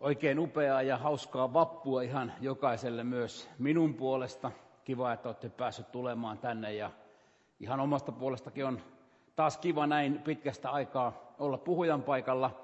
Oikein 0.00 0.38
upeaa 0.38 0.82
ja 0.82 0.96
hauskaa 0.96 1.52
vappua 1.52 2.02
ihan 2.02 2.32
jokaiselle 2.40 3.04
myös 3.04 3.50
minun 3.58 3.94
puolesta. 3.94 4.52
Kiva, 4.84 5.12
että 5.12 5.28
olette 5.28 5.48
päässyt 5.48 5.92
tulemaan 5.92 6.38
tänne 6.38 6.74
ja 6.74 6.90
ihan 7.60 7.80
omasta 7.80 8.12
puolestakin 8.12 8.66
on 8.66 8.80
taas 9.36 9.58
kiva 9.58 9.86
näin 9.86 10.18
pitkästä 10.18 10.70
aikaa 10.70 11.34
olla 11.38 11.58
puhujan 11.58 12.02
paikalla. 12.02 12.60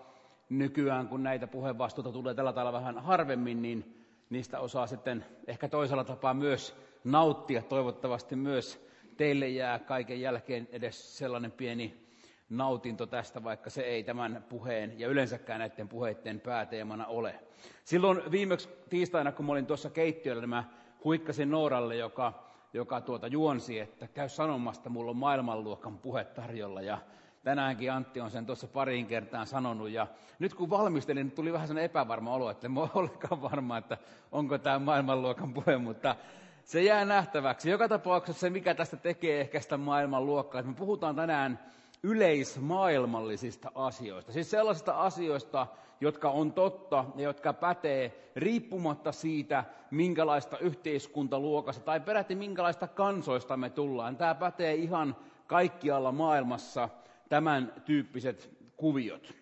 Nykyään 0.49 1.09
kun 1.09 1.23
näitä 1.23 1.47
puheenvastuuta 1.47 2.13
tulee 2.13 2.35
tällä 2.35 2.53
tavalla 2.53 2.73
vähän 2.73 2.99
harvemmin, 2.99 3.63
niin 3.63 4.05
niistä 4.31 4.61
osaa 4.61 4.87
sitten 4.87 5.25
ehkä 5.47 5.69
toisella 5.69 6.05
tapaa 6.05 6.35
myös 6.35 6.77
nauttia. 7.05 7.63
Toivottavasti 7.63 8.37
myös 8.37 8.89
teille 9.17 9.49
jää 9.49 9.79
kaiken 9.79 10.21
jälkeen 10.21 10.69
edes 10.73 11.19
sellainen 11.19 11.53
pieni 11.53 12.06
nautinto 12.51 13.07
tästä, 13.07 13.45
vaikka 13.45 13.71
se 13.71 13.83
ei 13.83 14.05
tämän 14.05 14.45
puheen 14.49 15.01
ja 15.01 15.09
yleensäkään 15.09 15.61
näiden 15.61 15.89
puheiden 15.89 16.41
pääteemana 16.41 17.07
ole. 17.07 17.41
Silloin 17.85 18.31
viimeksi 18.31 18.69
tiistaina, 18.89 19.33
kun 19.33 19.47
mä 19.47 19.53
olin 19.53 19.67
tuossa 19.67 19.91
keittiöllä, 19.91 20.41
niin 20.41 20.49
mä 20.49 20.65
huikkasin 21.05 21.51
Nooralle, 21.51 21.97
joka, 21.97 22.45
joka 22.73 23.01
tuota 23.01 23.27
juonsi, 23.27 23.79
että 23.79 24.09
käy 24.09 24.29
sanomasta, 24.29 24.91
mulla 24.91 25.11
on 25.11 25.17
maailmanluokan 25.17 25.99
puhe 25.99 26.25
tarjolla. 26.25 26.81
Ja 26.83 26.99
tänäänkin 27.45 27.93
Antti 27.93 28.21
on 28.21 28.31
sen 28.31 28.47
tuossa 28.47 28.67
pariin 28.67 29.07
kertaan 29.07 29.47
sanonut. 29.47 29.91
Ja 29.91 30.07
nyt 30.39 30.55
kun 30.55 30.71
valmistelin, 30.71 31.27
niin 31.27 31.35
tuli 31.35 31.53
vähän 31.53 31.69
sellainen 31.69 31.91
epävarma 31.91 32.35
olo, 32.35 32.51
että 32.51 32.67
en 32.67 32.79
ole 32.79 33.41
varma, 33.43 33.79
että 33.79 33.99
onko 34.33 34.59
tämä 34.59 34.79
maailmanluokan 34.79 35.55
puhe, 35.55 35.79
mutta 35.79 36.17
se 36.65 36.83
jää 36.83 37.05
nähtäväksi. 37.05 37.71
Joka 37.71 37.89
tapauksessa 37.89 38.41
se, 38.41 38.51
mikä 38.51 38.75
tästä 38.75 38.97
tekee 38.97 39.41
ehkä 39.41 39.61
sitä 39.61 39.77
maailmanluokkaa, 39.77 40.59
että 40.59 40.73
me 40.73 40.77
puhutaan 40.77 41.17
tänään 41.17 41.59
yleismaailmallisista 42.03 43.73
asioista. 43.75 44.33
Siis 44.33 44.51
sellaisista 44.51 44.93
asioista, 44.93 45.67
jotka 46.01 46.31
on 46.31 46.53
totta 46.53 47.05
ja 47.17 47.23
jotka 47.23 47.53
pätee 47.53 48.31
riippumatta 48.37 49.13
siitä, 49.13 49.65
minkälaista 49.91 50.59
yhteiskuntaluokasta 50.59 51.85
tai 51.85 52.01
peräti 52.01 52.35
minkälaista 52.35 52.89
kansoista 52.89 53.57
me 53.57 53.71
tullaan. 53.71 54.17
Tämä 54.17 54.35
pätee 54.35 54.75
ihan 54.75 55.17
kaikkialla 55.47 56.13
maailmassa 56.13 56.89
tämän 57.29 57.73
tyyppiset 57.85 58.51
kuviot. 58.77 59.35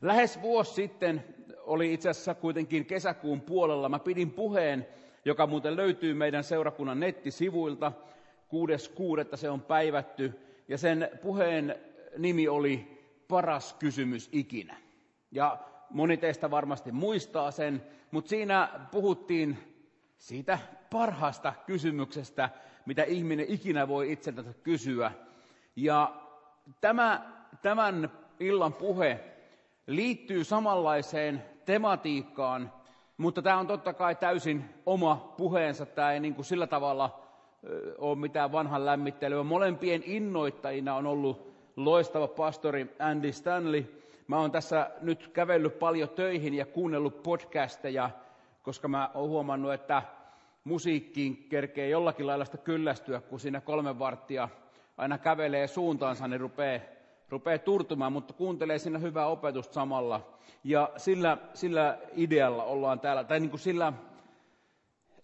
Lähes 0.00 0.42
vuosi 0.42 0.74
sitten 0.74 1.24
oli 1.60 1.92
itse 1.94 2.08
asiassa 2.08 2.34
kuitenkin 2.34 2.86
kesäkuun 2.86 3.40
puolella. 3.40 3.88
Mä 3.88 3.98
pidin 3.98 4.30
puheen, 4.30 4.86
joka 5.24 5.46
muuten 5.46 5.76
löytyy 5.76 6.14
meidän 6.14 6.44
seurakunnan 6.44 7.00
nettisivuilta. 7.00 7.92
6.6. 9.32 9.36
se 9.36 9.50
on 9.50 9.60
päivätty 9.60 10.32
ja 10.72 10.78
sen 10.78 11.10
puheen 11.22 11.74
nimi 12.18 12.48
oli 12.48 13.02
Paras 13.28 13.76
kysymys 13.78 14.28
ikinä. 14.32 14.76
Ja 15.30 15.58
moni 15.90 16.16
teistä 16.16 16.50
varmasti 16.50 16.92
muistaa 16.92 17.50
sen, 17.50 17.82
mutta 18.10 18.28
siinä 18.28 18.68
puhuttiin 18.90 19.58
siitä 20.18 20.58
parhaasta 20.90 21.52
kysymyksestä, 21.66 22.50
mitä 22.86 23.02
ihminen 23.02 23.46
ikinä 23.48 23.88
voi 23.88 24.12
itseltänsä 24.12 24.52
kysyä. 24.52 25.12
Ja 25.76 26.14
tämä, 26.80 27.32
tämän 27.62 28.10
illan 28.40 28.72
puhe 28.72 29.20
liittyy 29.86 30.44
samanlaiseen 30.44 31.42
tematiikkaan, 31.64 32.72
mutta 33.16 33.42
tämä 33.42 33.58
on 33.58 33.66
totta 33.66 33.92
kai 33.92 34.14
täysin 34.14 34.64
oma 34.86 35.34
puheensa. 35.36 35.86
Tämä 35.86 36.12
ei 36.12 36.20
niin 36.20 36.34
kuin 36.34 36.44
sillä 36.44 36.66
tavalla 36.66 37.21
ole 37.98 38.18
mitään 38.18 38.52
vanhan 38.52 38.86
lämmittelyä. 38.86 39.42
Molempien 39.42 40.02
innoittajina 40.06 40.96
on 40.96 41.06
ollut 41.06 41.52
loistava 41.76 42.28
pastori 42.28 42.94
Andy 42.98 43.32
Stanley. 43.32 44.02
Mä 44.26 44.38
oon 44.38 44.50
tässä 44.50 44.90
nyt 45.00 45.28
kävellyt 45.28 45.78
paljon 45.78 46.08
töihin 46.08 46.54
ja 46.54 46.66
kuunnellut 46.66 47.22
podcasteja, 47.22 48.10
koska 48.62 48.88
mä 48.88 49.10
oon 49.14 49.28
huomannut, 49.28 49.72
että 49.72 50.02
musiikkiin 50.64 51.46
kerkee 51.48 51.88
jollakin 51.88 52.26
lailla 52.26 52.44
sitä 52.44 52.58
kyllästyä, 52.58 53.20
kun 53.20 53.40
siinä 53.40 53.60
kolme 53.60 53.98
varttia 53.98 54.48
aina 54.96 55.18
kävelee 55.18 55.66
suuntaansa, 55.66 56.28
niin 56.28 56.40
rupeaa, 56.40 56.80
rupeaa 57.28 57.58
turtumaan, 57.58 58.12
mutta 58.12 58.34
kuuntelee 58.34 58.78
siinä 58.78 58.98
hyvää 58.98 59.26
opetusta 59.26 59.74
samalla. 59.74 60.28
Ja 60.64 60.90
sillä, 60.96 61.38
sillä 61.54 61.98
idealla 62.16 62.64
ollaan 62.64 63.00
täällä, 63.00 63.24
tai 63.24 63.40
niin 63.40 63.50
kuin 63.50 63.60
sillä 63.60 63.92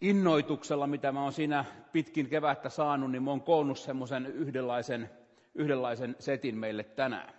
innoituksella, 0.00 0.86
mitä 0.86 1.12
mä 1.12 1.22
oon 1.22 1.32
siinä 1.32 1.64
pitkin 1.92 2.28
kevättä 2.28 2.69
saanut, 2.69 3.10
niin 3.10 3.22
mä 3.22 3.31
oon 3.31 3.41
koonnut 3.41 3.78
semmoisen 3.78 4.26
yhdenlaisen, 4.26 5.10
yhdenlaisen 5.54 6.16
setin 6.19 6.59
meille 6.59 6.84
tänään. 6.84 7.34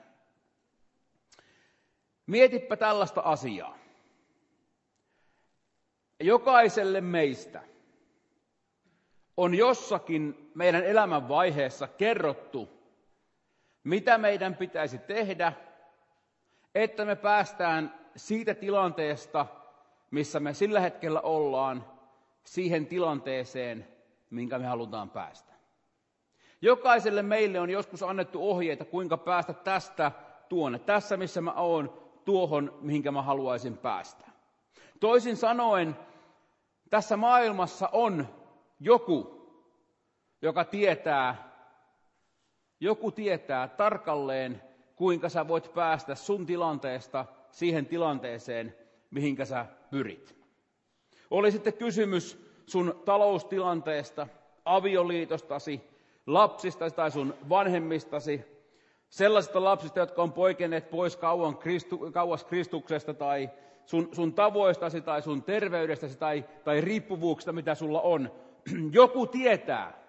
Mietipä 2.27 2.77
tällaista 2.77 3.21
asiaa. 3.21 3.77
Jokaiselle 6.19 7.01
meistä 7.01 7.61
on 9.37 9.55
jossakin 9.55 10.51
meidän 10.55 10.83
elämän 10.83 11.29
vaiheessa 11.29 11.87
kerrottu, 11.87 12.69
mitä 13.83 14.17
meidän 14.17 14.55
pitäisi 14.55 14.97
tehdä, 14.97 15.53
että 16.75 17.05
me 17.05 17.15
päästään 17.15 17.99
siitä 18.15 18.53
tilanteesta, 18.53 19.45
missä 20.11 20.39
me 20.39 20.53
sillä 20.53 20.79
hetkellä 20.79 21.21
ollaan, 21.21 21.98
siihen 22.43 22.87
tilanteeseen, 22.87 23.87
minkä 24.29 24.59
me 24.59 24.65
halutaan 24.65 25.09
päästä. 25.09 25.53
Jokaiselle 26.61 27.23
meille 27.23 27.59
on 27.59 27.69
joskus 27.69 28.03
annettu 28.03 28.49
ohjeita, 28.49 28.85
kuinka 28.85 29.17
päästä 29.17 29.53
tästä 29.53 30.11
tuonne. 30.49 30.79
Tässä, 30.79 31.17
missä 31.17 31.41
mä 31.41 31.53
oon, 31.53 32.09
tuohon, 32.25 32.77
mihinkä 32.81 33.11
mä 33.11 33.21
haluaisin 33.21 33.77
päästä. 33.77 34.25
Toisin 34.99 35.37
sanoen, 35.37 35.95
tässä 36.89 37.17
maailmassa 37.17 37.89
on 37.91 38.27
joku, 38.79 39.39
joka 40.41 40.65
tietää, 40.65 41.51
joku 42.79 43.11
tietää 43.11 43.67
tarkalleen, 43.67 44.61
kuinka 44.95 45.29
sä 45.29 45.47
voit 45.47 45.73
päästä 45.73 46.15
sun 46.15 46.45
tilanteesta 46.45 47.25
siihen 47.51 47.85
tilanteeseen, 47.85 48.75
mihinkä 49.11 49.45
sä 49.45 49.65
pyrit. 49.89 50.38
Oli 51.31 51.51
sitten 51.51 51.73
kysymys 51.73 52.49
sun 52.65 53.01
taloustilanteesta, 53.05 54.27
avioliitostasi, 54.65 55.81
lapsista 56.27 56.91
tai 56.91 57.11
sun 57.11 57.33
vanhemmistasi, 57.49 58.45
sellaisista 59.09 59.63
lapsista, 59.63 59.99
jotka 59.99 60.21
on 60.21 60.31
poikenneet 60.31 60.89
pois 60.89 61.15
kauan 61.15 61.57
Kristu, 61.57 62.09
kauas 62.13 62.43
Kristuksesta 62.43 63.13
tai 63.13 63.49
sun, 63.85 64.09
sun 64.11 64.33
tavoistasi 64.33 65.01
tai 65.01 65.21
sun 65.21 65.43
terveydestäsi 65.43 66.17
tai, 66.17 66.45
tai 66.63 66.81
riippuvuuksista, 66.81 67.51
mitä 67.51 67.75
sulla 67.75 68.01
on. 68.01 68.31
Joku 68.91 69.27
tietää, 69.27 69.99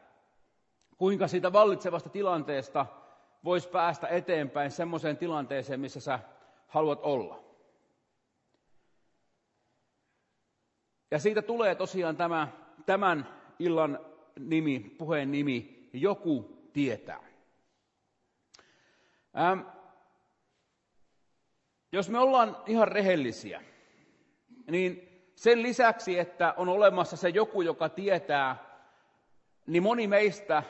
kuinka 0.98 1.28
siitä 1.28 1.52
vallitsevasta 1.52 2.08
tilanteesta 2.08 2.86
voisi 3.44 3.68
päästä 3.68 4.08
eteenpäin 4.08 4.70
semmoiseen 4.70 5.16
tilanteeseen, 5.16 5.80
missä 5.80 6.00
sä 6.00 6.18
haluat 6.66 7.00
olla. 7.02 7.49
Ja 11.10 11.18
siitä 11.18 11.42
tulee 11.42 11.74
tosiaan 11.74 12.16
tämä, 12.16 12.48
tämän 12.86 13.28
illan 13.58 13.98
nimi, 14.38 14.80
puheen 14.98 15.30
nimi, 15.30 15.88
joku 15.92 16.68
tietää. 16.72 17.20
Ähm, 19.38 19.60
jos 21.92 22.10
me 22.10 22.18
ollaan 22.18 22.56
ihan 22.66 22.88
rehellisiä, 22.88 23.62
niin 24.70 25.08
sen 25.36 25.62
lisäksi, 25.62 26.18
että 26.18 26.54
on 26.56 26.68
olemassa 26.68 27.16
se 27.16 27.28
joku, 27.28 27.62
joka 27.62 27.88
tietää, 27.88 28.56
niin 29.66 29.82
moni 29.82 30.06
meistä 30.06 30.62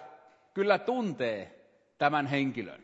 kyllä 0.54 0.78
tuntee 0.78 1.66
tämän 1.98 2.26
henkilön. 2.26 2.82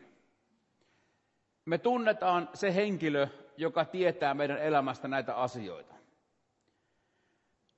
Me 1.65 1.77
tunnetaan 1.77 2.49
se 2.53 2.75
henkilö, 2.75 3.27
joka 3.57 3.85
tietää 3.85 4.33
meidän 4.33 4.57
elämästä 4.57 5.07
näitä 5.07 5.35
asioita. 5.35 5.96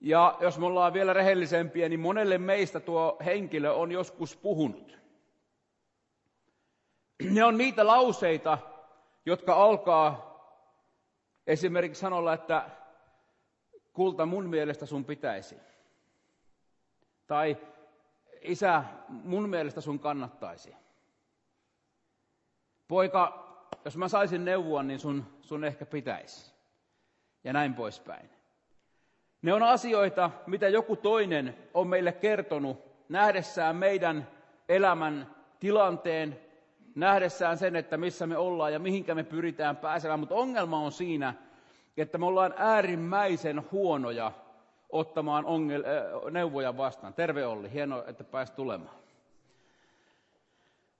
Ja 0.01 0.37
jos 0.39 0.59
me 0.59 0.65
ollaan 0.65 0.93
vielä 0.93 1.13
rehellisempiä, 1.13 1.89
niin 1.89 1.99
monelle 1.99 2.37
meistä 2.37 2.79
tuo 2.79 3.17
henkilö 3.25 3.71
on 3.71 3.91
joskus 3.91 4.35
puhunut. 4.35 4.99
Ne 7.23 7.43
on 7.43 7.57
niitä 7.57 7.87
lauseita, 7.87 8.57
jotka 9.25 9.53
alkaa 9.53 10.29
esimerkiksi 11.47 11.99
sanolla, 11.99 12.33
että 12.33 12.69
kulta 13.93 14.25
mun 14.25 14.49
mielestä 14.49 14.85
sun 14.85 15.05
pitäisi. 15.05 15.57
Tai 17.27 17.57
isä, 18.41 18.83
mun 19.09 19.49
mielestä 19.49 19.81
sun 19.81 19.99
kannattaisi. 19.99 20.75
Poika, 22.87 23.49
jos 23.85 23.97
mä 23.97 24.07
saisin 24.07 24.45
neuvoa, 24.45 24.83
niin 24.83 24.99
sun, 24.99 25.25
sun 25.41 25.63
ehkä 25.63 25.85
pitäisi. 25.85 26.53
Ja 27.43 27.53
näin 27.53 27.73
poispäin. 27.73 28.38
Ne 29.41 29.53
on 29.53 29.63
asioita, 29.63 30.31
mitä 30.47 30.67
joku 30.69 30.95
toinen 30.95 31.57
on 31.73 31.87
meille 31.87 32.11
kertonut 32.11 32.77
nähdessään 33.09 33.75
meidän 33.75 34.27
elämän 34.69 35.35
tilanteen, 35.59 36.39
nähdessään 36.95 37.57
sen, 37.57 37.75
että 37.75 37.97
missä 37.97 38.27
me 38.27 38.37
ollaan 38.37 38.73
ja 38.73 38.79
mihinkä 38.79 39.15
me 39.15 39.23
pyritään 39.23 39.77
pääsemään. 39.77 40.19
Mutta 40.19 40.35
ongelma 40.35 40.79
on 40.79 40.91
siinä, 40.91 41.33
että 41.97 42.17
me 42.17 42.25
ollaan 42.25 42.53
äärimmäisen 42.57 43.71
huonoja 43.71 44.31
ottamaan 44.89 45.45
ongel, 45.45 45.83
neuvoja 46.31 46.77
vastaan. 46.77 47.13
Terve 47.13 47.45
Olli, 47.45 47.73
hienoa, 47.73 48.03
että 48.07 48.23
pääsi 48.23 48.53
tulemaan. 48.53 48.95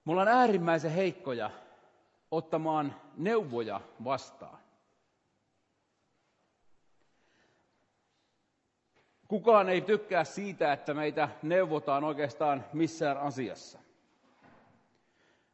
Me 0.04 0.12
ollaan 0.12 0.28
äärimmäisen 0.28 0.90
heikkoja 0.90 1.50
ottamaan 2.30 2.94
neuvoja 3.16 3.80
vastaan. 4.04 4.58
Kukaan 9.30 9.68
ei 9.68 9.80
tykkää 9.80 10.24
siitä, 10.24 10.72
että 10.72 10.94
meitä 10.94 11.28
neuvotaan 11.42 12.04
oikeastaan 12.04 12.64
missään 12.72 13.16
asiassa. 13.18 13.78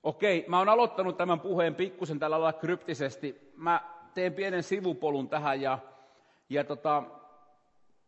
Okei, 0.03 0.45
mä 0.49 0.59
oon 0.59 0.69
aloittanut 0.69 1.17
tämän 1.17 1.41
puheen 1.41 1.75
pikkusen 1.75 2.19
tällä 2.19 2.41
lailla 2.41 2.61
kryptisesti. 2.61 3.53
Mä 3.57 3.81
teen 4.15 4.33
pienen 4.33 4.63
sivupolun 4.63 5.29
tähän 5.29 5.61
ja, 5.61 5.79
ja 6.49 6.65
tota, 6.65 7.03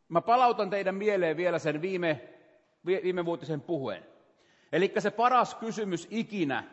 mä 0.09 0.21
palautan 0.21 0.71
teidän 0.71 0.95
mieleen 0.95 1.37
vielä 1.37 1.59
sen 1.59 1.83
viime, 1.83 2.29
viime 2.87 3.25
vuotisen 3.25 3.61
puheen. 3.61 4.05
Eli 4.73 4.93
se 4.99 5.11
paras 5.11 5.55
kysymys 5.55 6.09
ikinä, 6.11 6.65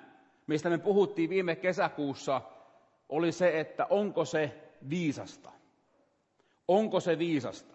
mistä 0.47 0.69
me 0.69 0.77
puhuttiin 0.77 1.29
viime 1.29 1.55
kesäkuussa, 1.55 2.41
oli 3.09 3.31
se, 3.31 3.59
että 3.59 3.87
onko 3.89 4.25
se 4.25 4.71
viisasta. 4.89 5.51
Onko 6.67 6.99
se 6.99 7.19
viisasta? 7.19 7.74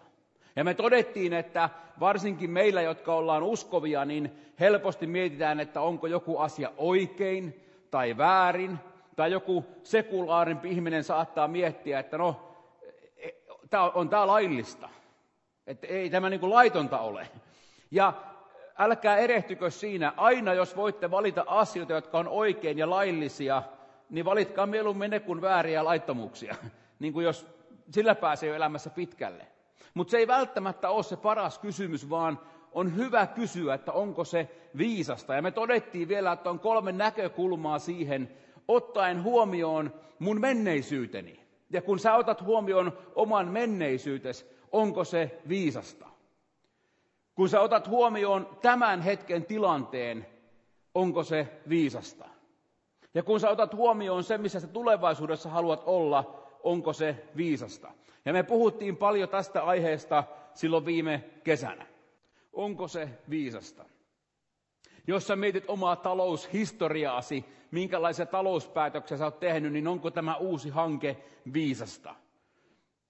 Ja 0.55 0.63
me 0.63 0.73
todettiin, 0.73 1.33
että 1.33 1.69
varsinkin 1.99 2.49
meillä, 2.49 2.81
jotka 2.81 3.15
ollaan 3.15 3.43
uskovia, 3.43 4.05
niin 4.05 4.31
helposti 4.59 5.07
mietitään, 5.07 5.59
että 5.59 5.81
onko 5.81 6.07
joku 6.07 6.37
asia 6.37 6.71
oikein 6.77 7.65
tai 7.91 8.17
väärin, 8.17 8.79
tai 9.15 9.31
joku 9.31 9.65
sekulaarimpi 9.83 10.69
ihminen 10.69 11.03
saattaa 11.03 11.47
miettiä, 11.47 11.99
että 11.99 12.17
no, 12.17 12.55
e, 13.17 13.29
tää 13.69 13.89
on 13.89 14.09
tämä 14.09 14.27
laillista. 14.27 14.89
Että 15.67 15.87
ei 15.87 16.09
tämä 16.09 16.29
niin 16.29 16.39
kuin 16.39 16.49
laitonta 16.49 16.99
ole. 16.99 17.27
Ja 17.91 18.13
älkää 18.77 19.17
erehtykö 19.17 19.69
siinä. 19.69 20.13
Aina 20.17 20.53
jos 20.53 20.75
voitte 20.75 21.11
valita 21.11 21.43
asioita, 21.47 21.93
jotka 21.93 22.19
on 22.19 22.27
oikein 22.27 22.77
ja 22.77 22.89
laillisia, 22.89 23.63
niin 24.09 24.25
valitkaa 24.25 24.65
mieluummin 24.65 25.11
ne 25.11 25.19
kuin 25.19 25.41
vääriä 25.41 25.85
laittomuuksia. 25.85 26.55
Niin 26.99 27.13
kuin 27.13 27.23
jos 27.23 27.47
sillä 27.91 28.15
pääsee 28.15 28.49
jo 28.49 28.55
elämässä 28.55 28.89
pitkälle. 28.89 29.47
Mutta 29.93 30.11
se 30.11 30.17
ei 30.17 30.27
välttämättä 30.27 30.89
ole 30.89 31.03
se 31.03 31.17
paras 31.17 31.59
kysymys, 31.59 32.09
vaan 32.09 32.39
on 32.71 32.95
hyvä 32.95 33.27
kysyä, 33.27 33.73
että 33.73 33.91
onko 33.91 34.25
se 34.25 34.49
viisasta. 34.77 35.33
Ja 35.33 35.41
me 35.41 35.51
todettiin 35.51 36.07
vielä, 36.07 36.31
että 36.31 36.49
on 36.49 36.59
kolme 36.59 36.91
näkökulmaa 36.91 37.79
siihen, 37.79 38.37
ottaen 38.67 39.23
huomioon 39.23 39.93
mun 40.19 40.41
menneisyyteni. 40.41 41.39
Ja 41.69 41.81
kun 41.81 41.99
sä 41.99 42.15
otat 42.15 42.41
huomioon 42.41 42.97
oman 43.15 43.47
menneisyytes, 43.47 44.51
onko 44.71 45.03
se 45.03 45.41
viisasta? 45.47 46.05
Kun 47.35 47.49
sä 47.49 47.61
otat 47.61 47.87
huomioon 47.87 48.57
tämän 48.61 49.01
hetken 49.01 49.45
tilanteen, 49.45 50.25
onko 50.95 51.23
se 51.23 51.47
viisasta? 51.69 52.25
Ja 53.13 53.23
kun 53.23 53.39
sä 53.39 53.49
otat 53.49 53.73
huomioon 53.73 54.23
se, 54.23 54.37
missä 54.37 54.59
sä 54.59 54.67
tulevaisuudessa 54.67 55.49
haluat 55.49 55.83
olla, 55.85 56.40
onko 56.63 56.93
se 56.93 57.15
viisasta? 57.37 57.91
Ja 58.25 58.33
me 58.33 58.43
puhuttiin 58.43 58.97
paljon 58.97 59.29
tästä 59.29 59.63
aiheesta 59.63 60.23
silloin 60.53 60.85
viime 60.85 61.23
kesänä. 61.43 61.85
Onko 62.53 62.87
se 62.87 63.09
viisasta? 63.29 63.85
Jos 65.07 65.27
sä 65.27 65.35
mietit 65.35 65.63
omaa 65.67 65.95
taloushistoriaasi, 65.95 67.45
minkälaisia 67.71 68.25
talouspäätöksiä 68.25 69.17
sä 69.17 69.25
oot 69.25 69.39
tehnyt, 69.39 69.73
niin 69.73 69.87
onko 69.87 70.11
tämä 70.11 70.35
uusi 70.35 70.69
hanke 70.69 71.17
viisasta? 71.53 72.15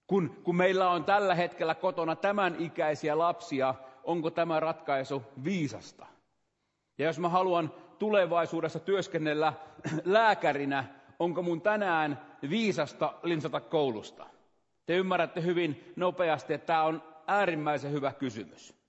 Kun, 0.07 0.37
kun 0.43 0.55
meillä 0.55 0.89
on 0.89 1.03
tällä 1.03 1.35
hetkellä 1.35 1.75
kotona 1.75 2.15
tämän 2.15 2.55
ikäisiä 2.59 3.17
lapsia, 3.17 3.75
onko 4.03 4.29
tämä 4.29 4.59
ratkaisu 4.59 5.23
viisasta? 5.43 6.05
Ja 6.97 7.05
jos 7.05 7.19
mä 7.19 7.29
haluan 7.29 7.73
tulevaisuudessa 7.99 8.79
työskennellä 8.79 9.53
lääkärinä, 10.05 10.85
onko 11.19 11.41
mun 11.41 11.61
tänään 11.61 12.30
viisasta 12.49 13.13
linsata 13.23 13.59
koulusta? 13.59 14.25
Te 14.85 14.95
ymmärrätte 14.95 15.41
hyvin 15.41 15.93
nopeasti, 15.95 16.53
että 16.53 16.65
tämä 16.65 16.83
on 16.83 17.03
äärimmäisen 17.27 17.91
hyvä 17.91 18.13
kysymys. 18.13 18.81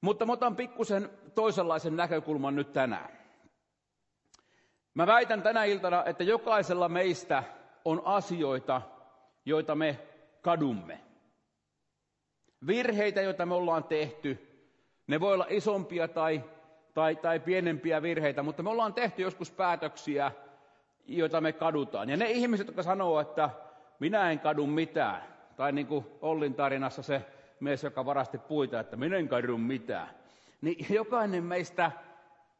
Mutta 0.00 0.26
mä 0.26 0.32
otan 0.32 0.56
pikkusen 0.56 1.10
toisenlaisen 1.34 1.96
näkökulman 1.96 2.56
nyt 2.56 2.72
tänään. 2.72 3.18
Mä 4.94 5.06
väitän 5.06 5.42
tänä 5.42 5.64
iltana, 5.64 6.04
että 6.04 6.24
jokaisella 6.24 6.88
meistä 6.88 7.42
on 7.84 8.02
asioita, 8.04 8.82
joita 9.44 9.74
me 9.74 9.98
kadumme. 10.42 11.00
Virheitä, 12.66 13.22
joita 13.22 13.46
me 13.46 13.54
ollaan 13.54 13.84
tehty. 13.84 14.48
Ne 15.06 15.20
voi 15.20 15.34
olla 15.34 15.46
isompia 15.48 16.08
tai, 16.08 16.44
tai, 16.94 17.16
tai 17.16 17.40
pienempiä 17.40 18.02
virheitä, 18.02 18.42
mutta 18.42 18.62
me 18.62 18.70
ollaan 18.70 18.94
tehty 18.94 19.22
joskus 19.22 19.50
päätöksiä, 19.50 20.32
joita 21.06 21.40
me 21.40 21.52
kadutaan. 21.52 22.10
Ja 22.10 22.16
ne 22.16 22.30
ihmiset, 22.30 22.66
jotka 22.66 22.82
sanoo, 22.82 23.20
että 23.20 23.50
minä 23.98 24.30
en 24.30 24.40
kadu 24.40 24.66
mitään, 24.66 25.22
tai 25.56 25.72
niin 25.72 25.86
kuin 25.86 26.06
Ollin 26.20 26.54
tarinassa 26.54 27.02
se 27.02 27.24
mies, 27.60 27.82
joka 27.82 28.04
varasti 28.04 28.38
puita, 28.38 28.80
että 28.80 28.96
minä 28.96 29.16
en 29.16 29.28
kadu 29.28 29.58
mitään, 29.58 30.08
niin 30.60 30.86
jokainen 30.90 31.44
meistä 31.44 31.90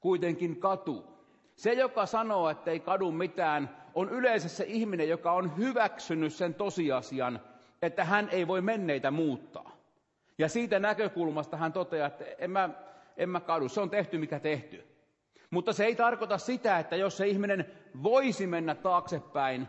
kuitenkin 0.01 0.61
katuu. 0.61 1.13
Se, 1.57 1.73
joka 1.73 2.07
sanoo, 2.07 2.51
että 2.51 2.71
ei 2.71 2.81
kadu 2.81 3.13
mitään, 3.13 3.77
on 3.95 4.09
yleensä 4.09 4.49
se 4.49 4.65
ihminen, 4.65 5.09
joka 5.09 5.33
on 5.33 5.57
hyväksynyt 5.57 6.33
sen 6.33 6.55
tosiasian, 6.55 7.41
että 7.83 8.05
hän 8.05 8.29
ei 8.29 8.49
voi 8.49 8.61
menneitä 8.61 9.11
muuttaa. 9.11 9.77
Ja 10.39 10.49
siitä 10.49 10.79
näkökulmasta 10.79 11.57
hän 11.57 11.73
toteaa, 11.73 12.07
että 12.07 12.25
en 12.39 12.51
mä, 12.51 12.71
en 13.17 13.29
mä 13.29 13.41
kadu, 13.41 13.69
se 13.69 13.81
on 13.81 13.91
tehty 13.91 14.19
mikä 14.19 14.41
tehty. 14.41 14.92
Mutta 15.53 15.73
se 15.73 15.85
ei 15.85 15.95
tarkoita 15.95 16.39
sitä, 16.39 16.79
että 16.79 16.97
jos 16.97 17.17
se 17.17 17.27
ihminen 17.27 17.67
voisi 18.03 18.47
mennä 18.47 18.75
taaksepäin, 18.75 19.69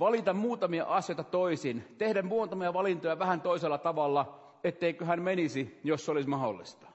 valita 0.00 0.32
muutamia 0.32 0.84
asioita 0.84 1.24
toisin, 1.24 1.94
tehdä 1.98 2.22
muutamia 2.22 2.72
valintoja 2.72 3.18
vähän 3.18 3.40
toisella 3.40 3.78
tavalla, 3.78 4.40
etteikö 4.64 5.04
hän 5.04 5.22
menisi, 5.22 5.80
jos 5.84 6.04
se 6.04 6.10
olisi 6.10 6.28
mahdollista. 6.28 6.86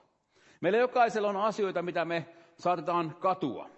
Meillä 0.62 0.77
jokaisella 0.77 1.30
on 1.30 1.38
asioita, 1.38 1.81
mitä 1.81 2.06
me 2.06 2.25
saatetaan 2.57 3.16
katua. 3.19 3.69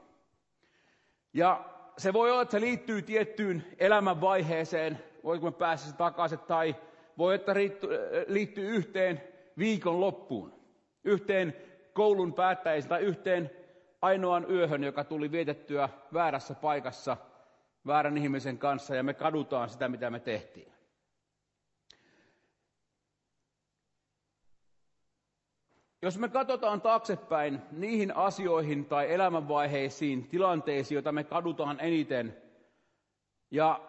Ja 1.34 1.66
se 1.98 2.14
voi 2.14 2.32
olla, 2.32 2.42
että 2.42 2.52
se 2.52 2.62
liittyy 2.62 3.02
tiettyyn 3.02 3.66
elämänvaiheeseen, 3.80 5.00
voiko 5.24 5.46
me 5.46 5.52
päästä 5.52 5.98
takaisin, 5.98 6.40
tai 6.40 6.76
voi, 7.18 7.36
että 7.36 7.54
liittyy 8.28 8.70
yhteen 8.70 9.24
viikon 9.58 10.00
loppuun, 10.00 10.54
yhteen 11.04 11.56
koulun 11.94 12.34
päättäjistä 12.34 12.90
tai 12.90 13.02
yhteen 13.02 13.52
ainoan 14.02 14.46
yöhön, 14.50 14.84
joka 14.84 15.04
tuli 15.04 15.32
vietettyä 15.32 15.90
väärässä 16.14 16.54
paikassa 16.54 17.18
väärän 17.88 18.18
ihmisen 18.18 18.58
kanssa, 18.58 18.96
ja 18.96 19.04
me 19.04 19.14
kadutaan 19.14 19.70
sitä, 19.70 19.90
mitä 19.90 20.10
me 20.10 20.20
tehtiin. 20.20 20.72
Jos 26.02 26.18
me 26.18 26.30
katsotaan 26.30 26.82
taaksepäin 26.82 27.62
niihin 27.72 28.16
asioihin 28.16 28.86
tai 28.86 29.14
elämänvaiheisiin, 29.14 30.28
tilanteisiin, 30.28 30.96
joita 30.96 31.12
me 31.12 31.24
kadutaan 31.24 31.80
eniten, 31.80 32.38
ja, 33.52 33.82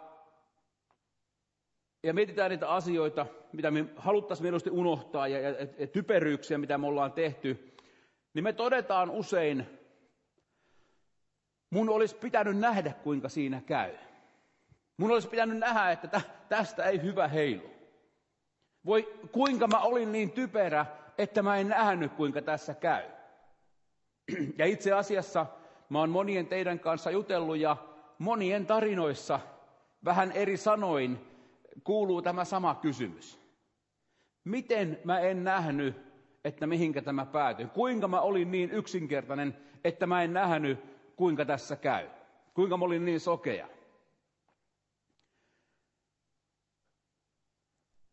ja 2.02 2.14
mietitään 2.14 2.50
niitä 2.50 2.68
asioita, 2.68 3.26
mitä 3.52 3.70
me 3.70 3.84
haluttaisiin 3.96 4.44
mieluusti 4.44 4.70
unohtaa, 4.70 5.28
ja, 5.28 5.40
ja, 5.40 5.66
ja 5.78 5.86
typeryyksiä, 5.86 6.58
mitä 6.58 6.78
me 6.78 6.86
ollaan 6.86 7.12
tehty, 7.12 7.74
niin 8.34 8.44
me 8.44 8.52
todetaan 8.52 9.10
usein, 9.10 9.81
mun 11.72 11.88
olisi 11.88 12.16
pitänyt 12.16 12.58
nähdä, 12.58 12.92
kuinka 12.92 13.28
siinä 13.28 13.60
käy. 13.60 13.90
Mun 14.96 15.10
olisi 15.10 15.28
pitänyt 15.28 15.58
nähdä, 15.58 15.90
että 15.90 16.20
tästä 16.48 16.84
ei 16.84 17.02
hyvä 17.02 17.28
heilu. 17.28 17.70
Voi, 18.86 19.18
kuinka 19.32 19.66
mä 19.66 19.78
olin 19.78 20.12
niin 20.12 20.30
typerä, 20.30 20.86
että 21.18 21.42
mä 21.42 21.56
en 21.56 21.68
nähnyt, 21.68 22.12
kuinka 22.12 22.42
tässä 22.42 22.74
käy. 22.74 23.02
Ja 24.58 24.66
itse 24.66 24.92
asiassa 24.92 25.46
mä 25.88 25.98
oon 25.98 26.10
monien 26.10 26.46
teidän 26.46 26.80
kanssa 26.80 27.10
jutellut 27.10 27.56
ja 27.56 27.76
monien 28.18 28.66
tarinoissa 28.66 29.40
vähän 30.04 30.32
eri 30.32 30.56
sanoin 30.56 31.18
kuuluu 31.84 32.22
tämä 32.22 32.44
sama 32.44 32.74
kysymys. 32.74 33.40
Miten 34.44 35.00
mä 35.04 35.20
en 35.20 35.44
nähnyt, 35.44 35.96
että 36.44 36.66
mihinkä 36.66 37.02
tämä 37.02 37.26
päätyi? 37.26 37.66
Kuinka 37.66 38.08
mä 38.08 38.20
olin 38.20 38.50
niin 38.50 38.70
yksinkertainen, 38.70 39.56
että 39.84 40.06
mä 40.06 40.22
en 40.22 40.32
nähnyt, 40.32 40.91
kuinka 41.22 41.44
tässä 41.44 41.76
käy? 41.76 42.08
Kuinka 42.54 42.76
mä 42.76 42.84
olin 42.84 43.04
niin 43.04 43.20
sokea? 43.20 43.68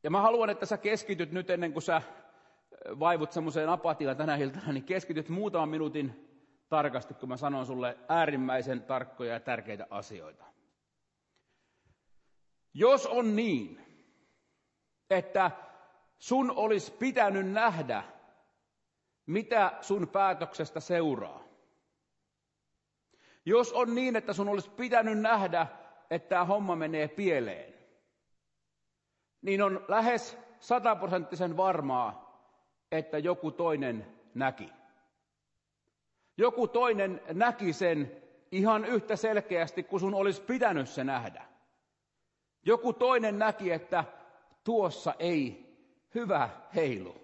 Ja 0.04 0.10
mä 0.10 0.22
haluan, 0.22 0.50
että 0.50 0.66
sä 0.66 0.78
keskityt 0.78 1.32
nyt 1.32 1.50
ennen 1.50 1.74
kuin 1.74 1.84
sä 1.84 2.02
vaivut 3.00 3.32
semmoiseen 3.32 3.70
apatiaan 3.70 4.18
tänä 4.18 4.36
iltana, 4.36 4.72
niin 4.72 4.84
keskityt 4.84 5.30
muutaman 5.30 5.70
minuutin 5.70 6.30
tarkasti, 6.70 7.14
kun 7.14 7.30
mä 7.30 7.38
sanon 7.38 7.66
sulle 7.66 7.98
äärimmäisen 8.10 8.82
tarkkoja 8.82 9.34
ja 9.34 9.40
tärkeitä 9.40 9.88
asioita. 9.90 10.46
Jos 12.74 13.06
on 13.06 13.36
niin, 13.36 13.86
että 15.10 15.52
sun 16.20 16.52
olisi 16.52 16.92
pitänyt 16.92 17.52
nähdä, 17.52 18.04
mitä 19.26 19.78
sun 19.82 20.08
päätöksestä 20.08 20.80
seuraa. 20.80 21.49
Jos 23.50 23.74
on 23.74 23.96
niin, 23.96 24.16
että 24.16 24.34
sun 24.34 24.50
olisi 24.50 24.70
pitänyt 24.70 25.20
nähdä, 25.20 25.68
että 26.10 26.30
tämä 26.30 26.46
homma 26.46 26.76
menee 26.76 27.08
pieleen, 27.08 27.74
niin 29.42 29.62
on 29.62 29.86
lähes 29.88 30.38
sataprosenttisen 30.60 31.58
varmaa, 31.58 32.42
että 32.92 33.18
joku 33.18 33.52
toinen 33.52 34.06
näki. 34.34 34.70
Joku 36.38 36.68
toinen 36.68 37.22
näki 37.34 37.74
sen 37.74 38.12
ihan 38.52 38.86
yhtä 38.86 39.16
selkeästi 39.16 39.84
kuin 39.84 40.00
sun 40.00 40.14
olisi 40.14 40.42
pitänyt 40.42 40.90
se 40.90 41.04
nähdä. 41.04 41.46
Joku 42.66 42.94
toinen 42.94 43.40
näki, 43.40 43.72
että 43.72 44.04
tuossa 44.64 45.14
ei 45.20 45.76
hyvä 46.16 46.50
heilu. 46.76 47.16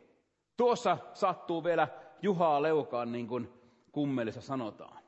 Tuossa 0.58 0.98
sattuu 1.14 1.64
vielä 1.64 1.88
Juhaa 2.22 2.62
leukaan, 2.62 3.12
niin 3.12 3.28
kuin 3.28 3.54
kummelissa 3.92 4.42
sanotaan. 4.42 5.05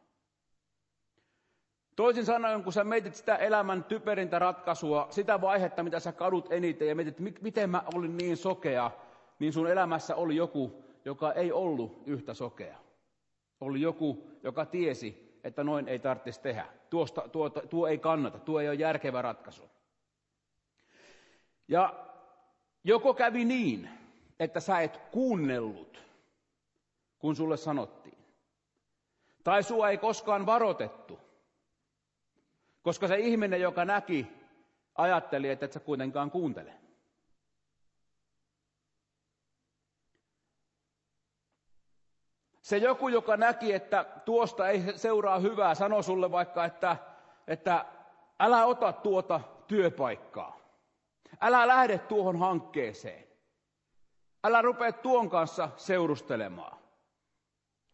Toisin 1.98 2.26
sanoen, 2.26 2.64
kun 2.64 2.74
sä 2.74 2.84
mietit 2.84 3.16
sitä 3.16 3.36
elämän 3.36 3.84
typerintä 3.84 4.40
ratkaisua, 4.40 5.08
sitä 5.10 5.42
vaihetta, 5.42 5.84
mitä 5.84 6.00
sä 6.00 6.12
kadut 6.12 6.52
eniten 6.52 6.88
ja 6.88 6.96
mietit, 6.96 7.42
miten 7.42 7.70
mä 7.70 7.84
olin 7.94 8.18
niin 8.18 8.38
sokea, 8.38 8.92
niin 9.40 9.54
sun 9.54 9.72
elämässä 9.72 10.16
oli 10.16 10.36
joku, 10.36 10.84
joka 11.06 11.34
ei 11.34 11.52
ollut 11.52 12.04
yhtä 12.06 12.34
sokea. 12.34 12.78
Oli 13.62 13.82
joku, 13.82 14.32
joka 14.44 14.66
tiesi, 14.66 15.40
että 15.44 15.64
noin 15.64 15.88
ei 15.88 16.00
tarvitsisi 16.00 16.42
tehdä. 16.42 16.66
Tuosta, 16.90 17.22
tuo, 17.32 17.50
tuo 17.50 17.88
ei 17.88 17.98
kannata, 17.98 18.40
tuo 18.40 18.60
ei 18.60 18.68
ole 18.68 18.76
järkevä 18.76 19.22
ratkaisu. 19.22 19.70
Ja 21.68 21.94
joko 22.84 23.14
kävi 23.14 23.46
niin, 23.46 23.90
että 24.40 24.60
sä 24.60 24.80
et 24.80 24.98
kuunnellut, 25.12 26.04
kun 27.20 27.36
sulle 27.36 27.58
sanottiin. 27.58 28.18
Tai 29.44 29.64
sua 29.64 29.90
ei 29.90 29.98
koskaan 29.98 30.46
varotettu. 30.46 31.27
Koska 32.82 33.08
se 33.08 33.18
ihminen, 33.18 33.62
joka 33.62 33.86
näki, 33.86 34.28
ajatteli, 34.96 35.50
että 35.50 35.66
et 35.66 35.74
sä 35.74 35.80
kuitenkaan 35.80 36.32
kuuntele. 36.32 36.74
Se 42.62 42.78
joku, 42.78 43.08
joka 43.08 43.38
näki, 43.38 43.74
että 43.74 44.04
tuosta 44.26 44.70
ei 44.70 44.84
seuraa 44.96 45.40
hyvää, 45.40 45.76
sanoi 45.76 46.04
sulle 46.04 46.32
vaikka, 46.32 46.66
että, 46.66 46.98
että 47.48 47.86
älä 48.40 48.66
ota 48.66 48.94
tuota 48.94 49.42
työpaikkaa. 49.68 50.58
Älä 51.42 51.68
lähde 51.68 51.98
tuohon 51.98 52.40
hankkeeseen. 52.40 53.28
Älä 54.44 54.62
rupea 54.62 54.92
tuon 54.92 55.30
kanssa 55.30 55.70
seurustelemaan. 55.78 56.78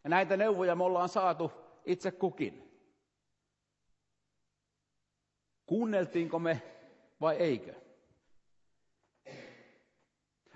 Ja 0.04 0.10
näitä 0.10 0.36
neuvoja 0.36 0.76
me 0.76 0.84
ollaan 0.84 1.08
saatu 1.08 1.52
itse 1.84 2.10
kukin. 2.10 2.73
Kuunneltiinko 5.66 6.38
me 6.38 6.62
vai 7.20 7.36
eikö? 7.36 7.74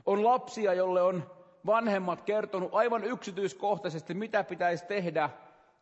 On 0.07 0.25
lapsia, 0.25 0.75
jolle 0.75 1.03
on 1.03 1.31
vanhemmat 1.67 2.23
kertonut 2.23 2.75
aivan 2.75 3.05
yksityiskohtaisesti, 3.05 4.15
mitä 4.15 4.45
pitäisi 4.45 4.87
tehdä, 4.87 5.31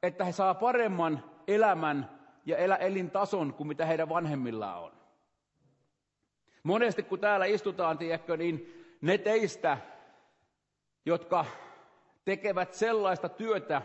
että 0.02 0.24
he 0.24 0.32
saa 0.32 0.54
paremman 0.54 1.24
elämän 1.46 2.10
ja 2.46 2.56
elä, 2.56 2.76
elintason 2.76 3.54
kuin 3.54 3.66
mitä 3.66 3.86
heidän 3.86 4.08
vanhemmillaan 4.08 4.82
on. 4.82 4.92
Monesti 6.62 7.02
kun 7.02 7.20
täällä 7.20 7.46
istutaan, 7.46 7.98
tiedätkö, 7.98 8.36
niin 8.36 8.84
ne 9.00 9.18
teistä, 9.18 9.78
jotka 11.04 11.44
tekevät 12.24 12.74
sellaista 12.74 13.28
työtä, 13.28 13.82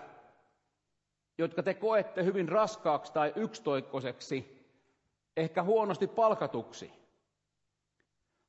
jotka 1.38 1.64
te 1.64 1.74
koette 1.74 2.24
hyvin 2.24 2.50
raskaaksi 2.50 3.14
tai 3.14 3.34
yksitoikkoiseksi, 3.36 4.61
ehkä 5.38 5.64
huonosti 5.64 6.08
palkatuksi. 6.08 6.94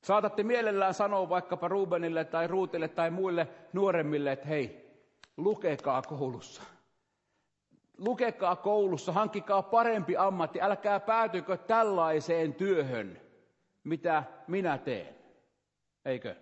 Saatatte 0.02 0.42
mielellään 0.42 0.94
sanoa 0.94 1.28
vaikkapa 1.28 1.68
Rubenille 1.68 2.24
tai 2.24 2.46
Ruutille 2.46 2.88
tai 2.88 3.10
muille 3.10 3.48
nuoremmille, 3.72 4.32
että 4.32 4.46
hei, 4.46 4.90
lukekaa 5.36 6.02
koulussa. 6.02 6.62
Lukekaa 7.98 8.56
koulussa, 8.56 9.12
hankkikaa 9.12 9.62
parempi 9.62 10.16
ammatti, 10.16 10.62
älkää 10.62 11.00
päätykö 11.00 11.56
tällaiseen 11.56 12.54
työhön, 12.54 13.20
mitä 13.84 14.24
minä 14.48 14.78
teen. 14.78 15.14
Eikö? 16.04 16.36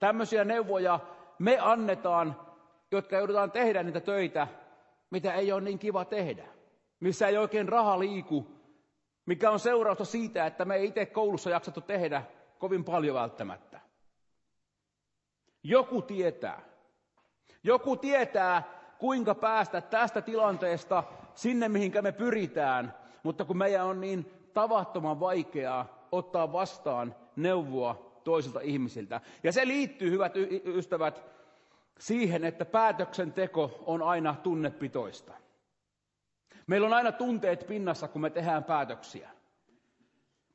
Tämmöisiä 0.00 0.44
neuvoja 0.44 1.00
me 1.38 1.58
annetaan, 1.60 2.40
jotka 2.90 3.16
joudutaan 3.16 3.52
tehdä 3.52 3.82
niitä 3.82 4.00
töitä, 4.00 4.48
mitä 5.10 5.34
ei 5.34 5.52
ole 5.52 5.60
niin 5.60 5.78
kiva 5.78 6.04
tehdä. 6.04 6.44
Missä 7.00 7.28
ei 7.28 7.36
oikein 7.38 7.68
raha 7.68 7.98
liiku, 7.98 8.46
mikä 9.26 9.50
on 9.50 9.60
seurausta 9.60 10.04
siitä, 10.04 10.46
että 10.46 10.64
me 10.64 10.74
ei 10.74 10.86
itse 10.86 11.06
koulussa 11.06 11.50
jaksattu 11.50 11.80
tehdä 11.80 12.22
kovin 12.58 12.84
paljon 12.84 13.14
välttämättä. 13.14 13.80
Joku 15.62 16.02
tietää. 16.02 16.62
Joku 17.62 17.96
tietää, 17.96 18.62
kuinka 18.98 19.34
päästä 19.34 19.80
tästä 19.80 20.22
tilanteesta 20.22 21.04
sinne, 21.34 21.68
mihinkä 21.68 22.02
me 22.02 22.12
pyritään, 22.12 22.94
mutta 23.22 23.44
kun 23.44 23.58
meidän 23.58 23.86
on 23.86 24.00
niin 24.00 24.30
tavattoman 24.54 25.20
vaikeaa 25.20 26.08
ottaa 26.12 26.52
vastaan 26.52 27.14
neuvoa 27.36 28.20
toisilta 28.24 28.60
ihmisiltä. 28.60 29.20
Ja 29.42 29.52
se 29.52 29.66
liittyy, 29.66 30.10
hyvät 30.10 30.32
ystävät, 30.66 31.22
siihen, 31.98 32.44
että 32.44 32.64
päätöksenteko 32.64 33.82
on 33.86 34.02
aina 34.02 34.34
tunnepitoista. 34.42 35.43
Meillä 36.66 36.86
on 36.86 36.92
aina 36.92 37.12
tunteet 37.12 37.66
pinnassa, 37.66 38.08
kun 38.08 38.20
me 38.20 38.30
tehdään 38.30 38.64
päätöksiä. 38.64 39.30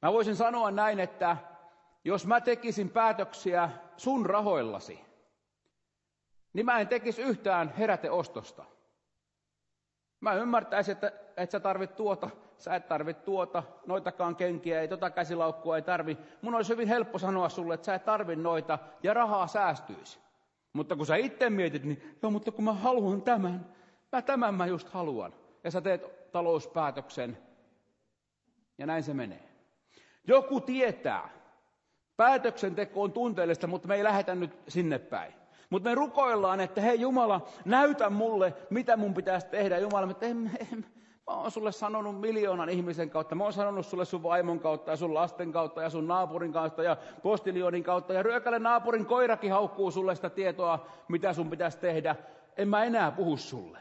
Mä 0.01 0.13
voisin 0.13 0.35
sanoa 0.35 0.71
näin, 0.71 0.99
että 0.99 1.37
jos 2.03 2.27
mä 2.27 2.41
tekisin 2.41 2.89
päätöksiä 2.89 3.69
sun 3.97 4.25
rahoillasi, 4.25 4.99
niin 6.53 6.65
mä 6.65 6.79
en 6.79 6.87
tekisi 6.87 7.21
yhtään 7.21 7.73
heräteostosta. 7.77 8.65
Mä 10.21 10.33
ymmärtäisin, 10.33 10.91
että, 10.91 11.11
että 11.37 11.51
sä 11.51 11.59
tarvit 11.59 11.95
tuota, 11.95 12.29
sä 12.57 12.75
et 12.75 12.87
tarvit 12.87 13.23
tuota, 13.25 13.63
noitakaan 13.85 14.35
kenkiä, 14.35 14.81
ei 14.81 14.87
tota 14.87 15.09
käsilaukkua 15.09 15.75
ei 15.75 15.81
tarvi. 15.81 16.17
Mun 16.41 16.55
olisi 16.55 16.73
hyvin 16.73 16.87
helppo 16.87 17.19
sanoa 17.19 17.49
sulle, 17.49 17.73
että 17.73 17.85
sä 17.85 17.95
et 17.95 18.05
tarvi 18.05 18.35
noita 18.35 18.79
ja 19.03 19.13
rahaa 19.13 19.47
säästyisi. 19.47 20.19
Mutta 20.73 20.95
kun 20.95 21.05
sä 21.05 21.15
itse 21.15 21.49
mietit, 21.49 21.83
niin 21.83 22.17
joo, 22.21 22.31
mutta 22.31 22.51
kun 22.51 22.63
mä 22.63 22.73
haluan 22.73 23.21
tämän, 23.21 23.75
mä 24.11 24.21
tämän 24.21 24.55
mä 24.55 24.65
just 24.65 24.89
haluan. 24.89 25.33
Ja 25.63 25.71
sä 25.71 25.81
teet 25.81 26.31
talouspäätöksen 26.31 27.37
ja 28.77 28.85
näin 28.85 29.03
se 29.03 29.13
menee. 29.13 29.49
Joku 30.27 30.61
tietää, 30.61 31.39
Päätöksenteko 32.19 33.01
on 33.01 33.11
tunteellista, 33.11 33.67
mutta 33.67 33.87
me 33.87 33.95
ei 33.95 34.03
lähetä 34.03 34.35
nyt 34.35 34.59
sinne 34.67 34.99
päin. 34.99 35.33
Mutta 35.69 35.89
me 35.89 35.95
rukoillaan, 35.95 36.59
että 36.59 36.81
hei 36.81 37.01
Jumala, 37.01 37.47
näytä 37.65 38.09
mulle, 38.09 38.53
mitä 38.69 38.97
mun 38.97 39.13
pitäisi 39.13 39.47
tehdä. 39.47 39.77
Jumala, 39.77 40.11
että 40.11 40.25
en, 40.25 40.51
en, 40.71 40.85
mä 41.27 41.35
oon 41.35 41.51
sulle 41.51 41.71
sanonut 41.71 42.19
miljoonan 42.19 42.69
ihmisen 42.69 43.09
kautta. 43.09 43.35
Mä 43.35 43.43
oon 43.43 43.53
sanonut 43.53 43.85
sulle 43.85 44.05
sun 44.05 44.23
vaimon 44.23 44.59
kautta 44.59 44.91
ja 44.91 44.97
sun 44.97 45.13
lasten 45.13 45.51
kautta 45.51 45.81
ja 45.81 45.89
sun 45.89 46.07
naapurin 46.07 46.53
kautta 46.53 46.83
ja 46.83 46.97
postilionin 47.23 47.83
kautta. 47.83 48.13
Ja 48.13 48.23
ryökälle 48.23 48.59
naapurin 48.59 49.05
koirakin 49.05 49.51
haukkuu 49.51 49.91
sulle 49.91 50.15
sitä 50.15 50.29
tietoa, 50.29 50.87
mitä 51.07 51.33
sun 51.33 51.49
pitäisi 51.49 51.77
tehdä. 51.77 52.15
En 52.57 52.67
mä 52.67 52.83
enää 52.83 53.11
puhu 53.11 53.37
sulle. 53.37 53.79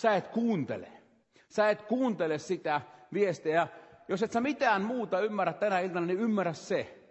Sä 0.00 0.16
et 0.16 0.28
kuuntele. 0.28 0.88
Sä 1.48 1.70
et 1.70 1.82
kuuntele 1.82 2.38
sitä 2.38 2.80
viestiä. 3.12 3.68
Jos 4.08 4.22
et 4.22 4.32
sä 4.32 4.40
mitään 4.40 4.82
muuta 4.82 5.20
ymmärrä 5.20 5.52
tänä 5.52 5.80
iltana, 5.80 6.06
niin 6.06 6.20
ymmärrä 6.20 6.52
se, 6.52 7.04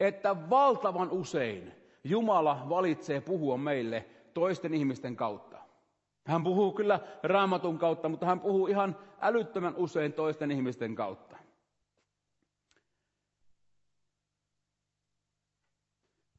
että 0.00 0.50
valtavan 0.50 1.10
usein 1.10 1.72
Jumala 2.04 2.66
valitsee 2.68 3.20
puhua 3.20 3.56
meille 3.56 4.06
toisten 4.34 4.74
ihmisten 4.74 5.16
kautta. 5.16 5.58
Hän 6.26 6.44
puhuu 6.44 6.72
kyllä 6.72 7.00
raamatun 7.22 7.78
kautta, 7.78 8.08
mutta 8.08 8.26
hän 8.26 8.40
puhuu 8.40 8.66
ihan 8.66 8.98
älyttömän 9.20 9.76
usein 9.76 10.12
toisten 10.12 10.50
ihmisten 10.50 10.94
kautta. 10.94 11.36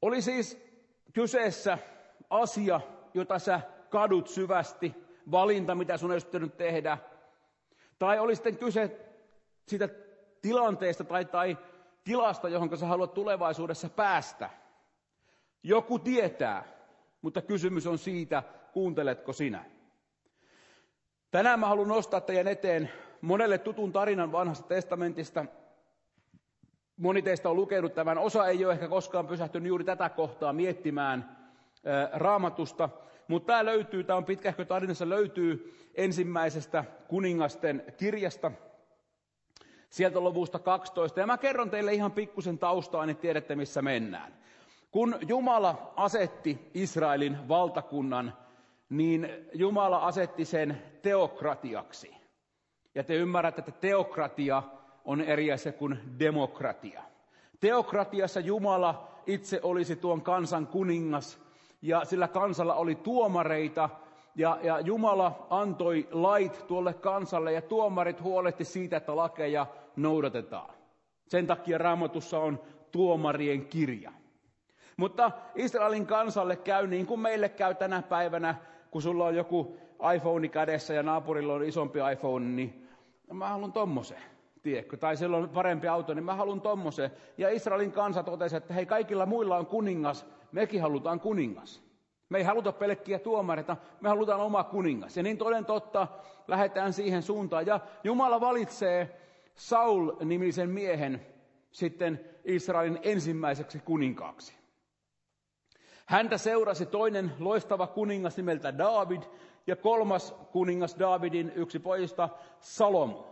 Oli 0.02 0.22
siis 0.22 0.66
kyseessä 1.14 1.78
asia, 2.30 2.82
jota 3.14 3.40
sä 3.40 3.62
kadut 3.90 4.28
syvästi, 4.28 5.05
valinta, 5.32 5.76
mitä 5.76 5.98
sun 5.98 6.12
olisi 6.12 6.26
pitänyt 6.26 6.58
tehdä, 6.58 6.98
tai 8.00 8.20
oli 8.20 8.36
sitten 8.36 8.58
kyse 8.58 9.00
siitä 9.68 9.90
tilanteesta 10.42 11.04
tai, 11.04 11.26
tai 11.26 11.58
tilasta, 12.04 12.50
johon 12.50 12.78
sä 12.78 12.86
haluat 12.86 13.14
tulevaisuudessa 13.14 13.90
päästä. 13.90 14.50
Joku 15.64 16.00
tietää, 16.00 16.64
mutta 17.22 17.42
kysymys 17.42 17.88
on 17.88 17.98
siitä, 17.98 18.44
kuunteletko 18.74 19.34
sinä. 19.34 19.66
Tänään 21.32 21.60
mä 21.60 21.68
haluan 21.68 21.88
nostaa 21.88 22.22
teidän 22.22 22.48
eteen 22.48 22.90
monelle 23.22 23.58
tutun 23.58 23.92
tarinan 23.92 24.32
vanhasta 24.32 24.68
testamentista. 24.68 25.46
Moni 26.98 27.22
teistä 27.22 27.50
on 27.50 27.56
lukenut 27.56 27.94
tämän, 27.94 28.18
osa 28.18 28.48
ei 28.48 28.66
ole 28.66 28.74
ehkä 28.74 28.88
koskaan 28.88 29.28
pysähtynyt 29.28 29.68
juuri 29.68 29.84
tätä 29.84 30.10
kohtaa 30.10 30.54
miettimään 30.54 31.38
raamatusta, 32.14 32.90
mutta 33.28 33.48
tämä 33.48 33.66
löytyy, 33.66 34.04
tämä 34.04 34.18
on 34.18 34.26
pitkähkö 34.26 34.66
tarinassa, 34.66 35.10
löytyy 35.10 35.76
ensimmäisestä 35.96 36.84
kuningasten 37.08 37.84
kirjasta, 37.98 38.52
sieltä 39.90 40.20
luvusta 40.20 40.60
12. 40.60 41.20
Ja 41.20 41.28
mä 41.28 41.38
kerron 41.38 41.70
teille 41.70 41.94
ihan 41.94 42.12
pikkusen 42.12 42.58
taustaa, 42.58 43.06
niin 43.06 43.18
tiedätte 43.18 43.56
missä 43.56 43.82
mennään. 43.82 44.34
Kun 44.92 45.16
Jumala 45.28 45.94
asetti 45.96 46.72
Israelin 46.74 47.48
valtakunnan, 47.48 48.34
niin 48.90 49.30
Jumala 49.54 49.98
asetti 49.98 50.46
sen 50.46 50.82
teokratiaksi. 51.02 52.16
Ja 52.96 53.04
te 53.04 53.16
ymmärrätte, 53.16 53.62
että 53.62 53.72
teokratia 53.72 54.64
on 55.06 55.22
eri 55.22 55.52
asia 55.52 55.72
kuin 55.72 56.00
demokratia. 56.20 57.04
Teokratiassa 57.60 58.40
Jumala 58.40 59.22
itse 59.28 59.60
olisi 59.64 59.96
tuon 59.96 60.22
kansan 60.22 60.68
kuningas, 60.68 61.45
ja 61.86 62.06
sillä 62.06 62.28
kansalla 62.28 62.76
oli 62.76 62.96
tuomareita, 62.96 63.90
ja, 64.36 64.58
ja 64.64 64.80
Jumala 64.80 65.48
antoi 65.50 66.08
lait 66.12 66.68
tuolle 66.68 66.94
kansalle, 66.94 67.52
ja 67.52 67.62
tuomarit 67.62 68.22
huolehti 68.22 68.66
siitä, 68.66 68.98
että 68.98 69.16
lakeja 69.16 69.66
noudatetaan. 69.96 70.74
Sen 71.28 71.48
takia 71.48 71.78
raamatussa 71.78 72.40
on 72.40 72.60
tuomarien 72.92 73.66
kirja. 73.66 74.12
Mutta 74.98 75.32
Israelin 75.56 76.06
kansalle 76.06 76.56
käy 76.56 76.88
niin 76.88 77.06
kuin 77.06 77.20
meille 77.20 77.50
käy 77.50 77.76
tänä 77.76 78.02
päivänä, 78.02 78.56
kun 78.92 79.02
sulla 79.02 79.26
on 79.26 79.36
joku 79.36 79.78
iPhone 80.16 80.48
kädessä 80.48 80.94
ja 80.94 81.04
naapurilla 81.04 81.54
on 81.54 81.64
isompi 81.64 82.00
iPhone, 82.14 82.46
niin 82.46 82.88
mä 83.34 83.50
haluan 83.50 83.74
tommosen, 83.74 84.22
tiedätkö? 84.64 84.98
Tai 84.98 85.18
sillä 85.18 85.38
on 85.38 85.50
parempi 85.50 85.88
auto, 85.88 86.14
niin 86.14 86.26
mä 86.26 86.36
haluan 86.36 86.62
tommosen. 86.62 87.12
Ja 87.38 87.50
Israelin 87.50 87.92
kansa 87.92 88.24
totesi, 88.24 88.56
että 88.56 88.74
hei, 88.74 88.86
kaikilla 88.86 89.26
muilla 89.26 89.58
on 89.58 89.66
kuningas, 89.66 90.26
mekin 90.56 90.82
halutaan 90.82 91.20
kuningas. 91.20 91.84
Me 92.30 92.38
ei 92.38 92.44
haluta 92.44 92.72
pelkkiä 92.72 93.20
tuomareita, 93.20 93.78
me 94.02 94.10
halutaan 94.10 94.42
oma 94.42 94.64
kuningas. 94.64 95.18
Ja 95.18 95.24
niin 95.24 95.38
toden 95.38 95.66
totta 95.66 96.08
lähdetään 96.48 96.94
siihen 96.94 97.22
suuntaan. 97.22 97.66
Ja 97.66 97.80
Jumala 98.04 98.42
valitsee 98.42 99.22
Saul-nimisen 99.56 100.70
miehen 100.70 101.26
sitten 101.72 102.26
Israelin 102.46 103.00
ensimmäiseksi 103.04 103.80
kuninkaaksi. 103.80 104.54
Häntä 106.06 106.38
seurasi 106.38 106.86
toinen 106.86 107.32
loistava 107.40 107.88
kuningas 107.88 108.38
nimeltä 108.38 108.78
David 108.78 109.24
ja 109.68 109.76
kolmas 109.76 110.36
kuningas 110.52 111.00
Davidin 111.00 111.52
yksi 111.56 111.80
pojista 111.80 112.30
Salomo. 112.60 113.28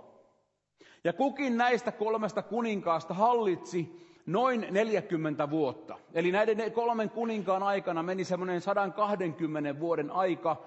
Ja 1.03 1.13
kukin 1.13 1.58
näistä 1.58 1.92
kolmesta 1.92 2.42
kuninkaasta 2.42 3.13
hallitsi 3.13 4.03
noin 4.25 4.68
40 4.72 5.50
vuotta. 5.50 5.96
Eli 6.13 6.32
näiden 6.32 6.72
kolmen 6.72 7.10
kuninkaan 7.10 7.63
aikana 7.63 8.03
meni 8.03 8.24
semmoinen 8.24 8.62
120 8.62 9.80
vuoden 9.80 10.12
aika 10.12 10.63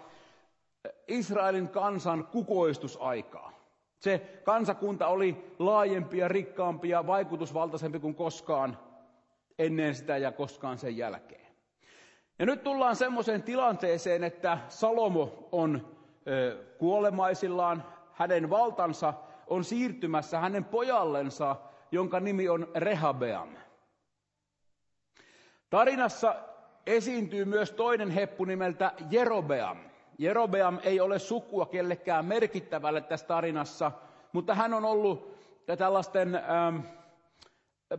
Israelin 1.09 1.69
kansan 1.69 2.27
kukoistusaikaa. 2.27 3.53
Se 3.99 4.41
kansakunta 4.45 5.07
oli 5.07 5.55
laajempi 5.59 6.19
ja 6.19 6.29
rikkaampi 6.29 6.89
ja 6.89 7.07
vaikutusvaltaisempi 7.07 7.99
kuin 7.99 8.15
koskaan 8.15 8.79
ennen 9.59 9.95
sitä 9.95 10.17
ja 10.17 10.33
koskaan 10.33 10.79
sen 10.79 10.97
jälkeen. 10.97 11.47
Ja 12.39 12.47
nyt 12.47 12.63
tullaan 12.63 12.97
semmoiseen 12.97 13.43
tilanteeseen, 13.43 14.25
että 14.25 14.59
Salomo 14.69 15.49
on 15.53 15.97
kuolemaisillaan, 16.79 17.85
hänen 18.13 18.51
valtansa 18.51 19.15
on 19.47 19.65
siirtymässä 19.65 20.41
hänen 20.41 20.65
pojallensa, 20.65 21.57
jonka 21.91 22.21
nimi 22.21 22.49
on 22.49 22.69
Rehabeam. 22.75 23.49
Tarinassa 25.71 26.35
esiintyy 26.87 27.45
myös 27.45 27.73
toinen 27.73 28.11
heppu 28.11 28.45
nimeltä 28.45 28.93
Jerobeam. 29.11 29.79
Jerobeam 30.19 30.79
ei 30.83 31.01
ole 31.01 31.19
sukua 31.19 31.67
kellekään 31.67 32.25
merkittävälle 32.25 33.01
tässä 33.01 33.27
tarinassa, 33.27 33.93
mutta 34.33 34.55
hän 34.55 34.75
on 34.75 34.85
ollut 34.85 35.37
tällaisten 35.79 36.35
ähm, 36.35 36.77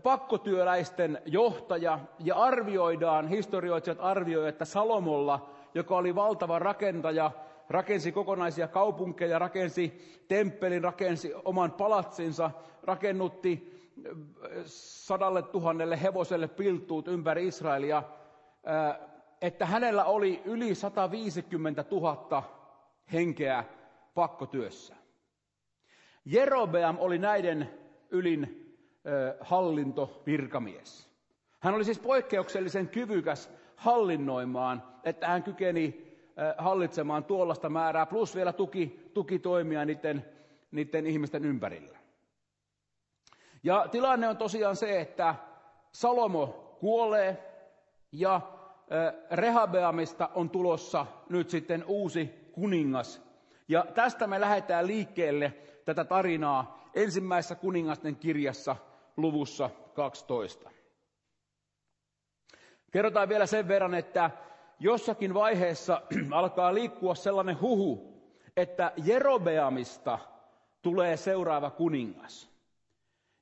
pakkotyöläisten 0.04 1.22
johtaja 1.26 2.00
ja 2.20 2.36
arvioidaan, 2.36 3.28
historioitsijat 3.28 3.98
arvioivat, 4.02 4.50
että 4.50 4.66
Salomolla, 4.66 5.50
joka 5.74 5.98
oli 5.98 6.16
valtava 6.16 6.60
rakentaja, 6.60 7.32
rakensi 7.70 8.12
kokonaisia 8.12 8.68
kaupunkeja, 8.68 9.40
rakensi 9.40 10.18
temppelin, 10.28 10.84
rakensi 10.84 11.34
oman 11.46 11.72
palatsinsa, 11.72 12.52
rakennutti 12.84 13.77
sadalle 14.66 15.42
tuhannelle 15.42 16.02
hevoselle 16.02 16.48
piltuut 16.48 17.08
ympäri 17.08 17.48
Israelia, 17.48 17.98
äh, 17.98 19.00
että 19.42 19.66
hänellä 19.66 20.06
oli 20.06 20.42
yli 20.46 20.76
150 20.76 21.86
000 21.92 22.44
henkeä 23.14 23.64
pakkotyössä. 24.14 24.96
Jerobeam 26.26 26.98
oli 27.00 27.18
näiden 27.18 27.70
ylin 28.10 28.68
hallintovirkamies. 29.40 31.10
Hän 31.60 31.74
oli 31.74 31.86
siis 31.86 32.00
poikkeuksellisen 32.00 32.90
kyvykäs 32.90 33.50
hallinnoimaan, 33.76 34.84
että 35.04 35.28
hän 35.28 35.44
kykeni 35.44 36.08
hallitsemaan 36.58 37.24
tuollaista 37.24 37.70
määrää, 37.70 38.06
plus 38.06 38.36
vielä 38.36 38.54
tuki, 38.54 39.10
tuki 39.14 39.40
toimia 39.40 39.86
niiden, 39.86 40.26
niiden 40.72 41.06
ihmisten 41.06 41.46
ympärillä. 41.46 41.97
Ja 43.64 43.88
tilanne 43.92 44.28
on 44.28 44.38
tosiaan 44.38 44.76
se, 44.76 45.02
että 45.02 45.36
Salomo 45.92 46.48
kuolee 46.80 47.44
ja 48.12 48.42
Rehabeamista 49.32 50.30
on 50.36 50.50
tulossa 50.50 51.06
nyt 51.30 51.50
sitten 51.50 51.84
uusi 51.88 52.52
kuningas. 52.52 53.22
Ja 53.68 53.86
tästä 53.94 54.28
me 54.28 54.42
lähdetään 54.42 54.88
liikkeelle 54.88 55.54
tätä 55.86 56.04
tarinaa 56.04 56.90
ensimmäisessä 56.96 57.56
kuningasten 57.56 58.16
kirjassa 58.16 58.76
luvussa 59.18 59.70
12. 59.94 60.70
Kerrotaan 62.92 63.30
vielä 63.30 63.46
sen 63.46 63.68
verran, 63.68 63.94
että 63.94 64.32
jossakin 64.80 65.34
vaiheessa 65.34 66.02
alkaa 66.32 66.74
liikkua 66.74 67.16
sellainen 67.16 67.62
huhu, 67.62 68.18
että 68.58 68.92
Jerobeamista 69.04 70.20
tulee 70.82 71.18
seuraava 71.18 71.70
kuningas. 71.70 72.57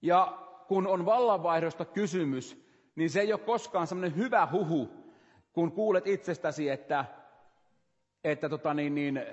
Ja 0.06 0.38
kun 0.68 0.88
on 0.88 1.06
vallanvaihdosta 1.06 1.86
kysymys, 1.86 2.66
niin 2.96 3.10
se 3.10 3.22
ei 3.22 3.34
ole 3.34 3.40
koskaan 3.40 3.88
sellainen 3.88 4.18
hyvä 4.18 4.48
huhu, 4.52 4.90
kun 5.54 5.72
kuulet 5.72 6.08
itsestäsi, 6.08 6.70
että, 6.70 7.06
että, 8.24 8.50
tota 8.50 8.74
niin, 8.74 8.96
niin, 8.96 9.24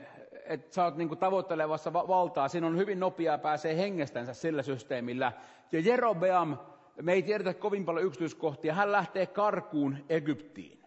että 0.44 0.74
sä 0.74 0.84
oot 0.84 0.96
niin 0.96 1.18
tavoittelevassa 1.18 1.92
valtaa. 1.92 2.48
Siinä 2.48 2.66
on 2.66 2.76
hyvin 2.78 3.00
nopeaa 3.00 3.38
pääsee 3.38 3.76
hengestänsä 3.76 4.34
sillä 4.34 4.62
systeemillä. 4.62 5.32
Ja 5.72 5.80
Jerobeam, 5.80 6.58
me 7.02 7.12
ei 7.12 7.22
tiedetä 7.22 7.54
kovin 7.54 7.84
paljon 7.84 8.06
yksityiskohtia, 8.06 8.74
hän 8.74 8.92
lähtee 8.92 9.26
karkuun 9.26 9.96
Egyptiin. 10.08 10.82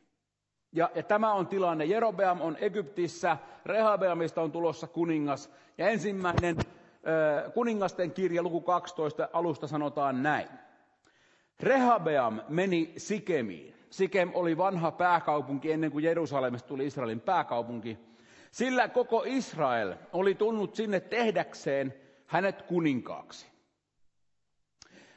Ja, 0.72 0.90
ja 0.96 1.04
tämä 1.04 1.34
on 1.34 1.48
tilanne. 1.48 1.86
Jerobeam 1.86 2.42
on 2.42 2.58
Egyptissä, 2.60 3.38
Rehabeamista 3.66 4.42
on 4.42 4.52
tulossa 4.52 4.88
kuningas. 4.88 5.52
Ja 5.78 5.90
ensimmäinen 5.90 6.56
kuningasten 7.54 8.12
kirja, 8.12 8.44
luku 8.44 8.62
12, 8.62 9.28
alusta 9.34 9.68
sanotaan 9.68 10.24
näin. 10.24 10.48
Rehabeam 11.60 12.42
meni 12.50 12.94
Sikemiin. 12.98 13.76
Sikem 13.90 14.32
oli 14.34 14.58
vanha 14.58 14.92
pääkaupunki 14.92 15.72
ennen 15.72 15.92
kuin 15.92 16.04
Jerusalemista 16.04 16.68
tuli 16.68 16.86
Israelin 16.86 17.22
pääkaupunki. 17.22 18.00
Sillä 18.52 18.88
koko 18.88 19.24
Israel 19.26 19.94
oli 20.14 20.36
tunnut 20.36 20.76
sinne 20.76 21.00
tehdäkseen 21.00 21.94
hänet 22.28 22.62
kuninkaaksi. 22.62 23.48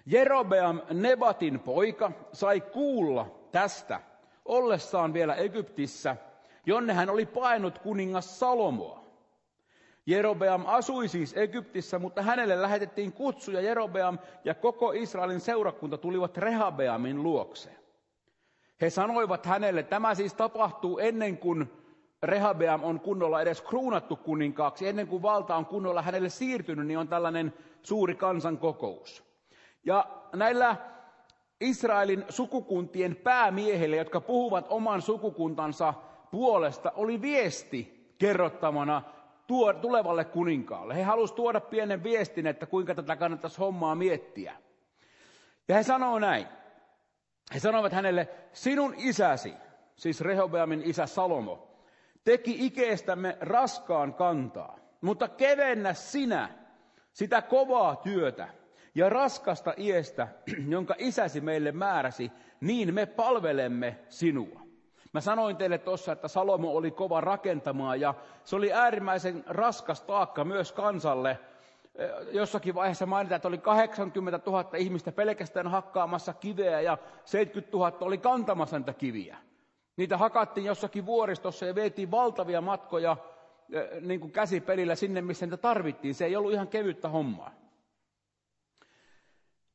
Jerobeam 0.07 0.81
Nebatin 0.93 1.61
poika 1.61 2.13
sai 2.33 2.61
kuulla 2.61 3.49
tästä 3.53 4.01
ollessaan 4.45 5.13
vielä 5.13 5.35
Egyptissä, 5.35 6.17
jonne 6.67 6.93
hän 6.93 7.11
oli 7.11 7.27
painut 7.27 7.79
kuningas 7.79 8.39
Salomoa. 8.39 9.08
Jerobeam 10.09 10.65
asui 10.67 11.09
siis 11.09 11.37
Egyptissä, 11.37 11.99
mutta 11.99 12.23
hänelle 12.23 12.63
lähetettiin 12.63 13.13
kutsu 13.13 13.51
ja 13.51 13.61
Jerobeam 13.61 14.19
ja 14.45 14.55
koko 14.55 14.93
Israelin 14.93 15.41
seurakunta 15.41 15.99
tulivat 15.99 16.37
Rehabeamin 16.37 17.23
luokse. 17.23 17.71
He 18.81 18.91
sanoivat 18.91 19.47
hänelle, 19.47 19.83
tämä 19.83 20.15
siis 20.15 20.35
tapahtuu 20.35 20.99
ennen 20.99 21.39
kuin 21.39 21.73
Rehabeam 22.23 22.85
on 22.85 23.01
kunnolla 23.01 23.43
edes 23.43 23.63
kruunattu 23.63 24.17
kuninkaaksi, 24.17 24.89
ennen 24.89 25.07
kuin 25.07 25.23
valta 25.23 25.57
on 25.57 25.67
kunnolla 25.67 26.03
hänelle 26.03 26.29
siirtynyt, 26.29 26.87
niin 26.87 26.99
on 26.99 27.09
tällainen 27.09 27.55
suuri 27.83 28.15
kansankokous. 28.15 29.25
Ja 29.85 30.07
näillä 30.35 30.77
Israelin 31.61 32.25
sukukuntien 32.29 33.17
päämiehille, 33.17 33.97
jotka 33.97 34.21
puhuvat 34.21 34.67
oman 34.69 35.03
sukukuntansa 35.03 35.95
puolesta, 36.31 36.93
oli 36.97 37.23
viesti 37.23 38.13
kerrottavana 38.19 39.03
tuo, 39.49 39.73
tulevalle 39.73 40.25
kuninkaalle. 40.25 40.97
He 40.97 41.03
halusivat 41.03 41.37
tuoda 41.37 41.61
pienen 41.61 42.03
viestin, 42.03 42.47
että 42.47 42.67
kuinka 42.67 42.95
tätä 42.95 43.17
kannattaisi 43.17 43.59
hommaa 43.59 43.95
miettiä. 43.95 44.57
Ja 45.69 45.75
he 45.75 45.83
sanoo 45.83 46.19
näin. 46.19 46.47
He 47.55 47.61
sanoivat 47.61 47.93
hänelle, 47.93 48.29
sinun 48.53 48.95
isäsi, 48.97 49.55
siis 49.97 50.21
Rehobeamin 50.21 50.83
isä 50.85 51.07
Salomo, 51.07 51.83
teki 52.25 52.67
ikeestämme 52.67 53.37
raskaan 53.41 54.15
kantaa, 54.15 54.79
mutta 55.01 55.29
kevennä 55.29 55.95
sinä 55.95 56.49
sitä 57.13 57.43
kovaa 57.43 57.97
työtä 57.97 58.49
ja 58.95 59.09
raskasta 59.09 59.75
iestä, 59.79 60.29
jonka 60.75 60.95
isäsi 60.99 61.41
meille 61.41 61.73
määräsi, 61.73 62.33
niin 62.61 62.95
me 62.95 63.07
palvelemme 63.07 63.99
sinua. 64.09 64.68
Mä 65.13 65.21
sanoin 65.21 65.57
teille 65.57 65.79
tuossa, 65.79 66.13
että 66.13 66.29
Salomo 66.29 66.77
oli 66.77 66.91
kova 66.91 67.21
rakentamaan 67.21 68.01
ja 68.01 68.15
se 68.45 68.57
oli 68.57 68.73
äärimmäisen 68.73 69.45
raskas 69.47 70.01
taakka 70.01 70.45
myös 70.45 70.73
kansalle. 70.73 71.39
Jossakin 72.33 72.75
vaiheessa 72.75 73.07
mainitaan, 73.07 73.37
että 73.37 73.49
oli 73.49 73.59
80 73.59 74.41
000 74.47 74.71
ihmistä 74.77 75.13
pelkästään 75.13 75.69
hakkaamassa 75.69 76.35
kiveä 76.35 76.81
ja 76.81 76.99
70 77.25 77.77
000 77.77 77.97
oli 78.01 78.19
kantamassa 78.19 78.79
niitä 78.79 78.93
kiviä. 78.93 79.37
Niitä 79.97 80.17
hakattiin 80.17 80.67
jossakin 80.67 81.07
vuoristossa 81.07 81.67
ja 81.67 81.75
vietiin 81.75 82.11
valtavia 82.11 82.61
matkoja 82.61 83.17
niin 84.01 84.21
kuin 84.21 84.33
käsipelillä 84.33 84.95
sinne, 84.95 85.23
missä 85.23 85.47
niitä 85.47 85.57
tarvittiin. 85.57 86.15
Se 86.15 86.25
ei 86.25 86.37
ollut 86.37 86.53
ihan 86.53 86.69
kevyttä 86.69 87.09
hommaa. 87.09 87.51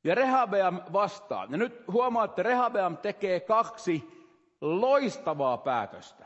Ja 0.04 0.16
Rehabeam 0.16 0.82
vastaa. 0.94 1.48
Ja 1.50 1.58
nyt 1.58 1.84
huomaatte, 1.88 2.44
Rehabeam 2.44 2.98
tekee 2.98 3.40
kaksi 3.40 4.23
loistavaa 4.64 5.58
päätöstä. 5.58 6.26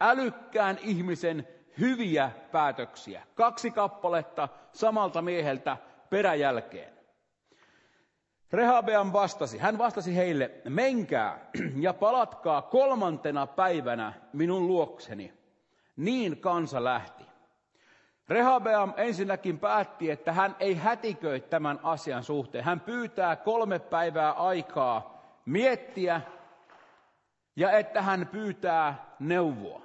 Älykkään 0.00 0.78
ihmisen 0.82 1.48
hyviä 1.80 2.30
päätöksiä. 2.52 3.22
Kaksi 3.34 3.70
kappaletta 3.70 4.48
samalta 4.72 5.22
mieheltä 5.22 5.76
peräjälkeen. 6.10 6.92
Rehabeam 8.52 9.12
vastasi, 9.12 9.58
hän 9.58 9.78
vastasi 9.78 10.16
heille, 10.16 10.50
menkää 10.68 11.50
ja 11.76 11.94
palatkaa 11.94 12.62
kolmantena 12.62 13.46
päivänä 13.46 14.12
minun 14.32 14.66
luokseni. 14.66 15.34
Niin 15.96 16.40
kansa 16.40 16.84
lähti. 16.84 17.24
Rehabeam 18.28 18.92
ensinnäkin 18.96 19.58
päätti, 19.58 20.10
että 20.10 20.32
hän 20.32 20.56
ei 20.60 20.74
hätiköi 20.74 21.40
tämän 21.40 21.80
asian 21.82 22.24
suhteen. 22.24 22.64
Hän 22.64 22.80
pyytää 22.80 23.36
kolme 23.36 23.78
päivää 23.78 24.32
aikaa 24.32 25.22
miettiä 25.44 26.20
ja 27.56 27.70
että 27.78 28.02
hän 28.02 28.28
pyytää 28.32 29.16
neuvoa. 29.18 29.82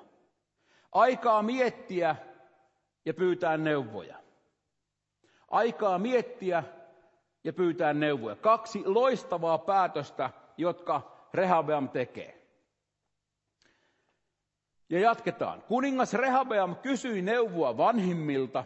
Aikaa 0.91 1.43
miettiä 1.43 2.15
ja 3.05 3.13
pyytää 3.13 3.57
neuvoja. 3.57 4.17
Aikaa 5.47 5.99
miettiä 5.99 6.63
ja 7.43 7.53
pyytää 7.53 7.93
neuvoja. 7.93 8.35
Kaksi 8.35 8.83
loistavaa 8.85 9.57
päätöstä, 9.57 10.29
jotka 10.57 11.17
Rehabeam 11.33 11.89
tekee. 11.89 12.37
Ja 14.89 14.99
jatketaan. 14.99 15.61
Kuningas 15.61 16.13
Rehabeam 16.13 16.75
kysyi 16.75 17.21
neuvoa 17.21 17.77
vanhimmilta, 17.77 18.63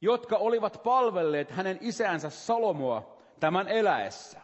jotka 0.00 0.36
olivat 0.36 0.80
palvelleet 0.82 1.50
hänen 1.50 1.78
isänsä 1.80 2.30
Salomoa 2.30 3.16
tämän 3.40 3.68
eläessä. 3.68 4.40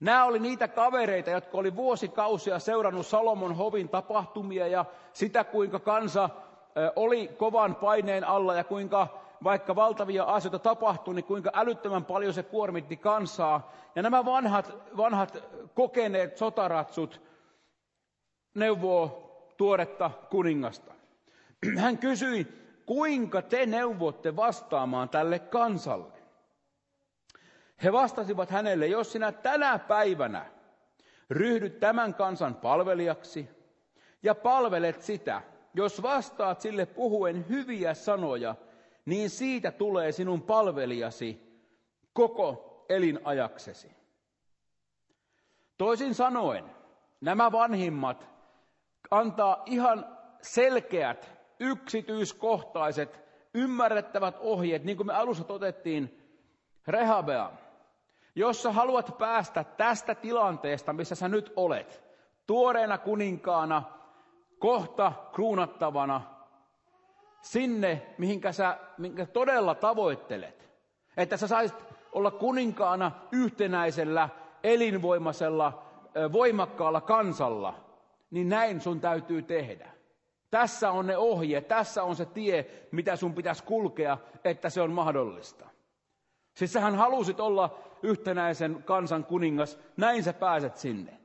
Nämä 0.00 0.24
oli 0.24 0.38
niitä 0.38 0.68
kavereita, 0.68 1.30
jotka 1.30 1.58
oli 1.58 1.76
vuosikausia 1.76 2.58
seurannut 2.58 3.06
Salomon 3.06 3.56
hovin 3.56 3.88
tapahtumia 3.88 4.66
ja 4.66 4.84
sitä, 5.12 5.44
kuinka 5.44 5.78
kansa 5.78 6.30
oli 6.96 7.28
kovan 7.28 7.74
paineen 7.74 8.24
alla 8.24 8.54
ja 8.54 8.64
kuinka 8.64 9.08
vaikka 9.44 9.76
valtavia 9.76 10.24
asioita 10.24 10.58
tapahtui, 10.58 11.14
niin 11.14 11.24
kuinka 11.24 11.50
älyttömän 11.54 12.04
paljon 12.04 12.34
se 12.34 12.42
kuormitti 12.42 12.96
kansaa. 12.96 13.72
Ja 13.94 14.02
nämä 14.02 14.24
vanhat, 14.24 14.74
vanhat 14.96 15.44
kokeneet 15.74 16.36
sotaratsut 16.36 17.20
neuvoo 18.54 19.30
tuoretta 19.56 20.10
kuningasta. 20.30 20.92
Hän 21.82 21.98
kysyi, 21.98 22.46
kuinka 22.86 23.42
te 23.42 23.66
neuvotte 23.66 24.36
vastaamaan 24.36 25.08
tälle 25.08 25.38
kansalle? 25.38 26.19
He 27.84 27.92
vastasivat 27.92 28.50
hänelle, 28.50 28.86
jos 28.86 29.12
sinä 29.12 29.32
tänä 29.32 29.78
päivänä 29.78 30.46
ryhdyt 31.30 31.80
tämän 31.80 32.14
kansan 32.14 32.54
palvelijaksi 32.54 33.48
ja 34.22 34.34
palvelet 34.34 35.02
sitä, 35.02 35.42
jos 35.74 36.02
vastaat 36.02 36.60
sille 36.60 36.86
puhuen 36.86 37.48
hyviä 37.48 37.94
sanoja, 37.94 38.54
niin 39.04 39.30
siitä 39.30 39.70
tulee 39.70 40.12
sinun 40.12 40.42
palvelijasi 40.42 41.60
koko 42.12 42.84
elinajaksesi. 42.88 43.90
Toisin 45.78 46.14
sanoen, 46.14 46.64
nämä 47.20 47.52
vanhimmat 47.52 48.28
antaa 49.10 49.62
ihan 49.66 50.18
selkeät, 50.42 51.32
yksityiskohtaiset, 51.60 53.20
ymmärrettävät 53.54 54.36
ohjeet, 54.40 54.84
niin 54.84 54.96
kuin 54.96 55.06
me 55.06 55.14
alussa 55.14 55.44
totettiin, 55.44 56.16
Rehabea, 56.86 57.50
jos 58.34 58.62
sä 58.62 58.72
haluat 58.72 59.18
päästä 59.18 59.64
tästä 59.64 60.14
tilanteesta, 60.14 60.92
missä 60.92 61.14
sä 61.14 61.28
nyt 61.28 61.52
olet, 61.56 62.02
tuoreena 62.46 62.98
kuninkaana, 62.98 63.82
kohta 64.58 65.12
kruunattavana, 65.32 66.20
sinne, 67.42 68.14
mihinkä 68.18 68.52
sä 68.52 68.78
minkä 68.98 69.26
todella 69.26 69.74
tavoittelet. 69.74 70.70
Että 71.16 71.36
sä 71.36 71.46
saisit 71.46 71.76
olla 72.12 72.30
kuninkaana 72.30 73.12
yhtenäisellä, 73.32 74.28
elinvoimaisella, 74.62 75.82
voimakkaalla 76.32 77.00
kansalla, 77.00 77.74
niin 78.30 78.48
näin 78.48 78.80
sun 78.80 79.00
täytyy 79.00 79.42
tehdä. 79.42 79.90
Tässä 80.50 80.90
on 80.90 81.06
ne 81.06 81.16
ohjeet, 81.16 81.68
tässä 81.68 82.02
on 82.02 82.16
se 82.16 82.26
tie, 82.26 82.66
mitä 82.92 83.16
sun 83.16 83.34
pitäisi 83.34 83.64
kulkea, 83.64 84.18
että 84.44 84.70
se 84.70 84.80
on 84.80 84.92
mahdollista. 84.92 85.66
Siis 86.54 86.72
sähän 86.72 86.94
halusit 86.94 87.40
olla 87.40 87.78
yhtenäisen 88.02 88.82
kansan 88.84 89.24
kuningas, 89.24 89.78
näin 89.96 90.22
sä 90.22 90.32
pääset 90.32 90.76
sinne. 90.76 91.20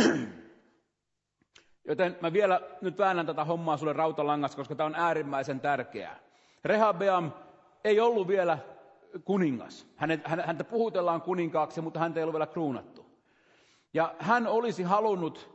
Joten 1.88 2.16
mä 2.20 2.32
vielä 2.32 2.60
nyt 2.80 2.98
väännän 2.98 3.26
tätä 3.26 3.44
hommaa 3.44 3.76
sulle 3.76 3.92
rautalangassa, 3.92 4.56
koska 4.56 4.74
tämä 4.74 4.86
on 4.86 4.94
äärimmäisen 4.94 5.60
tärkeää. 5.60 6.20
Rehabeam 6.64 7.32
ei 7.84 8.00
ollut 8.00 8.28
vielä 8.28 8.58
kuningas. 9.24 9.86
Häntä 10.44 10.64
puhutellaan 10.64 11.22
kuninkaaksi, 11.22 11.80
mutta 11.80 12.00
häntä 12.00 12.20
ei 12.20 12.24
ollut 12.24 12.34
vielä 12.34 12.46
kruunattu. 12.46 13.06
Ja 13.94 14.14
hän 14.18 14.46
olisi 14.46 14.82
halunnut 14.82 15.50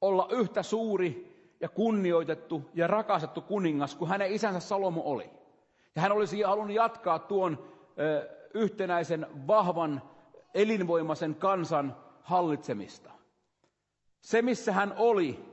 olla 0.00 0.28
yhtä 0.30 0.62
suuri 0.62 1.30
ja 1.60 1.68
kunnioitettu 1.68 2.70
ja 2.74 2.86
rakastettu 2.86 3.40
kuningas 3.40 3.94
kuin 3.94 4.08
hänen 4.08 4.32
isänsä 4.32 4.60
Salomo 4.60 5.02
oli. 5.04 5.30
Ja 5.96 6.02
hän 6.02 6.12
olisi 6.12 6.42
halunnut 6.42 6.76
jatkaa 6.76 7.18
tuon 7.18 7.68
yhtenäisen, 8.54 9.26
vahvan, 9.46 10.02
elinvoimaisen 10.54 11.34
kansan 11.34 11.96
hallitsemista. 12.22 13.10
Se, 14.20 14.42
missä 14.42 14.72
hän 14.72 14.94
oli, 14.96 15.44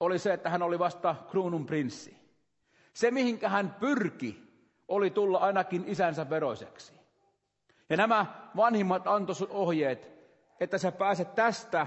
oli 0.00 0.18
se, 0.18 0.32
että 0.32 0.50
hän 0.50 0.62
oli 0.62 0.78
vasta 0.78 1.16
kruunun 1.30 1.66
prinssi. 1.66 2.16
Se, 2.92 3.10
mihinkä 3.10 3.48
hän 3.48 3.76
pyrki, 3.80 4.42
oli 4.88 5.10
tulla 5.10 5.38
ainakin 5.38 5.84
isänsä 5.86 6.30
veroiseksi. 6.30 6.92
Ja 7.90 7.96
nämä 7.96 8.26
vanhimmat 8.56 9.06
antoi 9.06 9.36
ohjeet, 9.50 10.10
että 10.60 10.78
sä 10.78 10.92
pääset 10.92 11.34
tästä 11.34 11.86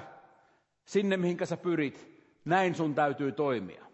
sinne, 0.86 1.17
mihinkä 1.17 1.45
sä 1.45 1.58
pyrit. 1.58 2.17
Näin 2.45 2.75
sun 2.75 2.95
täytyy 2.95 3.32
toimia. 3.32 3.86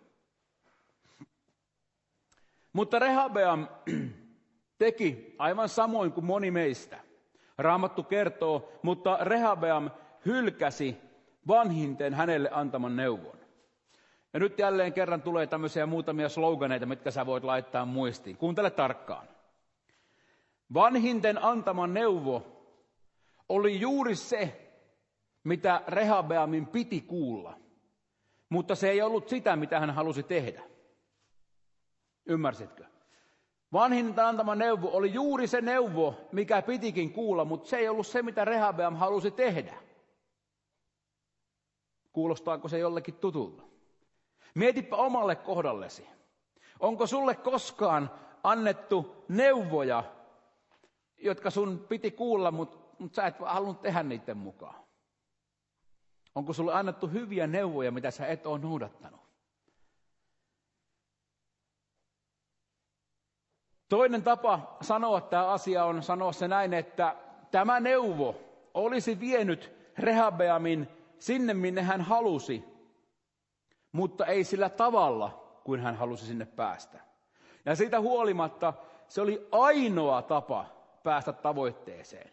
Mutta 2.73 2.99
Rehabeam 2.99 3.67
teki 4.77 5.35
aivan 5.37 5.69
samoin 5.69 6.11
kuin 6.11 6.25
moni 6.25 6.51
meistä. 6.51 6.99
Raamattu 7.57 8.03
kertoo, 8.03 8.71
mutta 8.81 9.17
Rehabeam 9.21 9.89
hylkäsi 10.25 10.97
vanhinten 11.47 12.13
hänelle 12.13 12.49
antaman 12.51 12.95
neuvon. 12.95 13.37
Ja 14.33 14.39
nyt 14.39 14.59
jälleen 14.59 14.93
kerran 14.93 15.21
tulee 15.21 15.47
tämmöisiä 15.47 15.85
muutamia 15.85 16.29
sloganeita, 16.29 16.85
mitkä 16.85 17.11
sä 17.11 17.25
voit 17.25 17.43
laittaa 17.43 17.85
muistiin. 17.85 18.37
Kuuntele 18.37 18.69
tarkkaan. 18.69 19.27
Vanhinten 20.73 21.43
antama 21.43 21.87
neuvo 21.87 22.47
oli 23.49 23.79
juuri 23.79 24.15
se, 24.15 24.71
mitä 25.43 25.81
Rehabeamin 25.87 26.67
piti 26.67 27.01
kuulla. 27.01 27.59
Mutta 28.49 28.75
se 28.75 28.89
ei 28.89 29.01
ollut 29.01 29.29
sitä, 29.29 29.55
mitä 29.55 29.79
hän 29.79 29.91
halusi 29.91 30.23
tehdä. 30.23 30.63
Ymmärsitkö? 32.25 32.85
Vanhin 33.73 34.19
antama 34.19 34.55
neuvo 34.55 34.89
oli 34.93 35.13
juuri 35.13 35.47
se 35.47 35.61
neuvo, 35.61 36.15
mikä 36.31 36.61
pitikin 36.61 37.13
kuulla, 37.13 37.45
mutta 37.45 37.69
se 37.69 37.77
ei 37.77 37.89
ollut 37.89 38.07
se, 38.07 38.21
mitä 38.21 38.45
Rehabeam 38.45 38.95
halusi 38.95 39.31
tehdä. 39.31 39.73
Kuulostaako 42.11 42.67
se 42.67 42.79
jollekin 42.79 43.15
tutulta? 43.15 43.63
Mietipä 44.55 44.95
omalle 44.95 45.35
kohdallesi. 45.35 46.07
Onko 46.79 47.07
sulle 47.07 47.35
koskaan 47.35 48.11
annettu 48.43 49.25
neuvoja, 49.27 50.03
jotka 51.17 51.49
sun 51.49 51.85
piti 51.89 52.11
kuulla, 52.11 52.51
mutta 52.51 52.83
mutta 52.99 53.15
sä 53.15 53.27
et 53.27 53.35
halunnut 53.39 53.81
tehdä 53.81 54.03
niiden 54.03 54.37
mukaan. 54.37 54.83
Onko 56.35 56.53
sulle 56.53 56.73
annettu 56.73 57.07
hyviä 57.07 57.47
neuvoja, 57.47 57.91
mitä 57.91 58.11
sä 58.11 58.27
et 58.27 58.45
ole 58.45 58.59
noudattanut? 58.59 59.22
Toinen 63.89 64.23
tapa 64.23 64.77
sanoa 64.81 65.21
tämä 65.21 65.47
asia 65.47 65.85
on 65.85 66.03
sanoa 66.03 66.31
se 66.31 66.47
näin, 66.47 66.73
että 66.73 67.15
tämä 67.51 67.79
neuvo 67.79 68.35
olisi 68.73 69.19
vienyt 69.19 69.71
Rehabeamin 69.97 70.87
sinne, 71.19 71.53
minne 71.53 71.81
hän 71.81 72.01
halusi, 72.01 72.63
mutta 73.91 74.25
ei 74.25 74.43
sillä 74.43 74.69
tavalla, 74.69 75.59
kuin 75.63 75.79
hän 75.79 75.95
halusi 75.95 76.25
sinne 76.25 76.45
päästä. 76.45 76.99
Ja 77.65 77.75
siitä 77.75 77.99
huolimatta 77.99 78.73
se 79.07 79.21
oli 79.21 79.47
ainoa 79.51 80.21
tapa 80.21 80.65
päästä 81.03 81.33
tavoitteeseen. 81.33 82.31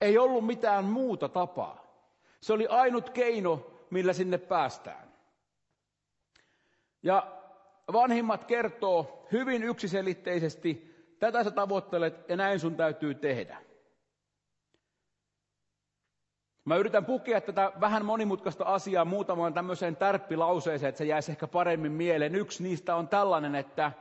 Ei 0.00 0.18
ollut 0.18 0.46
mitään 0.46 0.84
muuta 0.84 1.28
tapaa. 1.28 1.84
Se 2.40 2.52
oli 2.52 2.66
ainut 2.66 3.10
keino, 3.10 3.66
millä 3.90 4.12
sinne 4.12 4.38
päästään. 4.38 5.12
Ja 7.02 7.37
vanhimmat 7.92 8.44
kertoo 8.44 9.26
hyvin 9.32 9.62
yksiselitteisesti, 9.62 10.94
tätä 11.18 11.44
sä 11.44 11.50
tavoittelet 11.50 12.28
ja 12.28 12.36
näin 12.36 12.60
sun 12.60 12.76
täytyy 12.76 13.14
tehdä. 13.14 13.58
Mä 16.64 16.76
yritän 16.76 17.04
pukea 17.04 17.40
tätä 17.40 17.72
vähän 17.80 18.04
monimutkaista 18.04 18.64
asiaa 18.64 19.04
muutamaan 19.04 19.54
tämmöiseen 19.54 19.96
tärppilauseeseen, 19.96 20.88
että 20.88 20.98
se 20.98 21.04
jäisi 21.04 21.30
ehkä 21.32 21.46
paremmin 21.46 21.92
mieleen. 21.92 22.34
Yksi 22.34 22.62
niistä 22.62 22.96
on 22.96 23.08
tällainen, 23.08 23.54
että 23.54 23.92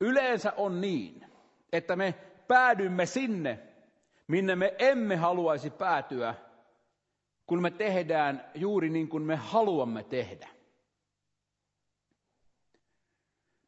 yleensä 0.00 0.52
on 0.56 0.80
niin, 0.80 1.26
että 1.72 1.96
me 1.96 2.14
päädymme 2.48 3.06
sinne, 3.06 3.58
minne 4.28 4.56
me 4.56 4.74
emme 4.78 5.16
haluaisi 5.16 5.70
päätyä, 5.70 6.34
kun 7.46 7.62
me 7.62 7.70
tehdään 7.70 8.44
juuri 8.54 8.88
niin 8.90 9.08
kuin 9.08 9.22
me 9.22 9.36
haluamme 9.36 10.02
tehdä. 10.02 10.55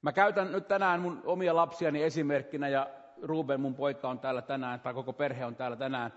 Mä 0.02 0.12
käytän 0.12 0.52
nyt 0.52 0.68
tänään 0.68 1.00
mun 1.00 1.22
omia 1.24 1.56
lapsiani 1.56 2.02
esimerkkinä 2.02 2.68
ja 2.68 2.90
Ruben, 3.22 3.60
mun 3.60 3.74
poika 3.74 4.08
on 4.08 4.18
täällä 4.18 4.42
tänään, 4.42 4.80
tai 4.80 4.94
koko 4.94 5.12
perhe 5.12 5.46
on 5.46 5.56
täällä 5.56 5.76
tänään. 5.76 6.12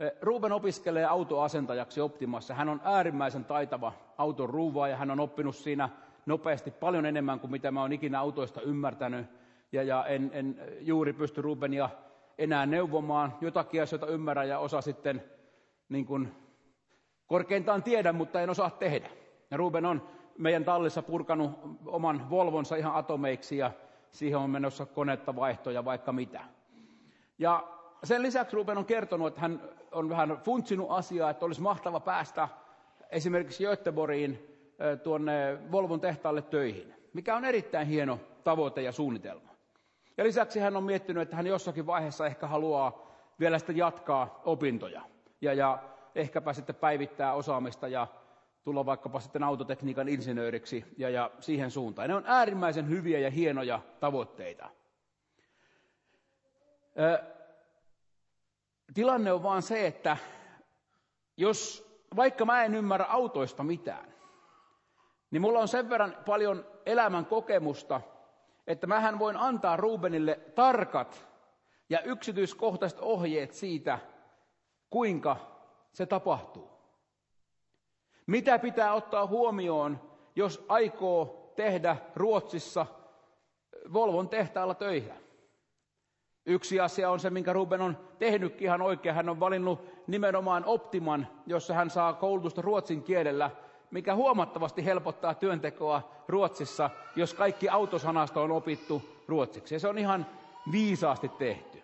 Eh, 0.00 0.12
Ruben 0.20 0.52
opiskelee 0.52 1.04
autoasentajaksi 1.04 2.00
Optimassa. 2.00 2.54
Hän 2.54 2.68
on 2.68 2.80
äärimmäisen 2.84 3.44
taitava 3.44 3.92
auton 4.18 4.50
ruuvaa 4.50 4.88
ja 4.88 4.96
hän 4.96 5.10
on 5.10 5.20
oppinut 5.20 5.56
siinä 5.56 5.88
nopeasti 6.26 6.70
paljon 6.70 7.06
enemmän 7.06 7.40
kuin 7.40 7.50
mitä 7.50 7.70
mä 7.70 7.80
oon 7.80 7.92
ikinä 7.92 8.20
autoista 8.20 8.60
ymmärtänyt. 8.60 9.26
Ja, 9.72 9.82
ja 9.82 10.06
en, 10.06 10.30
en 10.32 10.60
juuri 10.80 11.12
pysty 11.12 11.42
Rubenia 11.42 11.90
enää 12.38 12.66
neuvomaan. 12.66 13.34
Jotakin 13.40 13.82
asioita 13.82 14.06
ymmärrän 14.06 14.48
ja 14.48 14.58
osa 14.58 14.80
sitten 14.80 15.22
niin 15.88 16.06
kuin, 16.06 16.34
korkeintaan 17.26 17.82
tiedän, 17.82 18.14
mutta 18.14 18.40
en 18.40 18.50
osaa 18.50 18.70
tehdä. 18.70 19.10
Ja 19.50 19.56
Ruben 19.56 19.86
on 19.86 20.08
meidän 20.38 20.64
tallissa 20.64 21.02
purkanut 21.02 21.50
oman 21.86 22.30
Volvonsa 22.30 22.76
ihan 22.76 22.94
atomeiksi 22.94 23.56
ja 23.56 23.70
siihen 24.10 24.38
on 24.38 24.50
menossa 24.50 24.86
konetta 24.86 25.36
vaihtoja 25.36 25.84
vaikka 25.84 26.12
mitä. 26.12 26.40
Ja 27.38 27.64
sen 28.04 28.22
lisäksi 28.22 28.56
Ruben 28.56 28.78
on 28.78 28.84
kertonut, 28.84 29.28
että 29.28 29.40
hän 29.40 29.60
on 29.92 30.08
vähän 30.08 30.40
funtsinut 30.44 30.90
asiaa, 30.90 31.30
että 31.30 31.44
olisi 31.46 31.60
mahtava 31.60 32.00
päästä 32.00 32.48
esimerkiksi 33.10 33.64
Göteborgiin 33.64 34.38
tuonne 35.02 35.58
Volvon 35.72 36.00
tehtaalle 36.00 36.42
töihin, 36.42 36.94
mikä 37.12 37.36
on 37.36 37.44
erittäin 37.44 37.86
hieno 37.86 38.20
tavoite 38.44 38.82
ja 38.82 38.92
suunnitelma. 38.92 39.54
Ja 40.16 40.24
lisäksi 40.24 40.60
hän 40.60 40.76
on 40.76 40.84
miettinyt, 40.84 41.22
että 41.22 41.36
hän 41.36 41.46
jossakin 41.46 41.86
vaiheessa 41.86 42.26
ehkä 42.26 42.46
haluaa 42.46 43.10
vielä 43.40 43.58
sitten 43.58 43.76
jatkaa 43.76 44.42
opintoja 44.44 45.02
ja, 45.40 45.52
ja 45.52 45.78
ehkäpä 46.14 46.52
sitten 46.52 46.74
päivittää 46.74 47.34
osaamista 47.34 47.88
ja 47.88 48.06
tulla 48.64 48.86
vaikkapa 48.86 49.20
sitten 49.20 49.42
autotekniikan 49.42 50.08
insinööriksi 50.08 50.84
ja, 50.96 51.10
ja 51.10 51.30
siihen 51.40 51.70
suuntaan. 51.70 52.08
Ne 52.08 52.14
on 52.14 52.24
äärimmäisen 52.26 52.88
hyviä 52.88 53.18
ja 53.18 53.30
hienoja 53.30 53.80
tavoitteita. 54.00 54.70
Ö, 56.98 57.24
tilanne 58.94 59.32
on 59.32 59.42
vaan 59.42 59.62
se, 59.62 59.86
että 59.86 60.16
jos 61.36 61.88
vaikka 62.16 62.44
mä 62.44 62.64
en 62.64 62.74
ymmärrä 62.74 63.06
autoista 63.06 63.62
mitään, 63.62 64.14
niin 65.30 65.42
mulla 65.42 65.58
on 65.58 65.68
sen 65.68 65.90
verran 65.90 66.16
paljon 66.26 66.66
elämän 66.86 67.26
kokemusta, 67.26 68.00
että 68.66 68.86
mähän 68.86 69.18
voin 69.18 69.36
antaa 69.36 69.76
Rubenille 69.76 70.40
tarkat 70.54 71.28
ja 71.88 72.00
yksityiskohtaiset 72.00 72.98
ohjeet 73.00 73.52
siitä, 73.52 73.98
kuinka 74.90 75.36
se 75.92 76.06
tapahtuu. 76.06 76.73
Mitä 78.26 78.58
pitää 78.58 78.94
ottaa 78.94 79.26
huomioon, 79.26 80.00
jos 80.36 80.64
aikoo 80.68 81.52
tehdä 81.56 81.96
Ruotsissa 82.16 82.86
Volvon 83.92 84.28
tehtaalla 84.28 84.74
töitä? 84.74 85.14
Yksi 86.46 86.80
asia 86.80 87.10
on 87.10 87.20
se, 87.20 87.30
minkä 87.30 87.52
Ruben 87.52 87.80
on 87.80 87.98
tehnytkin 88.18 88.66
ihan 88.66 88.82
oikein. 88.82 89.14
Hän 89.14 89.28
on 89.28 89.40
valinnut 89.40 89.84
nimenomaan 90.06 90.64
Optiman, 90.64 91.26
jossa 91.46 91.74
hän 91.74 91.90
saa 91.90 92.12
koulutusta 92.12 92.62
ruotsin 92.62 93.02
kielellä, 93.02 93.50
mikä 93.90 94.14
huomattavasti 94.14 94.84
helpottaa 94.84 95.34
työntekoa 95.34 96.10
Ruotsissa, 96.28 96.90
jos 97.16 97.34
kaikki 97.34 97.68
autosanasta 97.68 98.40
on 98.40 98.52
opittu 98.52 99.02
ruotsiksi. 99.28 99.74
Ja 99.74 99.80
se 99.80 99.88
on 99.88 99.98
ihan 99.98 100.26
viisaasti 100.72 101.28
tehty. 101.28 101.82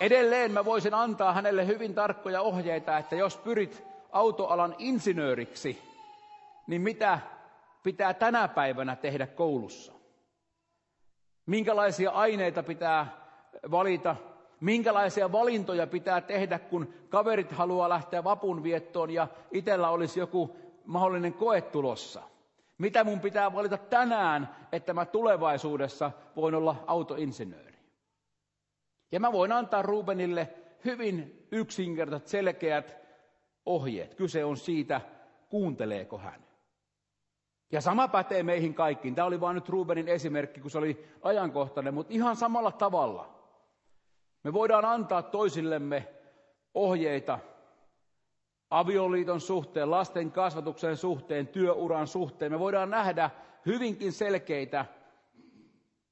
Edelleen 0.00 0.52
mä 0.52 0.64
voisin 0.64 0.94
antaa 0.94 1.32
hänelle 1.32 1.66
hyvin 1.66 1.94
tarkkoja 1.94 2.40
ohjeita, 2.40 2.98
että 2.98 3.16
jos 3.16 3.36
pyrit 3.36 3.91
autoalan 4.12 4.74
insinööriksi, 4.78 5.82
niin 6.66 6.82
mitä 6.82 7.18
pitää 7.82 8.14
tänä 8.14 8.48
päivänä 8.48 8.96
tehdä 8.96 9.26
koulussa? 9.26 9.92
Minkälaisia 11.46 12.10
aineita 12.10 12.62
pitää 12.62 13.26
valita? 13.70 14.16
Minkälaisia 14.60 15.32
valintoja 15.32 15.86
pitää 15.86 16.20
tehdä, 16.20 16.58
kun 16.58 16.94
kaverit 17.08 17.52
haluaa 17.52 17.88
lähteä 17.88 18.24
vapun 18.24 18.62
viettoon 18.62 19.10
ja 19.10 19.28
itsellä 19.52 19.90
olisi 19.90 20.20
joku 20.20 20.56
mahdollinen 20.84 21.34
koe 21.34 21.60
tulossa? 21.60 22.22
Mitä 22.78 23.04
mun 23.04 23.20
pitää 23.20 23.54
valita 23.54 23.78
tänään, 23.78 24.56
että 24.72 24.94
mä 24.94 25.04
tulevaisuudessa 25.04 26.10
voin 26.36 26.54
olla 26.54 26.84
autoinsinööri? 26.86 27.78
Ja 29.12 29.20
mä 29.20 29.32
voin 29.32 29.52
antaa 29.52 29.82
Rubenille 29.82 30.48
hyvin 30.84 31.46
yksinkertaiset, 31.52 32.28
selkeät 32.28 33.01
ohjeet. 33.66 34.14
Kyse 34.14 34.44
on 34.44 34.56
siitä, 34.56 35.00
kuunteleeko 35.48 36.18
hän. 36.18 36.42
Ja 37.72 37.80
sama 37.80 38.08
pätee 38.08 38.42
meihin 38.42 38.74
kaikkiin. 38.74 39.14
Tämä 39.14 39.26
oli 39.26 39.40
vain 39.40 39.54
nyt 39.54 39.68
Rubenin 39.68 40.08
esimerkki, 40.08 40.60
kun 40.60 40.70
se 40.70 40.78
oli 40.78 41.08
ajankohtainen, 41.22 41.94
mutta 41.94 42.14
ihan 42.14 42.36
samalla 42.36 42.72
tavalla. 42.72 43.42
Me 44.44 44.52
voidaan 44.52 44.84
antaa 44.84 45.22
toisillemme 45.22 46.08
ohjeita 46.74 47.38
avioliiton 48.70 49.40
suhteen, 49.40 49.90
lasten 49.90 50.32
kasvatuksen 50.32 50.96
suhteen, 50.96 51.48
työuran 51.48 52.06
suhteen. 52.06 52.52
Me 52.52 52.58
voidaan 52.58 52.90
nähdä 52.90 53.30
hyvinkin 53.66 54.12
selkeitä 54.12 54.86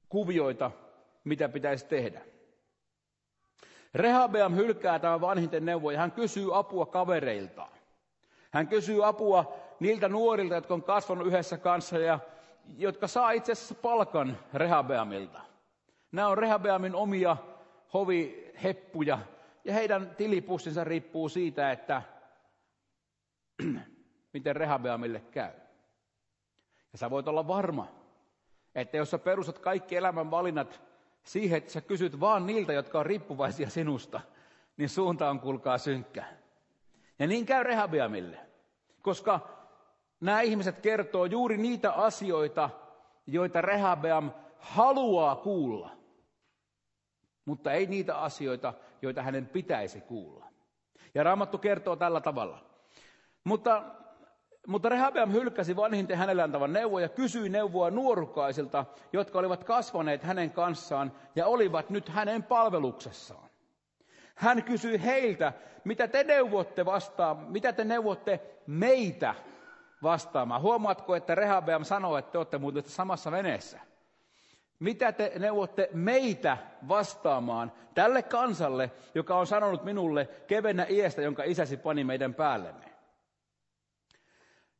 kuvioita, 0.09 0.71
mitä 1.23 1.49
pitäisi 1.49 1.85
tehdä. 1.85 2.21
Rehabeam 3.93 4.55
hylkää 4.55 4.99
tämän 4.99 5.21
vanhinten 5.21 5.65
neuvoja. 5.65 5.99
Hän 5.99 6.11
kysyy 6.11 6.57
apua 6.57 6.85
kavereiltaan. 6.85 7.71
Hän 8.51 8.67
kysyy 8.67 9.07
apua 9.07 9.53
niiltä 9.79 10.09
nuorilta, 10.09 10.55
jotka 10.55 10.73
on 10.73 10.83
kasvanut 10.83 11.27
yhdessä 11.27 11.57
kanssa 11.57 11.99
ja 11.99 12.19
jotka 12.77 13.07
saa 13.07 13.31
itse 13.31 13.51
asiassa 13.51 13.75
palkan 13.75 14.37
Rehabeamilta. 14.53 15.41
Nämä 16.11 16.27
on 16.27 16.37
Rehabeamin 16.37 16.95
omia 16.95 17.37
hoviheppuja 17.93 19.19
ja 19.65 19.73
heidän 19.73 20.15
tilipussinsa 20.17 20.83
riippuu 20.83 21.29
siitä, 21.29 21.71
että 21.71 22.01
miten 24.33 24.55
Rehabeamille 24.55 25.19
käy. 25.19 25.51
Ja 26.91 26.97
sä 26.97 27.09
voit 27.09 27.27
olla 27.27 27.47
varma, 27.47 27.87
että 28.75 28.97
jos 28.97 29.11
sä 29.11 29.17
perustat 29.17 29.59
kaikki 29.59 29.95
elämän 29.95 30.31
valinnat 30.31 30.81
siihen, 31.23 31.57
että 31.57 31.71
sä 31.71 31.81
kysyt 31.81 32.19
vaan 32.19 32.45
niiltä, 32.45 32.73
jotka 32.73 32.99
on 32.99 33.05
riippuvaisia 33.05 33.69
sinusta, 33.69 34.21
niin 34.77 34.89
suunta 34.89 35.29
on 35.29 35.39
kuulkaa 35.39 35.77
synkkä. 35.77 36.25
Ja 37.19 37.27
niin 37.27 37.45
käy 37.45 37.63
Rehabiamille, 37.63 38.39
koska 39.01 39.39
nämä 40.19 40.41
ihmiset 40.41 40.79
kertoo 40.79 41.25
juuri 41.25 41.57
niitä 41.57 41.91
asioita, 41.91 42.69
joita 43.27 43.61
Rehabeam 43.61 44.31
haluaa 44.59 45.35
kuulla, 45.35 45.89
mutta 47.45 47.71
ei 47.71 47.85
niitä 47.85 48.17
asioita, 48.17 48.73
joita 49.01 49.21
hänen 49.21 49.45
pitäisi 49.45 50.01
kuulla. 50.01 50.45
Ja 51.15 51.23
Raamattu 51.23 51.57
kertoo 51.57 51.95
tällä 51.95 52.21
tavalla. 52.21 52.65
Mutta 53.43 53.83
mutta 54.67 54.89
Rehabeam 54.89 55.31
hylkäsi 55.31 55.75
vanhinten 55.75 56.17
hänelle 56.17 56.43
antavan 56.43 56.73
neuvon 56.73 57.01
ja 57.01 57.09
kysyi 57.09 57.49
neuvoa 57.49 57.89
nuorukaisilta, 57.91 58.85
jotka 59.13 59.39
olivat 59.39 59.63
kasvaneet 59.63 60.23
hänen 60.23 60.51
kanssaan 60.51 61.11
ja 61.35 61.45
olivat 61.45 61.89
nyt 61.89 62.09
hänen 62.09 62.43
palveluksessaan. 62.43 63.49
Hän 64.35 64.63
kysyi 64.63 65.03
heiltä, 65.03 65.53
mitä 65.83 66.07
te 66.07 66.23
neuvotte 66.23 66.85
vastaan, 66.85 67.37
mitä 67.37 67.73
te 67.73 67.83
neuvotte 67.83 68.39
meitä 68.67 69.35
vastaamaan. 70.03 70.61
Huomaatko, 70.61 71.15
että 71.15 71.35
Rehabeam 71.35 71.83
sanoo, 71.83 72.17
että 72.17 72.31
te 72.31 72.37
olette 72.37 72.57
muuten 72.57 72.83
samassa 72.85 73.31
veneessä. 73.31 73.79
Mitä 74.79 75.11
te 75.11 75.31
neuvotte 75.39 75.89
meitä 75.93 76.57
vastaamaan 76.87 77.71
tälle 77.93 78.23
kansalle, 78.23 78.91
joka 79.15 79.35
on 79.37 79.47
sanonut 79.47 79.83
minulle 79.83 80.29
kevennä 80.47 80.85
iästä, 80.89 81.21
jonka 81.21 81.43
isäsi 81.43 81.77
pani 81.77 82.03
meidän 82.03 82.33
päällemme? 82.33 82.90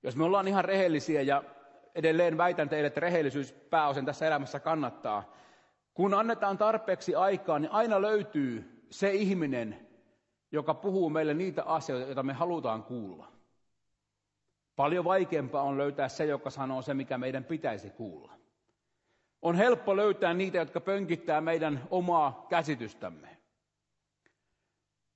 Jos 0.03 0.15
me 0.15 0.23
ollaan 0.23 0.47
ihan 0.47 0.65
rehellisiä 0.65 1.21
ja 1.21 1.43
edelleen 1.95 2.37
väitän 2.37 2.69
teille, 2.69 2.87
että 2.87 2.99
rehellisyys 2.99 3.51
pääosin 3.51 4.05
tässä 4.05 4.27
elämässä 4.27 4.59
kannattaa. 4.59 5.33
Kun 5.93 6.13
annetaan 6.13 6.57
tarpeeksi 6.57 7.15
aikaa, 7.15 7.59
niin 7.59 7.71
aina 7.71 8.01
löytyy 8.01 8.81
se 8.89 9.11
ihminen, 9.11 9.87
joka 10.51 10.73
puhuu 10.73 11.09
meille 11.09 11.33
niitä 11.33 11.63
asioita, 11.63 12.05
joita 12.05 12.23
me 12.23 12.33
halutaan 12.33 12.83
kuulla. 12.83 13.31
Paljon 14.75 15.05
vaikeampaa 15.05 15.63
on 15.63 15.77
löytää 15.77 16.09
se, 16.09 16.25
joka 16.25 16.49
sanoo 16.49 16.81
se, 16.81 16.93
mikä 16.93 17.17
meidän 17.17 17.43
pitäisi 17.43 17.89
kuulla. 17.89 18.31
On 19.41 19.55
helppo 19.55 19.95
löytää 19.95 20.33
niitä, 20.33 20.57
jotka 20.57 20.81
pönkittää 20.81 21.41
meidän 21.41 21.87
omaa 21.89 22.45
käsitystämme. 22.49 23.40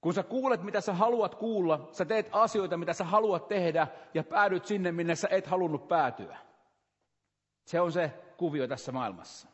Kun 0.06 0.14
sä 0.14 0.24
kuulet, 0.24 0.64
mitä 0.64 0.82
sä 0.82 0.94
haluat 0.94 1.36
kuulla, 1.36 1.90
sä 1.92 2.06
teet 2.06 2.30
asioita, 2.32 2.78
mitä 2.78 2.94
sä 2.94 3.04
haluat 3.04 3.48
tehdä, 3.48 3.88
ja 4.14 4.24
päädyt 4.24 4.66
sinne, 4.66 4.92
minne 4.92 5.16
sä 5.16 5.28
et 5.32 5.48
halunnut 5.48 5.88
päätyä. 5.88 6.38
Se 7.64 7.82
on 7.82 7.92
se 7.92 8.12
kuvio 8.38 8.68
tässä 8.68 8.92
maailmassa. 8.92 9.48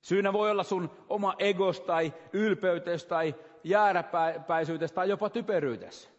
Syynä 0.00 0.32
voi 0.32 0.50
olla 0.50 0.62
sun 0.62 0.90
oma 1.08 1.34
egos 1.38 1.80
tai 1.80 2.14
ylpeytes 2.32 3.04
tai 3.04 3.34
jääräpäisyytes 3.64 4.92
tai 4.92 5.08
jopa 5.08 5.30
typeryytes. 5.30 6.10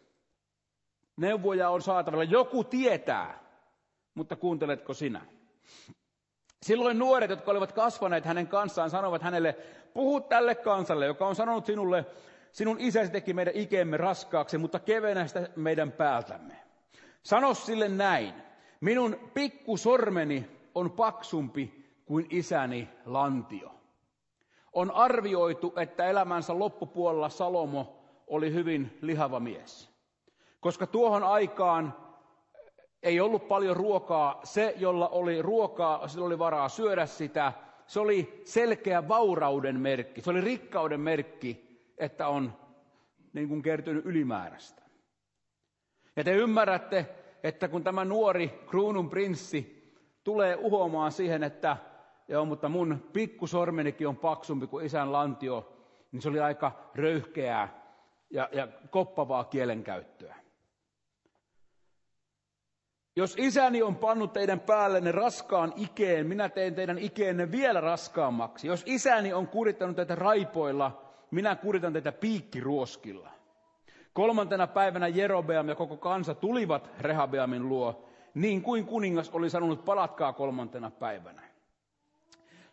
Neuvoja 1.16 1.70
on 1.70 1.82
saatavilla. 1.82 2.24
Joku 2.24 2.64
tietää, 2.64 3.38
mutta 4.14 4.36
kuunteletko 4.36 4.94
sinä? 4.94 5.26
Silloin 6.62 6.98
nuoret, 6.98 7.30
jotka 7.30 7.50
olivat 7.50 7.72
kasvaneet 7.72 8.24
hänen 8.24 8.46
kanssaan, 8.46 8.90
sanovat 8.90 9.22
hänelle, 9.22 9.56
puhu 9.94 10.20
tälle 10.20 10.54
kansalle, 10.54 11.06
joka 11.06 11.26
on 11.26 11.34
sanonut 11.34 11.66
sinulle, 11.66 12.06
sinun 12.52 12.80
isäsi 12.80 13.12
teki 13.12 13.32
meidän 13.32 13.54
ikemme 13.54 13.96
raskaaksi, 13.96 14.58
mutta 14.58 14.78
kevennä 14.78 15.26
sitä 15.26 15.48
meidän 15.56 15.92
päältämme. 15.92 16.56
Sano 17.22 17.54
sille 17.54 17.88
näin, 17.88 18.34
minun 18.80 19.30
pikkusormeni 19.34 20.50
on 20.74 20.90
paksumpi 20.90 21.84
kuin 22.04 22.26
isäni 22.30 22.88
lantio. 23.04 23.74
On 24.72 24.90
arvioitu, 24.90 25.72
että 25.76 26.06
elämänsä 26.06 26.58
loppupuolella 26.58 27.28
Salomo 27.28 28.04
oli 28.26 28.52
hyvin 28.52 28.98
lihava 29.00 29.40
mies. 29.40 29.90
Koska 30.60 30.86
tuohon 30.86 31.22
aikaan 31.22 31.94
ei 33.02 33.20
ollut 33.20 33.48
paljon 33.48 33.76
ruokaa, 33.76 34.40
se, 34.44 34.74
jolla 34.76 35.08
oli 35.08 35.42
ruokaa, 35.42 36.08
sillä 36.08 36.26
oli 36.26 36.38
varaa 36.38 36.68
syödä 36.68 37.06
sitä, 37.06 37.52
se 37.86 38.00
oli 38.00 38.42
selkeä 38.44 39.08
vaurauden 39.08 39.80
merkki, 39.80 40.20
se 40.20 40.30
oli 40.30 40.40
rikkauden 40.40 41.00
merkki, 41.00 41.67
että 41.98 42.28
on 42.28 42.52
niin 43.32 43.48
kuin 43.48 43.62
kertynyt 43.62 44.06
ylimääräistä. 44.06 44.82
Ja 46.16 46.24
te 46.24 46.32
ymmärrätte, 46.32 47.06
että 47.42 47.68
kun 47.68 47.84
tämä 47.84 48.04
nuori 48.04 48.64
kruunun 48.66 49.10
prinssi 49.10 49.92
tulee 50.24 50.56
uhoamaan 50.56 51.12
siihen, 51.12 51.42
että 51.42 51.76
joo, 52.28 52.44
mutta 52.44 52.68
mun 52.68 53.08
pikkusormenikin 53.12 54.08
on 54.08 54.16
paksumpi 54.16 54.66
kuin 54.66 54.86
isän 54.86 55.12
lantio, 55.12 55.72
niin 56.12 56.22
se 56.22 56.28
oli 56.28 56.40
aika 56.40 56.90
röyhkeää 56.94 57.82
ja, 58.30 58.48
ja 58.52 58.68
koppavaa 58.90 59.44
kielenkäyttöä. 59.44 60.36
Jos 63.16 63.34
isäni 63.38 63.82
on 63.82 63.96
pannut 63.96 64.32
teidän 64.32 64.60
päällenne 64.60 65.12
raskaan 65.12 65.72
ikeen, 65.76 66.26
minä 66.26 66.48
teen 66.48 66.74
teidän 66.74 66.98
ikeenne 66.98 67.50
vielä 67.50 67.80
raskaammaksi. 67.80 68.66
Jos 68.66 68.82
isäni 68.86 69.32
on 69.32 69.48
kurittanut 69.48 69.96
teitä 69.96 70.14
raipoilla, 70.14 71.07
minä 71.30 71.56
kuritan 71.56 71.92
teitä 71.92 72.12
piikkiruoskilla. 72.12 73.30
Kolmantena 74.12 74.66
päivänä 74.66 75.08
Jerobeam 75.08 75.68
ja 75.68 75.74
koko 75.74 75.96
kansa 75.96 76.34
tulivat 76.34 76.90
Rehabeamin 77.00 77.68
luo, 77.68 78.08
niin 78.34 78.62
kuin 78.62 78.86
kuningas 78.86 79.30
oli 79.30 79.50
sanonut, 79.50 79.84
palatkaa 79.84 80.32
kolmantena 80.32 80.90
päivänä. 80.90 81.42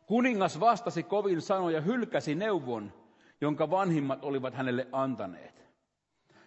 Kuningas 0.06 0.60
vastasi 0.60 1.04
kovin 1.04 1.42
sanoja, 1.42 1.82
hylkäsi 1.82 2.36
neuvon, 2.36 2.94
jonka 3.42 3.72
vanhimmat 3.72 4.24
olivat 4.24 4.54
hänelle 4.54 4.88
antaneet. 4.92 5.66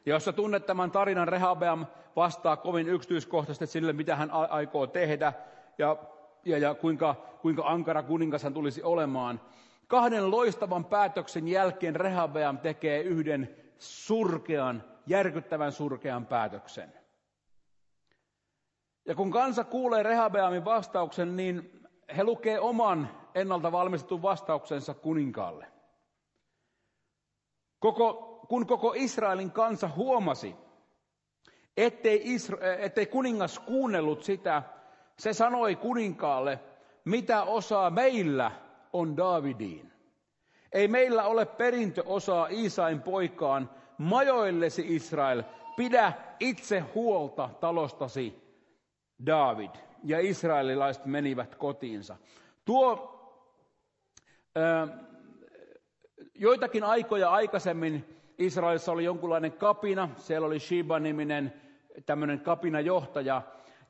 Ja 0.07 0.15
jos 0.15 0.25
sä 0.25 0.33
tunnet 0.33 0.67
tämän 0.67 0.91
tarinan, 0.91 1.29
Rehabeam 1.29 1.87
vastaa 2.17 2.57
kovin 2.57 2.89
yksityiskohtaisesti 2.89 3.67
sille, 3.67 3.93
mitä 3.93 4.17
hän 4.17 4.31
aikoo 4.31 4.87
tehdä 4.87 5.33
ja, 5.79 5.97
ja, 6.45 6.59
ja 6.59 6.75
kuinka, 6.75 7.15
kuinka 7.43 7.63
ankara 7.67 8.03
kuningas 8.03 8.43
hän 8.43 8.55
tulisi 8.55 8.83
olemaan. 8.83 9.41
Kahden 9.89 10.31
loistavan 10.31 10.85
päätöksen 10.85 11.49
jälkeen 11.49 11.97
Rehabeam 11.97 12.59
tekee 12.59 13.01
yhden 13.03 13.57
surkean, 13.79 14.85
järkyttävän 15.07 15.73
surkean 15.73 16.27
päätöksen. 16.27 16.93
Ja 19.05 19.15
kun 19.15 19.31
kansa 19.31 19.65
kuulee 19.65 20.03
Rehabeamin 20.03 20.65
vastauksen, 20.65 21.37
niin 21.37 21.83
he 22.17 22.25
lukee 22.25 22.61
oman 22.61 23.11
ennalta 23.35 23.73
valmistetun 23.73 24.23
vastauksensa 24.23 24.95
kuninkaalle. 24.95 25.67
Koko, 27.79 28.13
kun 28.49 28.67
koko 28.67 28.93
Israelin 28.97 29.51
kansa 29.51 29.91
huomasi, 29.97 30.57
ettei, 31.77 32.37
Isra- 32.37 32.65
ettei 32.79 33.07
kuningas 33.07 33.59
kuunnellut 33.59 34.23
sitä, 34.23 34.63
se 35.19 35.33
sanoi 35.33 35.77
kuninkaalle, 35.77 36.61
mitä 37.05 37.43
osaa 37.43 37.91
meillä 37.91 38.68
on 38.93 39.17
Davidiin. 39.17 39.93
Ei 40.73 40.89
meillä 40.89 41.25
ole 41.25 41.47
perintöosaa 41.47 42.47
Iisain 42.47 43.03
poikaan, 43.03 43.71
majoillesi 43.99 44.85
Israel, 44.89 45.43
pidä 45.77 46.13
itse 46.41 46.81
huolta 46.81 47.51
talostasi 47.61 48.43
David 49.27 49.71
ja 50.05 50.21
israelilaiset 50.21 51.07
menivät 51.07 51.55
kotiinsa. 51.55 52.17
Tuo 52.65 53.15
ö, 54.57 54.89
joitakin 56.35 56.85
aikoja 56.85 57.31
aikaisemmin 57.31 58.19
Israelissa 58.39 58.93
oli 58.93 59.05
jonkunlainen 59.05 59.53
kapina, 59.53 60.09
siellä 60.17 60.47
oli 60.47 60.61
Shiba-niminen 60.61 61.53
tämmöinen 62.07 62.41
kapinajohtaja, 62.41 63.43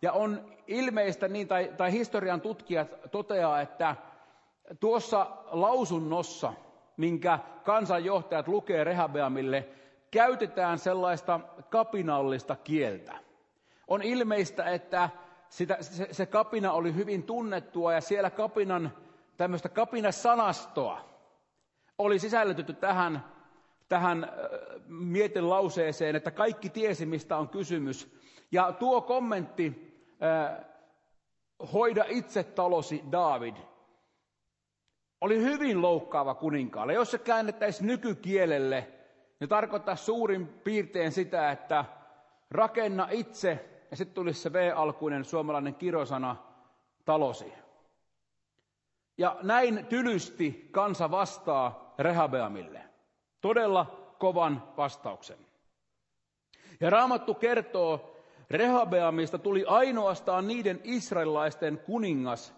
ja 0.02 0.12
on 0.12 0.54
ilmeistä 0.66 1.28
niin, 1.28 1.48
tai, 1.48 1.72
tai 1.76 1.92
historian 1.92 2.40
tutkijat 2.40 2.88
toteaa, 3.10 3.60
että 3.60 3.96
tuossa 4.80 5.26
lausunnossa, 5.50 6.52
minkä 6.96 7.38
kansanjohtajat 7.64 8.48
lukee 8.48 8.84
Rehabeamille, 8.84 9.68
käytetään 10.10 10.78
sellaista 10.78 11.40
kapinallista 11.70 12.56
kieltä. 12.56 13.14
On 13.88 14.02
ilmeistä, 14.02 14.64
että 14.64 15.10
sitä, 15.48 15.76
se, 15.80 16.08
se 16.10 16.26
kapina 16.26 16.72
oli 16.72 16.94
hyvin 16.94 17.22
tunnettua 17.22 17.92
ja 17.92 18.00
siellä 18.00 18.30
kapinan, 18.30 18.92
tämmöistä 19.36 19.68
kapinasanastoa 19.68 21.08
oli 21.98 22.18
sisällytetty 22.18 22.72
tähän, 22.72 23.24
tähän 23.88 24.32
mietelauseeseen, 24.86 26.16
että 26.16 26.30
kaikki 26.30 26.68
tiesi, 26.68 27.06
mistä 27.06 27.36
on 27.36 27.48
kysymys. 27.48 28.18
Ja 28.52 28.72
tuo 28.72 29.00
kommentti, 29.00 29.94
hoida 31.72 32.04
itse 32.08 32.42
talosi 32.42 33.04
David, 33.12 33.56
oli 35.20 35.42
hyvin 35.42 35.82
loukkaava 35.82 36.34
kuninkaalle. 36.34 36.94
Jos 36.94 37.10
se 37.10 37.18
käännettäisiin 37.18 37.86
nykykielelle, 37.86 38.88
niin 39.40 39.48
tarkoittaa 39.48 39.96
suurin 39.96 40.46
piirtein 40.46 41.12
sitä, 41.12 41.50
että 41.50 41.84
rakenna 42.50 43.08
itse 43.10 43.68
ja 43.90 43.96
sitten 43.96 44.14
tulisi 44.14 44.40
se 44.40 44.52
V-alkuinen 44.52 45.24
suomalainen 45.24 45.74
kirosana 45.74 46.36
talosi. 47.04 47.52
Ja 49.18 49.36
näin 49.42 49.86
tylysti 49.86 50.68
kansa 50.70 51.10
vastaa 51.10 51.94
Rehabeamille. 51.98 52.80
Todella 53.40 54.14
kovan 54.18 54.62
vastauksen. 54.76 55.38
Ja 56.80 56.90
Raamattu 56.90 57.34
kertoo, 57.34 58.16
Rehabeamista 58.50 59.38
tuli 59.38 59.64
ainoastaan 59.68 60.48
niiden 60.48 60.80
israelaisten 60.84 61.78
kuningas, 61.78 62.54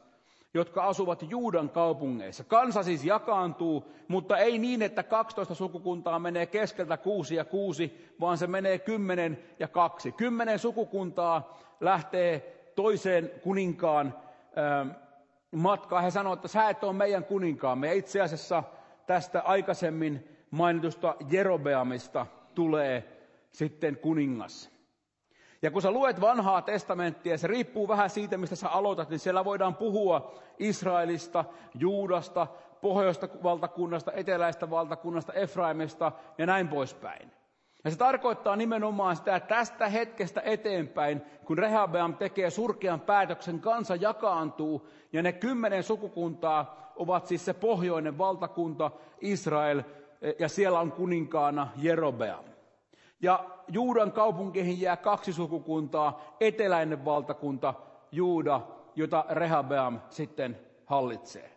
jotka 0.55 0.85
asuvat 0.85 1.25
Juudan 1.31 1.69
kaupungeissa. 1.69 2.45
Kansa 2.45 2.83
siis 2.83 3.05
jakaantuu, 3.05 3.93
mutta 4.09 4.39
ei 4.39 4.59
niin, 4.59 4.83
että 4.83 5.03
12 5.03 5.55
sukukuntaa 5.55 6.19
menee 6.19 6.47
keskeltä 6.47 6.97
kuusi 6.97 7.35
ja 7.35 7.45
kuusi, 7.45 8.15
vaan 8.21 8.39
se 8.39 8.47
menee 8.47 8.79
kymmenen 8.79 9.39
ja 9.59 9.69
kaksi. 9.69 10.13
Kymmenen 10.13 10.59
sukukuntaa 10.59 11.59
lähtee 11.81 12.57
toiseen 12.77 13.31
kuninkaan 13.43 14.15
ähm, 14.59 14.89
matkaan. 15.51 16.05
He 16.05 16.11
sanoo, 16.11 16.33
että 16.33 16.49
sä 16.49 16.69
et 16.69 16.85
ole 16.85 16.93
meidän 16.93 17.25
kuninkaamme. 17.25 17.87
Ja 17.87 17.93
itse 17.93 18.21
asiassa 18.21 18.63
tästä 19.07 19.41
aikaisemmin 19.41 20.29
mainitusta 20.51 21.17
Jerobeamista 21.31 22.27
tulee 22.55 23.21
sitten 23.53 23.97
kuningas. 23.97 24.80
Ja 25.63 25.71
kun 25.71 25.83
sä 25.83 25.91
luet 25.91 26.21
vanhaa 26.21 26.63
testamenttia, 26.63 27.39
se 27.39 27.47
riippuu 27.47 27.89
vähän 27.89 28.11
siitä, 28.11 28.39
mistä 28.39 28.57
sä 28.57 28.69
aloitat, 28.69 29.11
niin 29.11 29.19
siellä 29.19 29.45
voidaan 29.45 29.75
puhua 29.75 30.35
Israelista, 30.59 31.45
Juudasta, 31.75 32.47
pohjoista 32.81 33.29
valtakunnasta, 33.43 34.13
eteläistä 34.13 34.71
valtakunnasta, 34.71 35.33
Efraimista 35.33 36.13
ja 36.39 36.47
näin 36.47 36.69
poispäin. 36.69 37.33
Ja 37.85 37.91
se 37.91 37.99
tarkoittaa 37.99 38.57
nimenomaan 38.57 39.17
sitä, 39.17 39.37
että 39.37 39.55
tästä 39.55 39.89
hetkestä 39.89 40.41
eteenpäin, 40.45 41.23
kun 41.45 41.59
Rehabeam 41.59 42.15
tekee 42.15 42.51
surkean 42.51 43.01
päätöksen, 43.01 43.61
kansa 43.61 43.97
jakaantuu 43.97 44.89
ja 45.13 45.23
ne 45.23 45.33
kymmenen 45.33 45.83
sukukuntaa 45.83 46.93
ovat 46.97 47.27
siis 47.27 47.45
se 47.45 47.55
pohjoinen 47.55 48.19
valtakunta 48.19 48.91
Israel 49.21 49.83
ja 50.39 50.49
siellä 50.49 50.81
on 50.81 50.93
kuninkaana 50.93 51.69
Jerobeam. 51.77 52.50
Ja 53.23 53.45
Juudan 53.69 54.13
kaupunkiin 54.13 54.81
jää 54.81 54.97
kaksi 54.97 55.33
sukukuntaa, 55.33 56.37
eteläinen 56.41 57.05
valtakunta 57.05 57.75
Juuda, 58.13 58.61
jota 58.97 59.25
Rehabeam 59.29 60.01
sitten 60.11 60.61
hallitsee. 60.87 61.57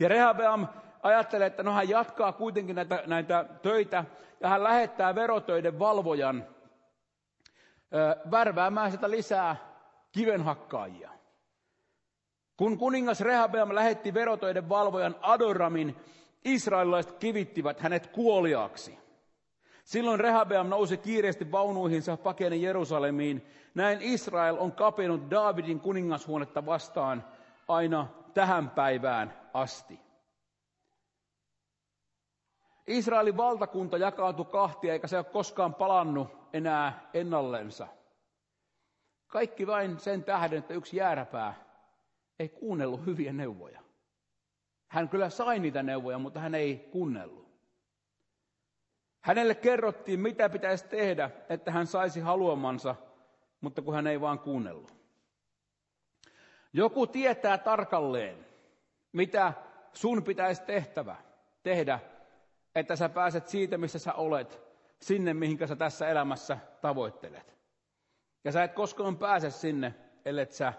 Ja 0.00 0.08
Rehabeam 0.08 0.68
ajattelee, 1.02 1.46
että 1.46 1.62
no 1.62 1.72
hän 1.72 1.88
jatkaa 1.88 2.32
kuitenkin 2.32 2.76
näitä, 2.76 3.02
näitä 3.06 3.44
töitä 3.62 4.04
ja 4.40 4.48
hän 4.48 4.64
lähettää 4.64 5.14
verotöiden 5.14 5.78
valvojan 5.78 6.46
ö, 7.94 8.30
värväämään 8.30 8.90
sitä 8.92 9.10
lisää 9.10 9.56
kivenhakkaajia. 10.12 11.10
Kun 12.56 12.78
kuningas 12.78 13.20
Rehabeam 13.20 13.74
lähetti 13.74 14.14
verotöiden 14.14 14.68
valvojan 14.68 15.16
Adoramin, 15.22 15.96
israelilaiset 16.44 17.12
kivittivät 17.12 17.80
hänet 17.80 18.06
kuoliaaksi. 18.06 18.98
Silloin 19.84 20.20
Rehabeam 20.20 20.68
nousi 20.68 20.96
kiireesti 20.96 21.52
vaunuihinsa 21.52 22.16
pakeni 22.16 22.62
Jerusalemiin. 22.62 23.46
Näin 23.74 23.98
Israel 24.02 24.56
on 24.58 24.72
kapenut 24.72 25.30
Daavidin 25.30 25.80
kuningashuonetta 25.80 26.66
vastaan 26.66 27.24
aina 27.68 28.06
tähän 28.34 28.70
päivään 28.70 29.40
asti. 29.54 30.00
Israelin 32.86 33.36
valtakunta 33.36 33.96
jakautui 33.96 34.44
kahtia, 34.44 34.92
eikä 34.92 35.06
se 35.06 35.16
ole 35.16 35.24
koskaan 35.24 35.74
palannut 35.74 36.28
enää 36.52 37.10
ennallensa. 37.14 37.86
Kaikki 39.26 39.66
vain 39.66 40.00
sen 40.00 40.24
tähden, 40.24 40.58
että 40.58 40.74
yksi 40.74 40.96
jääräpää 40.96 41.54
ei 42.38 42.48
kuunnellut 42.48 43.06
hyviä 43.06 43.32
neuvoja. 43.32 43.80
Hän 44.88 45.08
kyllä 45.08 45.30
sai 45.30 45.58
niitä 45.58 45.82
neuvoja, 45.82 46.18
mutta 46.18 46.40
hän 46.40 46.54
ei 46.54 46.88
kuunnellut. 46.92 47.41
Hänelle 49.22 49.54
kerrottiin, 49.54 50.20
mitä 50.20 50.48
pitäisi 50.48 50.88
tehdä, 50.88 51.30
että 51.48 51.70
hän 51.70 51.86
saisi 51.86 52.20
haluamansa, 52.20 52.94
mutta 53.60 53.82
kun 53.82 53.94
hän 53.94 54.06
ei 54.06 54.20
vaan 54.20 54.38
kuunnellut. 54.38 54.94
Joku 56.72 57.06
tietää 57.06 57.58
tarkalleen, 57.58 58.46
mitä 59.12 59.52
sun 59.92 60.22
pitäisi 60.22 60.62
tehtävä, 60.62 61.16
tehdä, 61.62 62.00
että 62.74 62.96
sä 62.96 63.08
pääset 63.08 63.48
siitä, 63.48 63.78
missä 63.78 63.98
sä 63.98 64.12
olet, 64.12 64.60
sinne, 65.02 65.34
mihinkä 65.34 65.66
sä 65.66 65.76
tässä 65.76 66.08
elämässä 66.08 66.58
tavoittelet. 66.80 67.58
Ja 68.44 68.52
sä 68.52 68.64
et 68.64 68.72
koskaan 68.72 69.18
pääse 69.18 69.50
sinne, 69.50 69.94
ellei 70.24 70.52
sä 70.52 70.72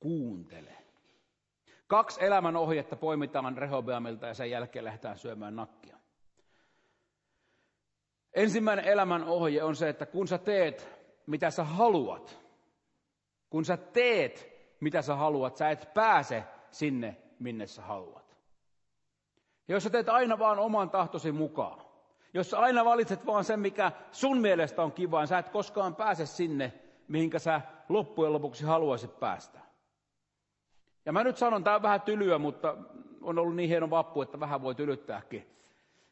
kuuntele. 0.00 0.76
Kaksi 1.86 2.24
elämän 2.24 2.56
ohjetta 2.56 2.96
poimitaan 2.96 3.58
Rehobeamilta 3.58 4.26
ja 4.26 4.34
sen 4.34 4.50
jälkeen 4.50 4.84
lähdetään 4.84 5.18
syömään 5.18 5.56
nakkia. 5.56 5.99
Ensimmäinen 8.34 8.84
elämän 8.84 9.24
ohje 9.24 9.62
on 9.62 9.76
se, 9.76 9.88
että 9.88 10.06
kun 10.06 10.28
sä 10.28 10.38
teet, 10.38 10.88
mitä 11.26 11.50
sä 11.50 11.64
haluat, 11.64 12.40
kun 13.50 13.64
sä 13.64 13.76
teet, 13.76 14.50
mitä 14.80 15.02
sä 15.02 15.14
haluat, 15.14 15.56
sä 15.56 15.70
et 15.70 15.94
pääse 15.94 16.44
sinne, 16.70 17.16
minne 17.38 17.66
sä 17.66 17.82
haluat. 17.82 18.36
Ja 19.68 19.74
jos 19.76 19.84
sä 19.84 19.90
teet 19.90 20.08
aina 20.08 20.38
vaan 20.38 20.58
oman 20.58 20.90
tahtosi 20.90 21.32
mukaan, 21.32 21.82
jos 22.34 22.50
sä 22.50 22.58
aina 22.58 22.84
valitset 22.84 23.26
vaan 23.26 23.44
sen, 23.44 23.60
mikä 23.60 23.92
sun 24.12 24.40
mielestä 24.40 24.82
on 24.82 24.92
kiva, 24.92 25.20
niin 25.20 25.28
sä 25.28 25.38
et 25.38 25.48
koskaan 25.48 25.96
pääse 25.96 26.26
sinne, 26.26 26.72
mihinkä 27.08 27.38
sä 27.38 27.60
loppujen 27.88 28.32
lopuksi 28.32 28.64
haluaisit 28.64 29.20
päästä. 29.20 29.60
Ja 31.04 31.12
mä 31.12 31.24
nyt 31.24 31.36
sanon, 31.36 31.64
tämä 31.64 31.76
on 31.76 31.82
vähän 31.82 32.00
tylyä, 32.00 32.38
mutta 32.38 32.76
on 33.22 33.38
ollut 33.38 33.56
niin 33.56 33.68
hieno 33.68 33.90
vappu, 33.90 34.22
että 34.22 34.40
vähän 34.40 34.62
voi 34.62 34.74
tylyttääkin. 34.74 35.46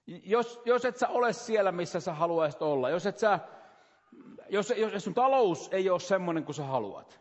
Jos, 0.08 0.60
jos 0.64 0.84
et 0.84 0.96
sä 0.96 1.08
ole 1.08 1.32
siellä, 1.32 1.72
missä 1.72 2.00
sä 2.00 2.14
haluaisit 2.14 2.62
olla, 2.62 2.90
jos, 2.90 3.06
et 3.06 3.18
sä, 3.18 3.38
jos, 4.48 4.72
jos 4.76 5.04
sun 5.04 5.14
talous 5.14 5.68
ei 5.72 5.90
ole 5.90 6.00
semmoinen 6.00 6.44
kuin 6.44 6.54
sä 6.54 6.64
haluat, 6.64 7.20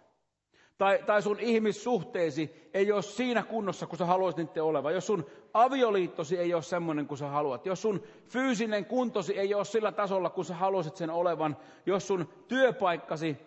tai, 0.77 1.03
tai 1.05 1.21
sun 1.21 1.39
ihmissuhteesi 1.39 2.69
ei 2.73 2.91
ole 2.91 3.01
siinä 3.01 3.43
kunnossa, 3.43 3.87
kun 3.87 3.97
sä 3.97 4.05
haluaisit 4.05 4.37
niiden 4.37 4.63
olevan, 4.63 4.93
jos 4.93 5.07
sun 5.07 5.25
avioliittosi 5.53 6.37
ei 6.37 6.53
ole 6.53 6.61
semmoinen 6.61 7.07
kuin 7.07 7.17
sä 7.17 7.27
haluat, 7.27 7.65
jos 7.65 7.81
sun 7.81 8.03
fyysinen 8.29 8.85
kuntosi 8.85 9.39
ei 9.39 9.53
ole 9.53 9.65
sillä 9.65 9.91
tasolla, 9.91 10.29
kun 10.29 10.45
sä 10.45 10.55
haluaisit 10.55 10.95
sen 10.95 11.09
olevan, 11.09 11.57
jos 11.85 12.07
sun 12.07 12.29
työpaikkasi 12.47 13.37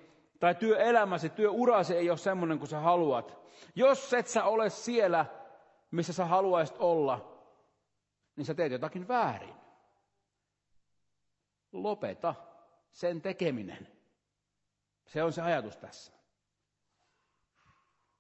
tai 0.41 0.55
työelämäsi, 0.55 1.29
työurasi 1.29 1.97
ei 1.97 2.11
ole 2.11 2.19
semmoinen 2.19 2.59
kuin 2.59 2.69
sä 2.69 2.81
haluat, 2.81 3.39
jos 3.75 4.15
et 4.15 4.27
sä 4.27 4.45
ole 4.45 4.71
siellä, 4.71 5.27
missä 5.91 6.13
sä 6.13 6.25
haluaisit 6.25 6.77
olla, 6.79 7.30
niin 8.41 8.47
sä 8.47 8.55
teet 8.55 8.73
jotakin 8.73 9.09
väärin. 9.09 9.55
Lopeta 11.73 12.35
sen 12.93 13.21
tekeminen. 13.23 13.89
Se 15.07 15.23
on 15.23 15.33
se 15.33 15.43
ajatus 15.43 15.77
tässä. 15.77 16.13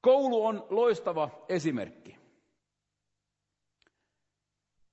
Koulu 0.00 0.46
on 0.46 0.66
loistava 0.70 1.30
esimerkki. 1.48 2.16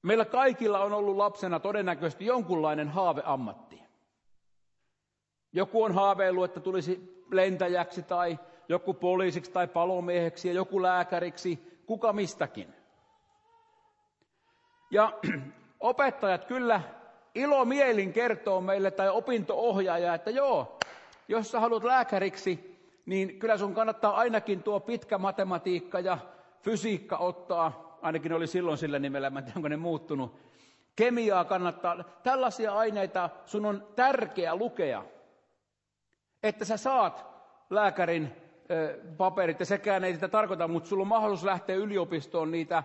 Meillä 0.01 0.25
kaikilla 0.25 0.79
on 0.79 0.93
ollut 0.93 1.17
lapsena 1.17 1.59
todennäköisesti 1.59 2.25
jonkunlainen 2.25 2.89
haaveammatti. 2.89 3.81
Joku 5.53 5.83
on 5.83 5.93
haaveillut, 5.93 6.45
että 6.45 6.59
tulisi 6.59 7.23
lentäjäksi 7.31 8.03
tai 8.03 8.39
joku 8.69 8.93
poliisiksi 8.93 9.51
tai 9.51 9.67
palomieheksi 9.67 10.47
ja 10.47 10.53
joku 10.53 10.81
lääkäriksi, 10.81 11.81
kuka 11.85 12.13
mistäkin. 12.13 12.76
Ja 14.91 15.13
opettajat 15.79 16.45
kyllä 16.45 16.81
ilomielin 17.35 18.13
kertoo 18.13 18.61
meille 18.61 18.91
tai 18.91 19.09
opintoohjaaja, 19.09 20.13
että 20.13 20.29
joo, 20.29 20.77
jos 21.27 21.51
sä 21.51 21.59
haluat 21.59 21.83
lääkäriksi, 21.83 22.77
niin 23.05 23.39
kyllä 23.39 23.57
sun 23.57 23.73
kannattaa 23.73 24.15
ainakin 24.15 24.63
tuo 24.63 24.79
pitkä 24.79 25.17
matematiikka 25.17 25.99
ja 25.99 26.17
fysiikka 26.61 27.17
ottaa, 27.17 27.97
ainakin 28.01 28.33
oli 28.33 28.47
silloin 28.47 28.77
sillä 28.77 28.99
nimellä, 28.99 29.29
mä 29.29 29.39
en 29.39 29.45
tiedä, 29.45 29.57
onko 29.57 29.67
ne 29.67 29.77
muuttunut. 29.77 30.35
Kemiaa 30.95 31.45
kannattaa, 31.45 32.03
tällaisia 32.23 32.73
aineita 32.73 33.29
sun 33.45 33.65
on 33.65 33.87
tärkeä 33.95 34.55
lukea, 34.55 35.03
että 36.43 36.65
sä 36.65 36.77
saat 36.77 37.25
lääkärin 37.69 38.31
paperit, 39.17 39.59
ja 39.59 39.65
sekään 39.65 40.03
ei 40.03 40.13
sitä 40.13 40.27
tarkoita, 40.27 40.67
mutta 40.67 40.89
sulla 40.89 41.01
on 41.01 41.07
mahdollisuus 41.07 41.45
lähteä 41.45 41.75
yliopistoon 41.75 42.51
niitä 42.51 42.83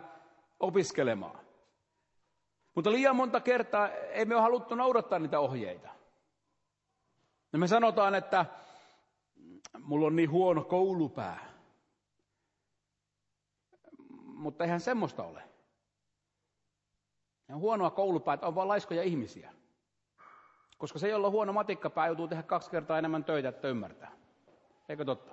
opiskelemaan. 0.61 1.41
Mutta 2.74 2.92
liian 2.92 3.16
monta 3.16 3.40
kertaa 3.40 3.88
ei 3.88 4.24
me 4.24 4.34
ole 4.34 4.42
haluttu 4.42 4.74
noudattaa 4.74 5.18
niitä 5.18 5.40
ohjeita. 5.40 5.88
Ja 7.52 7.58
me 7.58 7.68
sanotaan, 7.68 8.14
että 8.14 8.46
mulla 9.78 10.06
on 10.06 10.16
niin 10.16 10.30
huono 10.30 10.64
koulupää. 10.64 11.52
Mutta 14.24 14.64
eihän 14.64 14.80
semmoista 14.80 15.24
ole. 15.24 15.42
Ja 17.48 17.56
huonoa 17.56 17.90
koulupäätä 17.90 18.46
on 18.46 18.54
vain 18.54 18.68
laiskoja 18.68 19.02
ihmisiä. 19.02 19.52
Koska 20.78 20.98
se, 20.98 21.08
jolla 21.08 21.26
on 21.26 21.32
huono 21.32 21.52
matikkapää, 21.52 22.06
joutuu 22.06 22.28
tehdä 22.28 22.42
kaksi 22.42 22.70
kertaa 22.70 22.98
enemmän 22.98 23.24
töitä, 23.24 23.48
että 23.48 23.68
ymmärtää. 23.68 24.12
Eikö 24.88 25.04
totta? 25.04 25.32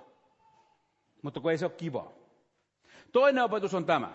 Mutta 1.22 1.40
kun 1.40 1.50
ei 1.50 1.58
se 1.58 1.64
ole 1.64 1.72
kiva. 1.72 2.12
Toinen 3.12 3.44
opetus 3.44 3.74
on 3.74 3.84
tämä. 3.86 4.12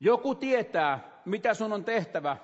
Joku 0.00 0.34
tietää, 0.34 1.20
mitä 1.24 1.54
sun 1.54 1.72
on 1.72 1.84
tehtävä, 1.84 2.36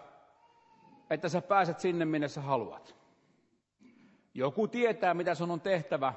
että 1.10 1.28
sä 1.28 1.42
pääset 1.42 1.80
sinne, 1.80 2.04
minne 2.04 2.28
sä 2.28 2.40
haluat. 2.40 2.96
Joku 4.34 4.68
tietää, 4.68 5.14
mitä 5.14 5.34
sun 5.34 5.50
on 5.50 5.60
tehtävä, 5.60 6.14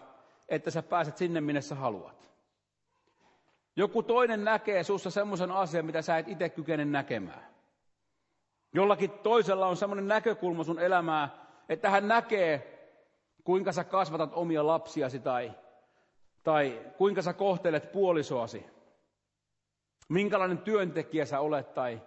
että 0.49 0.71
sä 0.71 0.83
pääset 0.83 1.17
sinne, 1.17 1.41
minne 1.41 1.61
sä 1.61 1.75
haluat. 1.75 2.31
Joku 3.75 4.03
toinen 4.03 4.43
näkee 4.43 4.83
sussa 4.83 5.09
semmoisen 5.09 5.51
asian, 5.51 5.85
mitä 5.85 6.01
sä 6.01 6.17
et 6.17 6.27
itse 6.27 6.49
kykene 6.49 6.85
näkemään. 6.85 7.49
Jollakin 8.73 9.11
toisella 9.11 9.67
on 9.67 9.77
semmoinen 9.77 10.07
näkökulma 10.07 10.63
sun 10.63 10.79
elämää, 10.79 11.45
että 11.69 11.89
hän 11.89 12.07
näkee, 12.07 12.79
kuinka 13.43 13.71
sä 13.71 13.83
kasvatat 13.83 14.33
omia 14.33 14.67
lapsiasi 14.67 15.19
tai, 15.19 15.51
tai 16.43 16.81
kuinka 16.97 17.21
sä 17.21 17.33
kohtelet 17.33 17.91
puolisoasi. 17.91 18.65
Minkälainen 20.09 20.57
työntekijä 20.57 21.25
sä 21.25 21.39
olet 21.39 21.73
tai, 21.73 22.01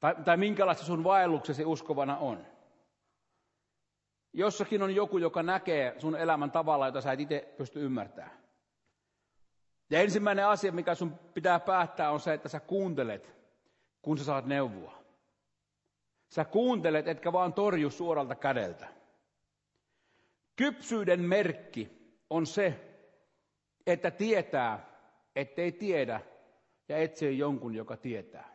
Tai, 0.00 0.14
tai 0.24 0.36
minkälaista 0.36 0.84
sun 0.84 1.04
vaelluksesi 1.04 1.64
uskovana 1.64 2.16
on. 2.16 2.46
Jossakin 4.32 4.82
on 4.82 4.94
joku, 4.94 5.18
joka 5.18 5.42
näkee 5.42 5.94
sun 5.98 6.16
elämän 6.16 6.50
tavalla, 6.50 6.86
jota 6.86 7.00
sä 7.00 7.12
et 7.12 7.20
itse 7.20 7.54
pysty 7.56 7.84
ymmärtämään. 7.84 8.40
Ja 9.90 10.00
ensimmäinen 10.00 10.46
asia, 10.46 10.72
mikä 10.72 10.94
sun 10.94 11.18
pitää 11.34 11.60
päättää, 11.60 12.10
on 12.10 12.20
se, 12.20 12.32
että 12.32 12.48
sä 12.48 12.60
kuuntelet, 12.60 13.34
kun 14.02 14.18
sä 14.18 14.24
saat 14.24 14.46
neuvoa. 14.46 15.02
Sä 16.28 16.44
kuuntelet, 16.44 17.08
etkä 17.08 17.32
vaan 17.32 17.52
torju 17.52 17.90
suoralta 17.90 18.34
kädeltä. 18.34 18.88
Kypsyyden 20.56 21.20
merkki 21.20 22.14
on 22.30 22.46
se, 22.46 22.80
että 23.86 24.10
tietää, 24.10 24.86
ettei 25.36 25.72
tiedä 25.72 26.20
ja 26.90 26.98
etsii 26.98 27.38
jonkun, 27.38 27.74
joka 27.74 27.96
tietää. 27.96 28.54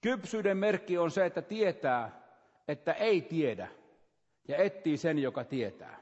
Kypsyyden 0.00 0.56
merkki 0.56 0.98
on 0.98 1.10
se, 1.10 1.26
että 1.26 1.42
tietää, 1.42 2.22
että 2.68 2.92
ei 2.92 3.22
tiedä 3.22 3.68
ja 4.48 4.56
etsii 4.56 4.96
sen, 4.96 5.18
joka 5.18 5.44
tietää. 5.44 6.00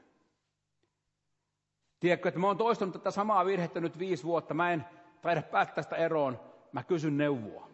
Tiedätkö, 1.99 2.27
että 2.29 2.39
mä 2.39 2.47
oon 2.47 2.57
toistanut 2.57 2.93
tätä 2.93 3.11
samaa 3.11 3.45
virhettä 3.45 3.79
nyt 3.79 3.99
viisi 3.99 4.23
vuotta. 4.23 4.53
Mä 4.53 4.73
en 4.73 4.85
taida 5.21 5.41
päästä 5.41 5.75
tästä 5.75 5.95
eroon. 5.95 6.39
Mä 6.71 6.83
kysyn 6.83 7.17
neuvoa. 7.17 7.69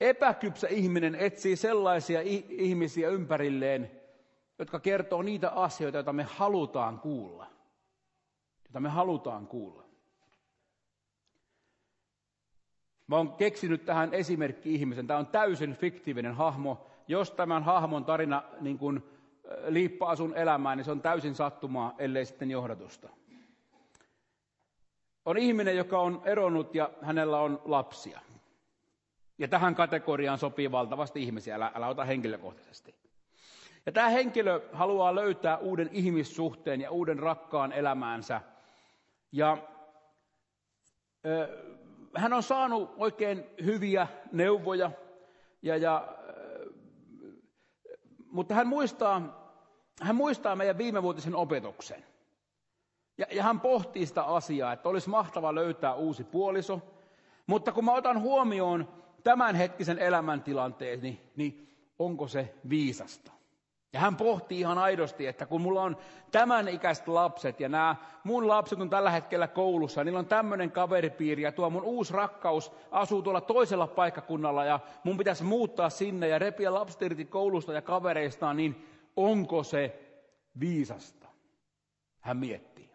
Epäkypsä 0.00 0.68
ihminen 0.68 1.14
etsii 1.14 1.56
sellaisia 1.56 2.20
ihmisiä 2.48 3.08
ympärilleen, 3.08 3.90
jotka 4.58 4.80
kertoo 4.80 5.22
niitä 5.22 5.50
asioita, 5.50 5.98
joita 5.98 6.12
me 6.12 6.22
halutaan 6.22 7.00
kuulla. 7.00 7.46
Joita 8.64 8.80
me 8.80 8.88
halutaan 8.88 9.46
kuulla. 9.46 9.89
Mä 13.10 13.16
oon 13.16 13.32
keksinyt 13.32 13.84
tähän 13.84 14.14
esimerkki-ihmisen. 14.14 15.06
Tämä 15.06 15.18
on 15.18 15.26
täysin 15.26 15.74
fiktiivinen 15.74 16.34
hahmo. 16.34 16.86
Jos 17.08 17.30
tämän 17.30 17.62
hahmon 17.62 18.04
tarina 18.04 18.42
niin 18.60 18.78
kun, 18.78 19.10
liippaa 19.66 20.16
sun 20.16 20.36
elämään, 20.36 20.78
niin 20.78 20.84
se 20.84 20.90
on 20.90 21.02
täysin 21.02 21.34
sattumaa, 21.34 21.94
ellei 21.98 22.24
sitten 22.24 22.50
johdatusta. 22.50 23.08
On 25.24 25.38
ihminen, 25.38 25.76
joka 25.76 25.98
on 25.98 26.22
eronnut 26.24 26.74
ja 26.74 26.90
hänellä 27.02 27.40
on 27.40 27.62
lapsia. 27.64 28.20
Ja 29.38 29.48
tähän 29.48 29.74
kategoriaan 29.74 30.38
sopii 30.38 30.70
valtavasti 30.70 31.22
ihmisiä, 31.22 31.54
älä, 31.54 31.72
älä 31.74 31.88
ota 31.88 32.04
henkilökohtaisesti. 32.04 32.94
Ja 33.86 33.92
tämä 33.92 34.08
henkilö 34.08 34.60
haluaa 34.72 35.14
löytää 35.14 35.58
uuden 35.58 35.88
ihmissuhteen 35.92 36.80
ja 36.80 36.90
uuden 36.90 37.18
rakkaan 37.18 37.72
elämäänsä. 37.72 38.40
Ja 39.32 39.58
ö, 41.26 41.70
hän 42.16 42.32
on 42.32 42.42
saanut 42.42 42.94
oikein 42.96 43.44
hyviä 43.64 44.08
neuvoja, 44.32 44.90
ja, 45.62 45.76
ja, 45.76 46.16
ö, 46.28 46.72
mutta 48.30 48.54
hän 48.54 48.66
muistaa, 48.66 49.40
hän 50.02 50.16
muistaa 50.16 50.56
meidän 50.56 50.78
viimevuotisen 50.78 51.34
opetuksen. 51.36 52.04
Ja, 53.18 53.26
ja 53.30 53.42
hän 53.42 53.60
pohtii 53.60 54.06
sitä 54.06 54.22
asiaa, 54.22 54.72
että 54.72 54.88
olisi 54.88 55.10
mahtava 55.10 55.54
löytää 55.54 55.94
uusi 55.94 56.24
puoliso. 56.24 56.80
Mutta 57.46 57.72
kun 57.72 57.84
mä 57.84 57.92
otan 57.92 58.20
huomioon 58.20 58.88
tämänhetkisen 59.24 59.98
elämäntilanteen, 59.98 61.00
niin, 61.00 61.20
niin 61.36 61.76
onko 61.98 62.28
se 62.28 62.54
viisasta? 62.68 63.32
Ja 63.92 64.00
hän 64.00 64.16
pohti 64.16 64.60
ihan 64.60 64.78
aidosti, 64.78 65.26
että 65.26 65.46
kun 65.46 65.60
mulla 65.60 65.82
on 65.82 65.96
tämän 66.30 66.68
ikäiset 66.68 67.08
lapset 67.08 67.60
ja 67.60 67.68
nämä 67.68 67.96
mun 68.24 68.48
lapset 68.48 68.80
on 68.80 68.90
tällä 68.90 69.10
hetkellä 69.10 69.48
koulussa, 69.48 70.04
niillä 70.04 70.18
on 70.18 70.26
tämmöinen 70.26 70.70
kaveripiiri 70.70 71.42
ja 71.42 71.52
tuo 71.52 71.70
mun 71.70 71.82
uusi 71.82 72.12
rakkaus 72.12 72.72
asuu 72.90 73.22
tuolla 73.22 73.40
toisella 73.40 73.86
paikkakunnalla 73.86 74.64
ja 74.64 74.80
mun 75.04 75.18
pitäisi 75.18 75.44
muuttaa 75.44 75.90
sinne 75.90 76.28
ja 76.28 76.38
repiä 76.38 76.74
lapset 76.74 77.02
irti 77.02 77.24
koulusta 77.24 77.72
ja 77.72 77.82
kavereistaan, 77.82 78.56
niin 78.56 78.88
onko 79.16 79.62
se 79.62 80.00
viisasta? 80.60 81.28
Hän 82.20 82.36
miettii. 82.36 82.90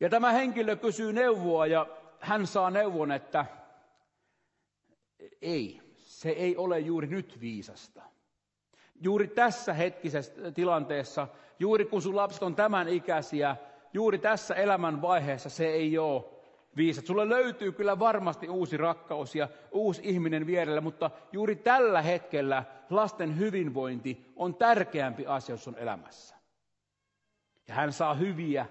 Ja 0.00 0.10
tämä 0.10 0.32
henkilö 0.32 0.76
kysyy 0.76 1.12
neuvoa 1.12 1.66
ja 1.66 1.86
hän 2.20 2.46
saa 2.46 2.70
neuvon, 2.70 3.12
että 3.12 3.46
ei, 5.42 5.80
se 5.98 6.28
ei 6.28 6.56
ole 6.56 6.80
juuri 6.80 7.06
nyt 7.06 7.40
viisasta. 7.40 8.02
Juuri 9.00 9.28
tässä 9.28 9.72
hetkisessä 9.72 10.52
tilanteessa, 10.52 11.28
juuri 11.58 11.84
kun 11.84 12.02
sun 12.02 12.16
lapset 12.16 12.42
on 12.42 12.54
tämän 12.54 12.88
ikäisiä, 12.88 13.56
juuri 13.92 14.18
tässä 14.18 14.54
elämän 14.54 15.02
vaiheessa 15.02 15.48
se 15.48 15.66
ei 15.66 15.98
ole 15.98 16.24
viisat. 16.76 17.06
Sulle 17.06 17.28
löytyy 17.28 17.72
kyllä 17.72 17.98
varmasti 17.98 18.48
uusi 18.48 18.76
rakkaus 18.76 19.34
ja 19.34 19.48
uusi 19.72 20.02
ihminen 20.04 20.46
vierellä, 20.46 20.80
mutta 20.80 21.10
juuri 21.32 21.56
tällä 21.56 22.02
hetkellä 22.02 22.64
lasten 22.90 23.38
hyvinvointi 23.38 24.32
on 24.36 24.54
tärkeämpi 24.54 25.26
asia 25.26 25.56
sun 25.56 25.76
elämässä. 25.78 26.36
Ja 27.68 27.74
hän 27.74 27.92
saa 27.92 28.14
hyviä, 28.14 28.66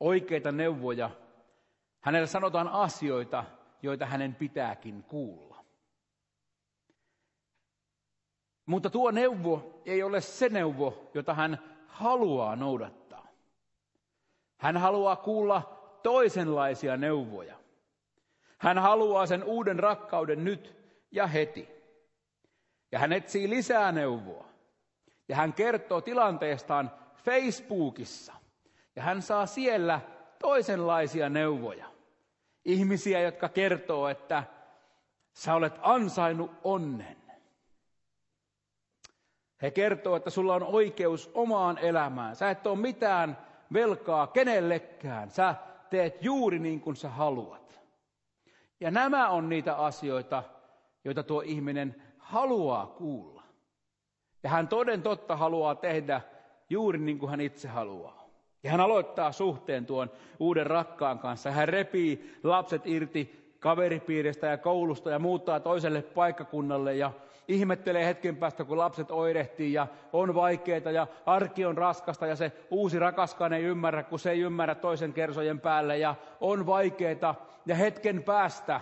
oikeita 0.00 0.52
neuvoja. 0.52 1.10
Hänelle 2.00 2.26
sanotaan 2.26 2.68
asioita, 2.68 3.44
joita 3.82 4.06
hänen 4.06 4.34
pitääkin 4.34 5.02
kuulla. 5.02 5.53
Mutta 8.66 8.90
tuo 8.90 9.10
neuvo 9.10 9.82
ei 9.86 10.02
ole 10.02 10.20
se 10.20 10.48
neuvo, 10.48 11.10
jota 11.14 11.34
hän 11.34 11.58
haluaa 11.86 12.56
noudattaa. 12.56 13.26
Hän 14.56 14.76
haluaa 14.76 15.16
kuulla 15.16 15.80
toisenlaisia 16.02 16.96
neuvoja. 16.96 17.56
Hän 18.58 18.78
haluaa 18.78 19.26
sen 19.26 19.44
uuden 19.44 19.78
rakkauden 19.78 20.44
nyt 20.44 20.76
ja 21.10 21.26
heti. 21.26 21.68
Ja 22.92 22.98
hän 22.98 23.12
etsii 23.12 23.50
lisää 23.50 23.92
neuvoa. 23.92 24.48
Ja 25.28 25.36
hän 25.36 25.52
kertoo 25.52 26.00
tilanteestaan 26.00 26.90
Facebookissa. 27.14 28.32
Ja 28.96 29.02
hän 29.02 29.22
saa 29.22 29.46
siellä 29.46 30.00
toisenlaisia 30.38 31.28
neuvoja. 31.28 31.86
Ihmisiä, 32.64 33.20
jotka 33.20 33.48
kertoo, 33.48 34.08
että 34.08 34.44
sä 35.32 35.54
olet 35.54 35.74
ansainnut 35.82 36.50
onnen. 36.64 37.23
He 39.62 39.70
kertoo, 39.70 40.16
että 40.16 40.30
sulla 40.30 40.54
on 40.54 40.62
oikeus 40.62 41.30
omaan 41.34 41.78
elämään. 41.78 42.36
Sä 42.36 42.50
et 42.50 42.66
ole 42.66 42.78
mitään 42.78 43.38
velkaa 43.72 44.26
kenellekään. 44.26 45.30
Sä 45.30 45.54
teet 45.90 46.24
juuri 46.24 46.58
niin 46.58 46.80
kuin 46.80 46.96
sä 46.96 47.08
haluat. 47.08 47.80
Ja 48.80 48.90
nämä 48.90 49.28
on 49.28 49.48
niitä 49.48 49.76
asioita, 49.76 50.42
joita 51.04 51.22
tuo 51.22 51.40
ihminen 51.40 52.02
haluaa 52.18 52.86
kuulla. 52.86 53.42
Ja 54.42 54.50
hän 54.50 54.68
toden 54.68 55.02
totta 55.02 55.36
haluaa 55.36 55.74
tehdä 55.74 56.20
juuri 56.70 56.98
niin 56.98 57.18
kuin 57.18 57.30
hän 57.30 57.40
itse 57.40 57.68
haluaa. 57.68 58.24
Ja 58.62 58.70
hän 58.70 58.80
aloittaa 58.80 59.32
suhteen 59.32 59.86
tuon 59.86 60.10
uuden 60.38 60.66
rakkaan 60.66 61.18
kanssa. 61.18 61.50
Hän 61.50 61.68
repii 61.68 62.38
lapset 62.42 62.86
irti 62.86 63.43
kaveripiiristä 63.64 64.46
ja 64.46 64.58
koulusta 64.58 65.10
ja 65.10 65.18
muuttaa 65.18 65.60
toiselle 65.60 66.02
paikkakunnalle 66.02 66.94
ja 66.94 67.10
ihmettelee 67.48 68.06
hetken 68.06 68.36
päästä, 68.36 68.64
kun 68.64 68.78
lapset 68.78 69.10
oirehtii 69.10 69.72
ja 69.72 69.86
on 70.12 70.34
vaikeita 70.34 70.90
ja 70.90 71.06
arki 71.26 71.64
on 71.64 71.78
raskasta 71.78 72.26
ja 72.26 72.36
se 72.36 72.52
uusi 72.70 72.98
rakaskaan 72.98 73.52
ei 73.52 73.62
ymmärrä, 73.62 74.02
kun 74.02 74.18
se 74.18 74.30
ei 74.30 74.40
ymmärrä 74.40 74.74
toisen 74.74 75.12
kersojen 75.12 75.60
päälle 75.60 75.98
ja 75.98 76.14
on 76.40 76.66
vaikeita 76.66 77.34
ja 77.66 77.74
hetken 77.74 78.22
päästä 78.22 78.80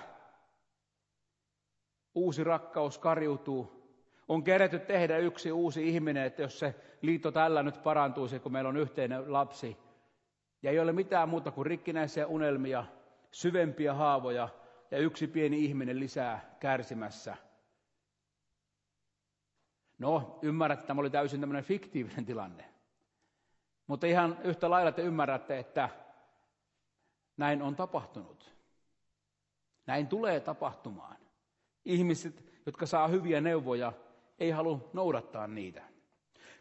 uusi 2.14 2.44
rakkaus 2.44 2.98
kariutuu. 2.98 3.82
On 4.28 4.44
kerätty 4.44 4.78
tehdä 4.78 5.18
yksi 5.18 5.52
uusi 5.52 5.88
ihminen, 5.88 6.24
että 6.24 6.42
jos 6.42 6.58
se 6.58 6.74
liitto 7.02 7.32
tällä 7.32 7.62
nyt 7.62 7.82
parantuisi, 7.82 8.38
kun 8.38 8.52
meillä 8.52 8.68
on 8.68 8.76
yhteinen 8.76 9.32
lapsi. 9.32 9.76
Ja 10.62 10.70
ei 10.70 10.78
ole 10.78 10.92
mitään 10.92 11.28
muuta 11.28 11.50
kuin 11.50 11.66
rikkinäisiä 11.66 12.26
unelmia, 12.26 12.84
syvempiä 13.30 13.94
haavoja 13.94 14.48
ja 14.92 14.98
yksi 14.98 15.26
pieni 15.26 15.64
ihminen 15.64 16.00
lisää 16.00 16.56
kärsimässä– 16.60 17.36
No, 20.02 20.38
ymmärrät, 20.42 20.78
että 20.78 20.86
tämä 20.86 21.00
oli 21.00 21.10
täysin 21.10 21.40
tämmöinen 21.40 21.64
fiktiivinen 21.64 22.24
tilanne. 22.24 22.64
Mutta 23.86 24.06
ihan 24.06 24.38
yhtä 24.44 24.70
lailla 24.70 24.92
te 24.92 25.02
ymmärrätte, 25.02 25.58
että 25.58 25.88
näin 27.36 27.62
on 27.62 27.76
tapahtunut. 27.76 28.54
Näin 29.86 30.06
tulee 30.06 30.40
tapahtumaan. 30.40 31.16
Ihmiset, 31.84 32.44
jotka 32.66 32.86
saa 32.86 33.08
hyviä 33.08 33.40
neuvoja, 33.40 33.92
ei 34.38 34.50
halua 34.50 34.90
noudattaa 34.92 35.46
niitä. 35.46 35.82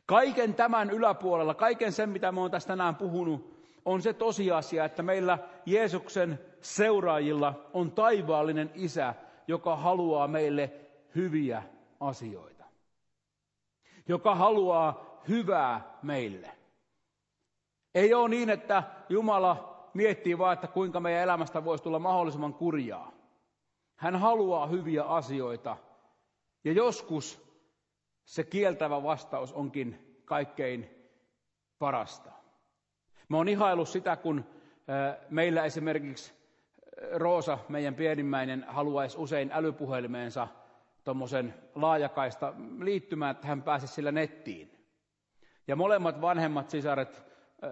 Kaiken 0.06 0.54
tämän 0.54 0.90
yläpuolella, 0.90 1.54
kaiken 1.54 1.92
sen, 1.92 2.10
mitä 2.10 2.32
me 2.32 2.40
olen 2.40 2.52
tästä 2.52 2.68
tänään 2.68 2.96
puhunut, 2.96 3.68
on 3.86 4.02
se 4.02 4.14
tosiasia, 4.14 4.86
että 4.86 5.04
meillä 5.04 5.38
Jeesuksen 5.66 6.40
seuraajilla 6.62 7.70
on 7.74 7.92
taivaallinen 7.92 8.72
isä, 8.74 9.14
joka 9.48 9.76
haluaa 9.76 10.28
meille 10.28 10.72
hyviä 11.16 11.64
asioita 12.00 12.52
joka 14.08 14.36
haluaa 14.36 15.22
hyvää 15.28 15.98
meille. 16.02 16.52
Ei 17.96 18.14
ole 18.14 18.30
niin, 18.30 18.50
että 18.50 18.84
Jumala 19.10 19.88
miettii 19.94 20.38
vaan, 20.38 20.54
että 20.54 20.68
kuinka 20.68 21.00
meidän 21.00 21.24
elämästä 21.24 21.66
voisi 21.66 21.84
tulla 21.84 22.00
mahdollisimman 22.00 22.54
kurjaa. 22.54 23.12
Hän 23.96 24.16
haluaa 24.16 24.68
hyviä 24.68 25.04
asioita. 25.04 25.78
Ja 26.64 26.72
joskus 26.74 27.42
se 28.26 28.44
kieltävä 28.44 29.04
vastaus 29.04 29.54
onkin 29.54 30.22
kaikkein 30.26 30.90
parasta. 31.80 32.32
Mä 33.30 33.38
oon 33.38 33.48
ihaillut 33.48 33.90
sitä, 33.90 34.16
kun 34.16 34.46
meillä 35.30 35.66
esimerkiksi 35.66 36.34
Roosa, 37.12 37.58
meidän 37.70 37.96
pienimmäinen, 37.96 38.66
haluaisi 38.68 39.18
usein 39.18 39.52
älypuhelimeensa 39.54 40.48
tuommoisen 41.04 41.54
laajakaista 41.76 42.54
liittymään, 42.80 43.32
että 43.32 43.48
hän 43.48 43.62
pääsisi 43.62 43.94
sillä 43.94 44.12
nettiin. 44.12 44.88
Ja 45.68 45.76
molemmat 45.76 46.22
vanhemmat 46.22 46.70
sisaret, 46.70 47.24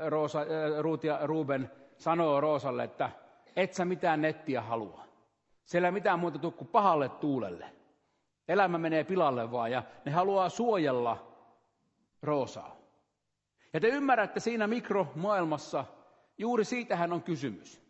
Roosa, 0.08 0.46
Ruut 0.80 1.04
ja 1.04 1.20
Ruben, 1.24 1.72
sanoo 1.98 2.42
Roosalle, 2.42 2.84
että 2.84 3.10
et 3.56 3.74
sä 3.74 3.86
mitään 3.86 4.22
nettiä 4.22 4.62
halua. 4.62 5.04
Siellä 5.66 5.88
ei 5.88 5.92
mitään 5.92 6.20
muuta 6.20 6.40
tule 6.40 6.52
kuin 6.52 6.68
pahalle 6.68 7.10
tuulelle. 7.10 7.66
Elämä 8.48 8.78
menee 8.78 9.04
pilalle 9.04 9.52
vaan 9.52 9.72
ja 9.72 9.84
ne 10.06 10.12
haluaa 10.12 10.50
suojella 10.50 11.28
Roosaa. 12.22 12.76
Ja 13.74 13.80
te 13.80 13.88
ymmärrätte 13.88 14.40
siinä 14.40 14.68
mikromaailmassa, 14.68 15.86
juuri 16.38 16.64
siitähän 16.66 17.14
on 17.14 17.24
kysymys. 17.24 17.89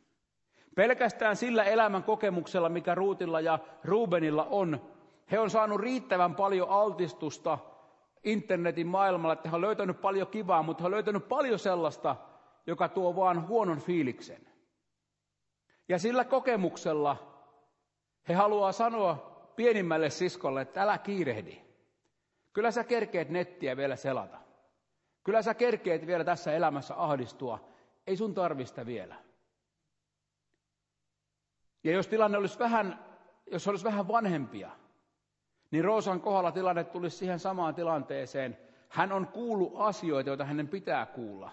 Pelkästään 0.75 1.35
sillä 1.35 1.63
elämän 1.63 2.03
kokemuksella, 2.03 2.69
mikä 2.69 2.95
Ruutilla 2.95 3.41
ja 3.41 3.59
Rubenilla 3.83 4.43
on, 4.43 4.81
he 5.31 5.39
on 5.39 5.49
saanut 5.49 5.79
riittävän 5.79 6.35
paljon 6.35 6.69
altistusta 6.69 7.57
internetin 8.23 8.87
maailmalla, 8.87 9.33
että 9.33 9.49
he 9.49 9.55
on 9.55 9.61
löytänyt 9.61 10.01
paljon 10.01 10.27
kivaa, 10.27 10.63
mutta 10.63 10.83
he 10.83 10.85
on 10.85 10.91
löytänyt 10.91 11.27
paljon 11.27 11.59
sellaista, 11.59 12.15
joka 12.67 12.89
tuo 12.89 13.15
vaan 13.15 13.47
huonon 13.47 13.79
fiiliksen. 13.79 14.47
Ja 15.89 15.99
sillä 15.99 16.25
kokemuksella 16.25 17.17
he 18.29 18.33
haluaa 18.33 18.71
sanoa 18.71 19.15
pienimmälle 19.55 20.09
siskolle, 20.09 20.61
että 20.61 20.81
älä 20.81 20.97
kiirehdi. 20.97 21.61
Kyllä 22.53 22.71
sä 22.71 22.83
kerkeet 22.83 23.29
nettiä 23.29 23.77
vielä 23.77 23.95
selata. 23.95 24.37
Kyllä 25.23 25.41
sä 25.41 25.53
kerkeet 25.53 26.07
vielä 26.07 26.23
tässä 26.23 26.53
elämässä 26.53 27.03
ahdistua. 27.03 27.59
Ei 28.07 28.17
sun 28.17 28.33
tarvista 28.33 28.85
vielä. 28.85 29.15
Ja 31.83 31.91
jos 31.91 32.07
tilanne 32.07 32.37
olisi 32.37 32.59
vähän, 32.59 33.05
jos 33.51 33.67
olisi 33.67 33.85
vähän 33.85 34.07
vanhempia, 34.07 34.71
niin 35.71 35.83
Roosan 35.83 36.21
kohdalla 36.21 36.51
tilanne 36.51 36.83
tulisi 36.83 37.17
siihen 37.17 37.39
samaan 37.39 37.75
tilanteeseen. 37.75 38.57
Hän 38.89 39.11
on 39.11 39.27
kuullut 39.27 39.73
asioita, 39.75 40.29
joita 40.29 40.45
hänen 40.45 40.67
pitää 40.67 41.05
kuulla. 41.05 41.51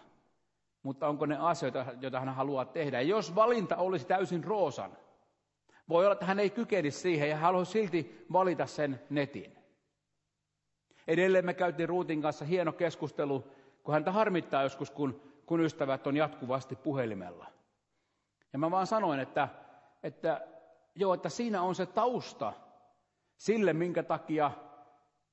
Mutta 0.83 1.09
onko 1.09 1.27
ne 1.27 1.37
asioita, 1.41 1.87
joita 2.01 2.21
hän 2.21 2.35
haluaa 2.35 2.65
tehdä? 2.65 3.01
Ja 3.01 3.09
jos 3.09 3.35
valinta 3.35 3.77
olisi 3.77 4.07
täysin 4.07 4.45
Roosan, 4.45 4.97
voi 5.89 6.05
olla, 6.05 6.13
että 6.13 6.27
hän 6.27 6.41
ei 6.41 6.51
kykenisi 6.51 6.99
siihen 6.99 7.31
ja 7.31 7.37
haluaisi 7.37 7.73
silti 7.73 8.27
valita 8.33 8.67
sen 8.67 9.01
netin. 9.11 9.57
Edelleen 11.09 11.45
me 11.45 11.55
käytiin 11.55 11.89
Ruutin 11.89 12.23
kanssa 12.23 12.45
hieno 12.45 12.73
keskustelu, 12.73 13.45
kun 13.83 13.95
häntä 13.95 14.13
harmittaa 14.13 14.63
joskus, 14.63 14.91
kun, 14.91 15.21
kun 15.47 15.61
ystävät 15.61 16.07
on 16.07 16.17
jatkuvasti 16.17 16.77
puhelimella. 16.77 17.47
Ja 18.53 18.59
mä 18.59 18.71
vaan 18.71 18.87
sanoin, 18.87 19.21
että, 19.21 19.49
että, 20.07 20.41
joo, 20.95 21.15
että 21.15 21.29
siinä 21.29 21.63
on 21.63 21.75
se 21.75 21.87
tausta 21.87 22.53
sille, 23.37 23.73
minkä 23.73 24.03
takia 24.03 24.51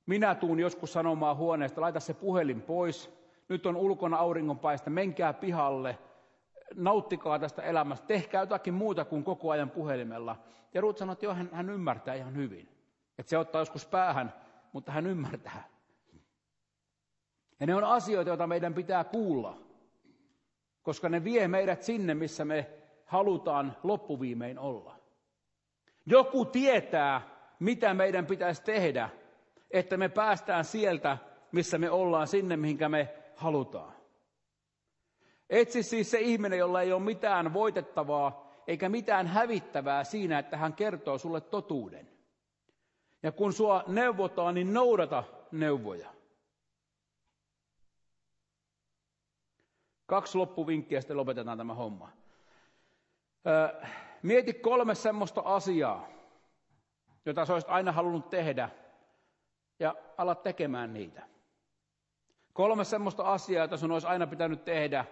minä 0.05 0.35
tuun 0.35 0.59
joskus 0.59 0.93
sanomaan 0.93 1.37
huoneesta, 1.37 1.81
laita 1.81 1.99
se 1.99 2.13
puhelin 2.13 2.61
pois, 2.61 3.13
nyt 3.49 3.65
on 3.65 3.75
ulkona 3.75 4.17
auringonpaiste, 4.17 4.89
menkää 4.89 5.33
pihalle, 5.33 5.99
nauttikaa 6.75 7.39
tästä 7.39 7.61
elämästä, 7.61 8.07
tehkää 8.07 8.41
jotakin 8.41 8.73
muuta 8.73 9.05
kuin 9.05 9.23
koko 9.23 9.51
ajan 9.51 9.69
puhelimella. 9.69 10.35
Ja 10.73 10.81
Ruut 10.81 10.97
sanoi, 10.97 11.13
että 11.13 11.25
joo, 11.25 11.33
hän, 11.33 11.49
hän 11.51 11.69
ymmärtää 11.69 12.15
ihan 12.15 12.35
hyvin. 12.35 12.69
Että 13.17 13.29
se 13.29 13.37
ottaa 13.37 13.61
joskus 13.61 13.85
päähän, 13.85 14.33
mutta 14.71 14.91
hän 14.91 15.07
ymmärtää. 15.07 15.69
Ja 17.59 17.67
ne 17.67 17.75
on 17.75 17.83
asioita, 17.83 18.29
joita 18.29 18.47
meidän 18.47 18.73
pitää 18.73 19.03
kuulla, 19.03 19.57
koska 20.81 21.09
ne 21.09 21.23
vie 21.23 21.47
meidät 21.47 21.83
sinne, 21.83 22.13
missä 22.13 22.45
me 22.45 22.82
halutaan 23.13 23.77
loppuviimein 23.83 24.59
olla. 24.59 24.95
Joku 26.05 26.45
tietää, 26.45 27.21
mitä 27.59 27.93
meidän 27.93 28.25
pitäisi 28.25 28.63
tehdä, 28.63 29.09
että 29.71 29.97
me 29.97 30.09
päästään 30.09 30.65
sieltä, 30.65 31.17
missä 31.51 31.77
me 31.77 31.89
ollaan, 31.89 32.27
sinne, 32.27 32.57
mihinkä 32.57 32.89
me 32.89 33.13
halutaan. 33.35 33.93
Etsi 35.49 35.83
siis 35.83 36.11
se 36.11 36.19
ihminen, 36.19 36.59
jolla 36.59 36.81
ei 36.81 36.91
ole 36.91 37.01
mitään 37.01 37.53
voitettavaa 37.53 38.53
eikä 38.67 38.89
mitään 38.89 39.27
hävittävää 39.27 40.03
siinä, 40.03 40.39
että 40.39 40.57
hän 40.57 40.73
kertoo 40.73 41.17
sulle 41.17 41.41
totuuden. 41.41 42.09
Ja 43.23 43.31
kun 43.31 43.53
sua 43.53 43.83
neuvotaan, 43.87 44.55
niin 44.55 44.73
noudata 44.73 45.23
neuvoja. 45.51 46.13
Kaksi 50.05 50.37
loppuvinkkiä, 50.37 51.01
sitten 51.01 51.17
lopetetaan 51.17 51.57
tämä 51.57 51.73
homma. 51.73 52.22
Mieti 54.21 54.53
kolme 54.53 54.95
semmoista 54.95 55.41
asiaa, 55.41 56.07
jota 57.25 57.45
sä 57.45 57.53
olisit 57.53 57.69
aina 57.69 57.91
halunnut 57.91 58.29
tehdä, 58.29 58.69
ja 59.79 59.95
ala 60.17 60.35
tekemään 60.35 60.93
niitä. 60.93 61.23
Kolme 62.53 62.83
semmoista 62.83 63.23
asiaa, 63.23 63.63
jota 63.63 63.77
sun 63.77 63.91
olisi 63.91 64.07
aina 64.07 64.27
pitänyt 64.27 64.65
tehdä, 64.65 65.05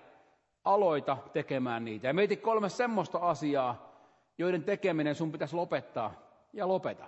aloita 0.63 1.17
tekemään 1.33 1.85
niitä. 1.85 2.07
Ja 2.07 2.13
mieti 2.13 2.37
kolme 2.37 2.69
semmoista 2.69 3.17
asiaa, 3.17 3.91
joiden 4.37 4.63
tekeminen 4.63 5.15
sun 5.15 5.31
pitäisi 5.31 5.55
lopettaa, 5.55 6.13
ja 6.53 6.67
lopeta. 6.67 7.05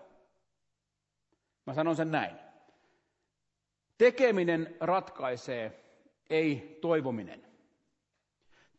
Mä 1.65 1.73
sanon 1.73 1.95
sen 1.95 2.11
näin. 2.11 2.35
Tekeminen 3.97 4.77
ratkaisee, 4.79 5.83
ei 6.29 6.77
toivominen. 6.81 7.52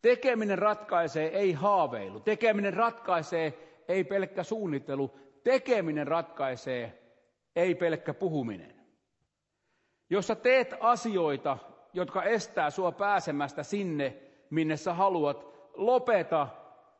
Tekeminen 0.04 0.58
ratkaisee, 0.58 1.28
ei 1.28 1.52
haaveilu. 1.52 2.20
Tekeminen 2.20 2.74
ratkaisee, 2.74 3.74
ei 3.88 4.04
pelkkä 4.04 4.42
suunnittelu. 4.42 5.18
Tekeminen 5.44 6.06
ratkaisee, 6.06 7.02
ei 7.56 7.74
pelkkä 7.74 8.14
puhuminen. 8.14 8.74
Jos 10.10 10.26
sä 10.26 10.34
teet 10.34 10.74
asioita, 10.80 11.58
jotka 11.92 12.22
estää 12.22 12.70
sua 12.70 12.92
pääsemästä 12.92 13.62
sinne, 13.62 14.16
minne 14.50 14.76
sä 14.76 14.94
haluat, 14.94 15.46
lopeta 15.74 16.48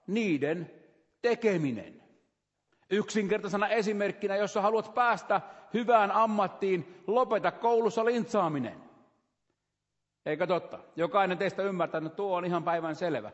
niiden 0.06 0.70
tekeminen. 1.22 2.02
Yksinkertaisena 2.90 3.68
esimerkkinä, 3.68 4.36
jos 4.36 4.52
sä 4.52 4.60
haluat 4.60 4.94
päästä 4.94 5.40
hyvään 5.74 6.10
ammattiin, 6.10 7.02
lopeta 7.06 7.50
koulussa 7.50 8.04
lintsaaminen. 8.04 8.83
Eikö 10.26 10.46
totta? 10.46 10.78
Jokainen 10.96 11.38
teistä 11.38 11.62
ymmärtää, 11.62 11.98
että 11.98 12.16
tuo 12.16 12.36
on 12.36 12.44
ihan 12.44 12.64
päivän 12.64 12.94
selvä. 12.96 13.32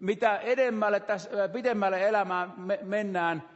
Mitä 0.00 0.36
edemmälle, 0.38 1.00
tässä, 1.00 1.48
pidemmälle 1.52 2.08
elämään 2.08 2.54
me 2.56 2.78
mennään, 2.82 3.48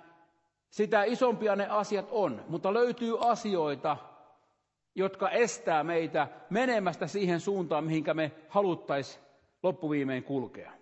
sitä 0.70 1.04
isompia 1.04 1.56
ne 1.56 1.66
asiat 1.68 2.06
on. 2.10 2.44
Mutta 2.48 2.74
löytyy 2.74 3.16
asioita, 3.20 3.96
jotka 4.94 5.30
estää 5.30 5.84
meitä 5.84 6.28
menemästä 6.50 7.06
siihen 7.06 7.40
suuntaan, 7.40 7.84
mihinkä 7.84 8.14
me 8.14 8.32
haluttaisiin 8.48 9.24
loppuviimein 9.62 10.24
kulkea. 10.24 10.72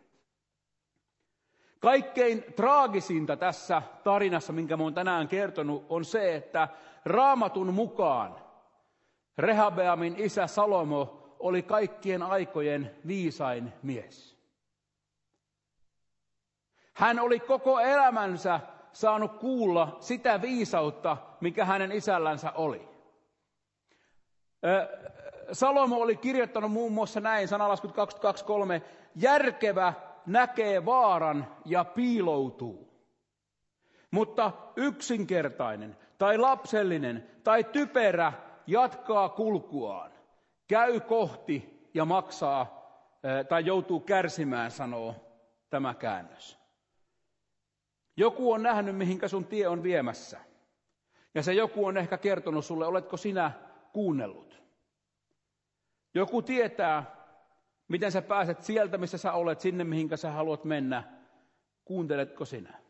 Kaikkein 1.80 2.44
traagisinta 2.56 3.36
tässä 3.36 3.82
tarinassa, 4.04 4.52
minkä 4.52 4.76
olen 4.80 4.94
tänään 4.94 5.28
kertonut, 5.28 5.86
on 5.88 6.04
se, 6.04 6.34
että 6.34 6.68
raamatun 7.04 7.74
mukaan 7.74 8.36
Rehabeamin 9.38 10.14
isä 10.18 10.46
Salomo 10.46 11.23
oli 11.44 11.62
kaikkien 11.62 12.22
aikojen 12.22 12.90
viisain 13.06 13.72
mies. 13.82 14.36
Hän 16.94 17.20
oli 17.20 17.40
koko 17.40 17.80
elämänsä 17.80 18.60
saanut 18.92 19.32
kuulla 19.32 19.96
sitä 20.00 20.42
viisautta, 20.42 21.16
mikä 21.40 21.64
hänen 21.64 21.92
isällänsä 21.92 22.52
oli. 22.52 22.88
Salomo 25.52 25.96
oli 25.96 26.16
kirjoittanut 26.16 26.72
muun 26.72 26.92
muassa 26.92 27.20
näin, 27.20 27.48
sanalaskut 27.48 27.90
22.3, 27.90 27.96
järkevä 29.14 29.92
näkee 30.26 30.84
vaaran 30.84 31.46
ja 31.64 31.84
piiloutuu. 31.84 32.94
Mutta 34.10 34.52
yksinkertainen 34.76 35.96
tai 36.18 36.38
lapsellinen 36.38 37.30
tai 37.44 37.64
typerä 37.64 38.32
jatkaa 38.66 39.28
kulkuaan 39.28 40.13
käy 40.68 41.00
kohti 41.00 41.88
ja 41.94 42.04
maksaa 42.04 42.84
tai 43.48 43.66
joutuu 43.66 44.00
kärsimään, 44.00 44.70
sanoo 44.70 45.14
tämä 45.70 45.94
käännös. 45.94 46.58
Joku 48.16 48.52
on 48.52 48.62
nähnyt, 48.62 48.96
mihinkä 48.96 49.28
sun 49.28 49.44
tie 49.44 49.68
on 49.68 49.82
viemässä. 49.82 50.40
Ja 51.34 51.42
se 51.42 51.54
joku 51.54 51.86
on 51.86 51.96
ehkä 51.96 52.18
kertonut 52.18 52.64
sulle, 52.64 52.86
oletko 52.86 53.16
sinä 53.16 53.52
kuunnellut. 53.92 54.62
Joku 56.14 56.42
tietää, 56.42 57.16
miten 57.88 58.12
sä 58.12 58.22
pääset 58.22 58.62
sieltä, 58.62 58.98
missä 58.98 59.18
sä 59.18 59.32
olet, 59.32 59.60
sinne, 59.60 59.84
mihinkä 59.84 60.16
sä 60.16 60.30
haluat 60.30 60.64
mennä. 60.64 61.02
Kuunteletko 61.84 62.44
sinä? 62.44 62.83